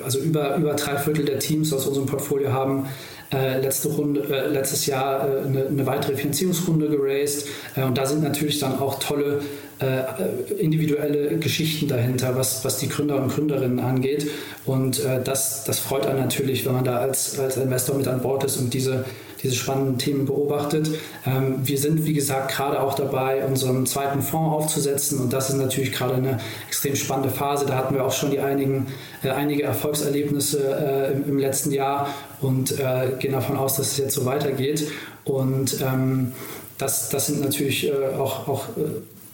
also 0.06 0.20
über, 0.20 0.54
über 0.56 0.74
drei 0.74 0.96
Viertel 0.96 1.24
der 1.24 1.40
Teams 1.40 1.72
aus 1.72 1.86
unserem 1.86 2.06
Portfolio 2.06 2.52
haben 2.52 2.88
äh, 3.32 3.60
letzte 3.60 3.88
Runde, 3.88 4.22
äh, 4.30 4.46
letztes 4.46 4.86
Jahr 4.86 5.28
äh, 5.28 5.42
eine, 5.44 5.84
weitere 5.84 6.16
Finanzierungsrunde 6.16 6.88
geraced. 6.88 7.48
Äh, 7.74 7.82
und 7.82 7.98
da 7.98 8.06
sind 8.06 8.22
natürlich 8.22 8.60
dann 8.60 8.78
auch 8.78 9.00
tolle 9.00 9.42
äh, 9.80 10.62
individuelle 10.62 11.38
Geschichten 11.38 11.88
dahinter, 11.88 12.36
was, 12.36 12.64
was 12.64 12.78
die 12.78 12.88
Gründer 12.88 13.20
und 13.20 13.34
Gründerinnen 13.34 13.80
angeht. 13.80 14.30
Und 14.64 15.04
äh, 15.04 15.20
das, 15.22 15.64
das 15.64 15.80
freut 15.80 16.06
einen 16.06 16.20
natürlich, 16.20 16.64
wenn 16.64 16.74
man 16.74 16.84
da 16.84 16.98
als, 16.98 17.38
als 17.40 17.56
Investor 17.56 17.96
mit 17.96 18.06
an 18.06 18.22
Bord 18.22 18.44
ist 18.44 18.58
und 18.58 18.72
diese 18.72 19.04
diese 19.42 19.54
spannenden 19.54 19.98
Themen 19.98 20.26
beobachtet. 20.26 20.90
Ähm, 21.26 21.56
wir 21.62 21.78
sind, 21.78 22.04
wie 22.04 22.12
gesagt, 22.12 22.52
gerade 22.52 22.80
auch 22.80 22.94
dabei, 22.94 23.44
unseren 23.44 23.86
zweiten 23.86 24.22
Fonds 24.22 24.54
aufzusetzen 24.54 25.20
und 25.20 25.32
das 25.32 25.50
ist 25.50 25.56
natürlich 25.56 25.92
gerade 25.92 26.14
eine 26.14 26.40
extrem 26.68 26.96
spannende 26.96 27.30
Phase. 27.30 27.66
Da 27.66 27.76
hatten 27.76 27.94
wir 27.94 28.04
auch 28.04 28.12
schon 28.12 28.30
die 28.30 28.40
einigen, 28.40 28.86
äh, 29.22 29.30
einige 29.30 29.62
Erfolgserlebnisse 29.62 30.58
äh, 30.58 31.12
im, 31.12 31.28
im, 31.28 31.38
letzten 31.38 31.72
Jahr 31.72 32.08
und 32.40 32.78
äh, 32.78 33.12
gehen 33.18 33.32
davon 33.32 33.56
aus, 33.56 33.76
dass 33.76 33.92
es 33.92 33.96
jetzt 33.98 34.14
so 34.14 34.24
weitergeht. 34.24 34.88
Und 35.24 35.80
ähm, 35.82 36.32
das, 36.78 37.08
das 37.08 37.26
sind 37.26 37.40
natürlich 37.40 37.88
äh, 37.88 38.14
auch, 38.18 38.48
auch 38.48 38.68
äh, 38.76 38.82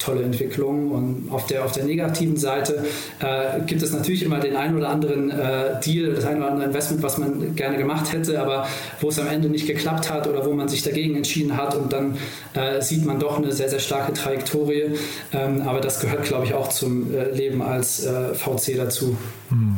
tolle 0.03 0.23
Entwicklung. 0.23 0.91
Und 0.91 1.29
auf 1.31 1.47
der, 1.47 1.65
auf 1.65 1.73
der 1.73 1.85
negativen 1.85 2.37
Seite 2.37 2.85
äh, 3.21 3.61
gibt 3.67 3.83
es 3.83 3.93
natürlich 3.93 4.23
immer 4.23 4.41
den 4.41 4.57
einen 4.57 4.77
oder 4.77 4.89
anderen 4.89 5.31
äh, 5.31 5.81
Deal, 5.85 6.15
das 6.15 6.25
ein 6.25 6.39
oder 6.39 6.51
andere 6.51 6.67
Investment, 6.67 7.03
was 7.03 7.19
man 7.19 7.55
gerne 7.55 7.77
gemacht 7.77 8.13
hätte, 8.13 8.41
aber 8.41 8.67
wo 9.01 9.09
es 9.09 9.19
am 9.19 9.29
Ende 9.29 9.49
nicht 9.49 9.67
geklappt 9.67 10.11
hat 10.11 10.27
oder 10.27 10.45
wo 10.45 10.53
man 10.53 10.69
sich 10.69 10.83
dagegen 10.83 11.17
entschieden 11.17 11.57
hat 11.57 11.75
und 11.75 11.93
dann 11.93 12.17
äh, 12.55 12.81
sieht 12.81 13.05
man 13.05 13.19
doch 13.19 13.39
eine 13.39 13.53
sehr, 13.53 13.69
sehr 13.69 13.81
starke 13.81 14.13
Trajektorie. 14.13 14.97
Ähm, 15.33 15.63
aber 15.63 15.81
das 15.81 16.01
gehört, 16.01 16.25
glaube 16.25 16.47
ich, 16.47 16.55
auch 16.55 16.69
zum 16.69 17.15
äh, 17.15 17.31
Leben 17.31 17.63
als 17.63 18.07
VC 18.35 18.77
dazu. 18.77 19.17
Mhm. 19.51 19.77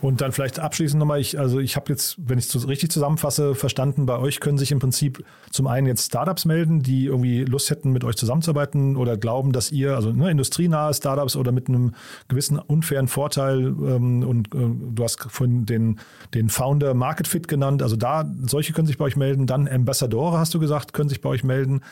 Und 0.00 0.20
dann 0.20 0.32
vielleicht 0.32 0.58
abschließend 0.58 0.98
nochmal, 0.98 1.20
ich, 1.20 1.38
also 1.38 1.58
ich 1.58 1.76
habe 1.76 1.90
jetzt, 1.90 2.16
wenn 2.18 2.38
ich 2.38 2.54
es 2.54 2.68
richtig 2.68 2.90
zusammenfasse, 2.90 3.54
verstanden, 3.54 4.06
bei 4.06 4.18
euch 4.18 4.40
können 4.40 4.56
sich 4.56 4.72
im 4.72 4.78
Prinzip 4.78 5.22
zum 5.50 5.66
einen 5.66 5.86
jetzt 5.86 6.06
Startups 6.06 6.46
melden, 6.46 6.82
die 6.82 7.06
irgendwie 7.06 7.44
Lust 7.44 7.70
hätten, 7.70 7.92
mit 7.92 8.04
euch 8.04 8.16
zusammenzuarbeiten 8.16 8.96
oder 8.96 9.18
glauben, 9.18 9.52
dass 9.52 9.70
ihr, 9.70 9.94
also 9.96 10.10
ne, 10.12 10.30
industrienahe 10.30 10.94
Startups 10.94 11.36
oder 11.36 11.52
mit 11.52 11.68
einem 11.68 11.94
gewissen 12.28 12.58
unfairen 12.58 13.08
Vorteil 13.08 13.58
ähm, 13.58 14.22
und 14.22 14.54
äh, 14.54 14.58
du 14.94 15.04
hast 15.04 15.20
vorhin 15.28 15.66
den, 15.66 16.00
den 16.32 16.48
Founder 16.48 16.94
Market 16.94 17.28
Fit 17.28 17.46
genannt, 17.46 17.82
also 17.82 17.96
da, 17.96 18.24
solche 18.42 18.72
können 18.72 18.86
sich 18.86 18.98
bei 18.98 19.04
euch 19.04 19.16
melden, 19.16 19.46
dann 19.46 19.68
Ambassadore, 19.68 20.38
hast 20.38 20.54
du 20.54 20.60
gesagt, 20.60 20.94
können 20.94 21.08
sich 21.08 21.20
bei 21.20 21.28
euch 21.28 21.44
melden. 21.44 21.82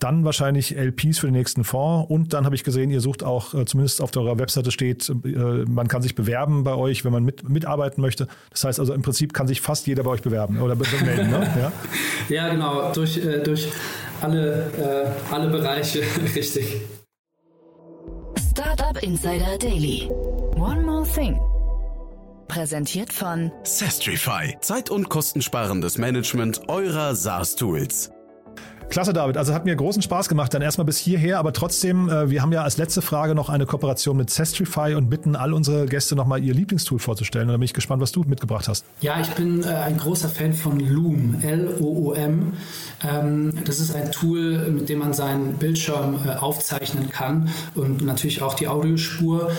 Dann 0.00 0.24
wahrscheinlich 0.24 0.76
LPs 0.76 1.20
für 1.20 1.28
den 1.28 1.34
nächsten 1.34 1.64
Fonds. 1.64 2.10
Und 2.10 2.32
dann 2.32 2.44
habe 2.44 2.54
ich 2.54 2.64
gesehen, 2.64 2.90
ihr 2.90 3.00
sucht 3.00 3.22
auch, 3.22 3.54
äh, 3.54 3.64
zumindest 3.64 4.00
auf 4.02 4.14
eurer 4.16 4.38
Webseite 4.38 4.70
steht, 4.70 5.08
äh, 5.08 5.38
man 5.68 5.88
kann 5.88 6.02
sich 6.02 6.14
bewerben 6.14 6.64
bei 6.64 6.74
euch, 6.74 7.04
wenn 7.04 7.12
man 7.12 7.24
mit, 7.24 7.48
mitarbeiten 7.48 8.00
möchte. 8.00 8.26
Das 8.50 8.64
heißt 8.64 8.80
also 8.80 8.92
im 8.92 9.02
Prinzip 9.02 9.32
kann 9.32 9.46
sich 9.46 9.60
fast 9.60 9.86
jeder 9.86 10.02
bei 10.02 10.10
euch 10.10 10.22
bewerben 10.22 10.60
oder 10.60 10.74
melden. 10.74 11.30
Ne? 11.30 11.48
Ja? 11.58 11.72
ja, 12.28 12.48
genau. 12.48 12.92
Durch, 12.92 13.16
äh, 13.18 13.42
durch 13.42 13.68
alle, 14.20 15.12
alle 15.30 15.50
Bereiche. 15.50 16.02
Richtig. 16.34 16.80
Startup 18.50 19.02
Insider 19.02 19.58
Daily. 19.58 20.08
One 20.56 20.82
more 20.82 21.06
thing. 21.06 21.38
Präsentiert 22.48 23.12
von 23.12 23.50
Sestrify. 23.64 24.56
Zeit- 24.60 24.90
und 24.90 25.08
kostensparendes 25.08 25.98
Management 25.98 26.68
eurer 26.68 27.14
SaaS-Tools. 27.14 28.13
Klasse, 28.90 29.12
David. 29.12 29.36
Also 29.36 29.54
hat 29.54 29.64
mir 29.64 29.74
großen 29.74 30.02
Spaß 30.02 30.28
gemacht. 30.28 30.54
Dann 30.54 30.62
erstmal 30.62 30.84
bis 30.84 30.98
hierher, 30.98 31.38
aber 31.38 31.52
trotzdem, 31.52 32.08
äh, 32.08 32.30
wir 32.30 32.42
haben 32.42 32.52
ja 32.52 32.62
als 32.62 32.76
letzte 32.76 33.02
Frage 33.02 33.34
noch 33.34 33.48
eine 33.48 33.66
Kooperation 33.66 34.16
mit 34.16 34.30
Sestrify 34.30 34.94
und 34.94 35.10
bitten 35.10 35.36
all 35.36 35.52
unsere 35.52 35.86
Gäste 35.86 36.14
nochmal 36.14 36.42
ihr 36.42 36.54
Lieblingstool 36.54 36.98
vorzustellen. 36.98 37.48
Und 37.48 37.52
da 37.52 37.56
bin 37.56 37.64
ich 37.64 37.74
gespannt, 37.74 38.02
was 38.02 38.12
du 38.12 38.22
mitgebracht 38.22 38.68
hast. 38.68 38.84
Ja, 39.00 39.20
ich 39.20 39.30
bin 39.30 39.62
äh, 39.62 39.66
ein 39.66 39.96
großer 39.96 40.28
Fan 40.28 40.52
von 40.52 40.78
Loom, 40.80 41.40
L-O-O-M. 41.42 42.52
Ähm, 43.02 43.52
das 43.64 43.80
ist 43.80 43.94
ein 43.94 44.12
Tool, 44.12 44.70
mit 44.70 44.88
dem 44.88 44.98
man 45.00 45.12
seinen 45.12 45.54
Bildschirm 45.54 46.20
äh, 46.26 46.34
aufzeichnen 46.34 47.10
kann 47.10 47.48
und 47.74 48.04
natürlich 48.04 48.42
auch 48.42 48.54
die 48.54 48.68
Audiospur. 48.68 49.50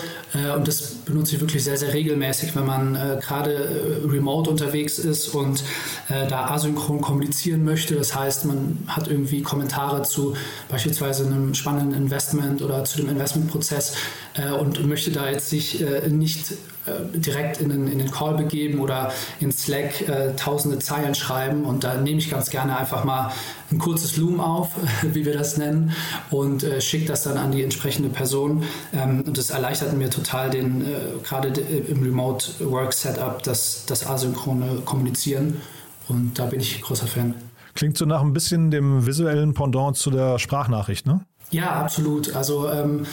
Und 0.56 0.68
das 0.68 0.82
benutze 1.04 1.36
ich 1.36 1.40
wirklich 1.40 1.64
sehr, 1.64 1.76
sehr 1.76 1.94
regelmäßig, 1.94 2.54
wenn 2.56 2.66
man 2.66 2.94
gerade 3.20 4.02
remote 4.04 4.50
unterwegs 4.50 4.98
ist 4.98 5.28
und 5.28 5.64
da 6.08 6.50
asynchron 6.50 7.00
kommunizieren 7.00 7.64
möchte. 7.64 7.94
Das 7.94 8.14
heißt, 8.14 8.44
man 8.44 8.78
hat 8.86 9.08
irgendwie 9.08 9.15
Kommentare 9.42 10.02
zu 10.02 10.34
beispielsweise 10.68 11.26
einem 11.26 11.54
spannenden 11.54 11.94
Investment 11.94 12.62
oder 12.62 12.84
zu 12.84 12.98
dem 12.98 13.08
Investmentprozess 13.08 13.94
äh, 14.34 14.50
und 14.50 14.86
möchte 14.86 15.10
da 15.10 15.30
jetzt 15.30 15.48
sich 15.48 15.80
äh, 15.80 16.08
nicht 16.08 16.52
äh, 16.86 17.18
direkt 17.18 17.60
in 17.60 17.68
den, 17.70 17.88
in 17.88 17.98
den 17.98 18.10
Call 18.10 18.36
begeben 18.36 18.78
oder 18.78 19.12
in 19.40 19.50
Slack 19.50 20.08
äh, 20.08 20.36
tausende 20.36 20.78
Zeilen 20.78 21.14
schreiben. 21.14 21.64
Und 21.64 21.82
da 21.82 21.94
nehme 21.94 22.18
ich 22.18 22.30
ganz 22.30 22.50
gerne 22.50 22.76
einfach 22.76 23.04
mal 23.04 23.32
ein 23.72 23.78
kurzes 23.78 24.16
Loom 24.16 24.40
auf, 24.40 24.70
wie 25.02 25.24
wir 25.24 25.36
das 25.36 25.56
nennen, 25.56 25.92
und 26.30 26.62
äh, 26.62 26.80
schicke 26.80 27.06
das 27.06 27.24
dann 27.24 27.38
an 27.38 27.50
die 27.50 27.62
entsprechende 27.62 28.08
Person. 28.08 28.62
Ähm, 28.94 29.22
und 29.26 29.36
das 29.36 29.50
erleichtert 29.50 29.94
mir 29.94 30.10
total 30.10 30.50
den, 30.50 30.82
äh, 30.82 30.86
gerade 31.24 31.48
im 31.48 32.02
Remote 32.02 32.46
Work 32.60 32.92
Setup, 32.92 33.42
das, 33.42 33.84
das 33.86 34.06
asynchrone 34.06 34.82
Kommunizieren. 34.84 35.60
Und 36.08 36.38
da 36.38 36.46
bin 36.46 36.60
ich 36.60 36.80
großer 36.82 37.08
Fan. 37.08 37.34
Klingt 37.76 37.96
so 37.96 38.06
nach 38.06 38.22
ein 38.22 38.32
bisschen 38.32 38.70
dem 38.70 39.06
visuellen 39.06 39.54
Pendant 39.54 39.96
zu 39.96 40.10
der 40.10 40.38
Sprachnachricht, 40.38 41.06
ne? 41.06 41.20
Ja, 41.50 41.74
absolut. 41.74 42.34
Also 42.34 42.68
ähm, 42.68 43.06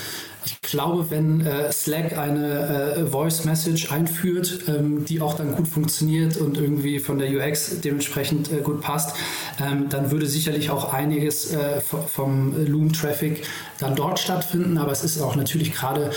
ich 0.46 0.60
glaube, 0.62 1.12
wenn 1.12 1.42
äh, 1.42 1.72
Slack 1.72 2.18
eine 2.18 2.96
äh, 2.96 3.06
Voice 3.06 3.46
Message 3.46 3.92
einführt, 3.92 4.62
ähm, 4.68 5.06
die 5.06 5.22
auch 5.22 5.36
dann 5.36 5.56
gut 5.56 5.68
funktioniert 5.68 6.38
und 6.38 6.58
irgendwie 6.58 7.00
von 7.00 7.20
der 7.20 7.30
UX 7.30 7.82
dementsprechend 7.82 8.52
äh, 8.52 8.62
gut 8.62 8.82
passt, 8.82 9.16
ähm, 9.62 9.88
dann 9.90 10.10
würde 10.12 10.26
sicherlich 10.26 10.72
auch 10.72 10.94
einiges 10.94 11.54
äh, 11.54 11.80
vom 11.82 12.56
Loom-Traffic 12.66 13.46
dann 13.80 13.96
dort 13.96 14.20
stattfinden. 14.20 14.78
Aber 14.78 14.92
es 14.92 15.04
ist 15.04 15.22
auch 15.22 15.36
natürlich 15.36 15.74
gerade 15.74 16.12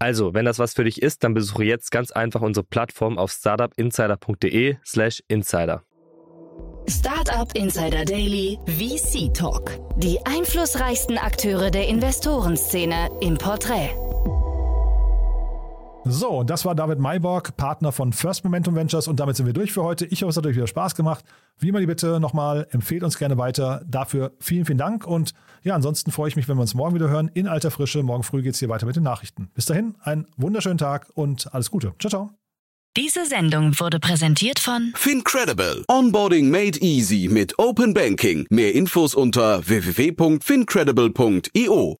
Also, 0.00 0.32
wenn 0.32 0.46
das 0.46 0.58
was 0.58 0.72
für 0.72 0.84
dich 0.84 1.02
ist, 1.02 1.22
dann 1.24 1.34
besuche 1.34 1.64
jetzt 1.64 1.90
ganz 1.90 2.10
einfach 2.10 2.40
unsere 2.40 2.64
Plattform 2.64 3.18
auf 3.18 3.30
startupinsider.de 3.30 4.76
slash 4.84 5.22
insider. 5.28 5.84
Startup 6.88 7.54
Insider 7.54 8.04
Daily 8.06 8.58
VC 8.66 9.32
Talk. 9.34 9.78
Die 9.98 10.18
einflussreichsten 10.24 11.18
Akteure 11.18 11.70
der 11.70 11.86
Investorenszene 11.86 13.10
im 13.20 13.36
Porträt. 13.36 13.90
So, 16.04 16.30
und 16.30 16.48
das 16.48 16.64
war 16.64 16.74
David 16.74 16.98
Mayborg, 16.98 17.56
Partner 17.56 17.92
von 17.92 18.12
First 18.12 18.44
Momentum 18.44 18.74
Ventures. 18.74 19.06
Und 19.06 19.20
damit 19.20 19.36
sind 19.36 19.46
wir 19.46 19.52
durch 19.52 19.72
für 19.72 19.82
heute. 19.82 20.06
Ich 20.06 20.22
hoffe, 20.22 20.30
es 20.30 20.36
hat 20.36 20.46
euch 20.46 20.56
wieder 20.56 20.66
Spaß 20.66 20.94
gemacht. 20.94 21.24
Wie 21.58 21.68
immer 21.68 21.80
die 21.80 21.86
Bitte 21.86 22.20
nochmal, 22.20 22.66
empfehlt 22.70 23.02
uns 23.02 23.18
gerne 23.18 23.36
weiter. 23.36 23.84
Dafür 23.86 24.32
vielen, 24.40 24.64
vielen 24.64 24.78
Dank. 24.78 25.06
Und 25.06 25.34
ja, 25.62 25.74
ansonsten 25.74 26.10
freue 26.10 26.28
ich 26.28 26.36
mich, 26.36 26.48
wenn 26.48 26.56
wir 26.56 26.62
uns 26.62 26.72
morgen 26.74 26.94
wieder 26.94 27.10
hören. 27.10 27.30
In 27.34 27.46
alter 27.46 27.70
Frische. 27.70 28.02
Morgen 28.02 28.22
früh 28.22 28.40
geht 28.42 28.54
es 28.54 28.60
hier 28.60 28.70
weiter 28.70 28.86
mit 28.86 28.96
den 28.96 29.02
Nachrichten. 29.02 29.50
Bis 29.54 29.66
dahin, 29.66 29.96
einen 30.00 30.26
wunderschönen 30.36 30.78
Tag 30.78 31.08
und 31.14 31.52
alles 31.52 31.70
Gute. 31.70 31.92
Ciao, 31.98 32.08
ciao. 32.08 32.30
Diese 32.96 33.26
Sendung 33.26 33.78
wurde 33.78 34.00
präsentiert 34.00 34.58
von 34.58 34.92
Fincredible. 34.96 35.84
Onboarding 35.86 36.50
made 36.50 36.80
easy 36.80 37.28
mit 37.30 37.56
Open 37.58 37.94
Banking. 37.94 38.46
Mehr 38.50 38.74
Infos 38.74 39.14
unter 39.14 39.68
www.fincredible.io. 39.68 41.99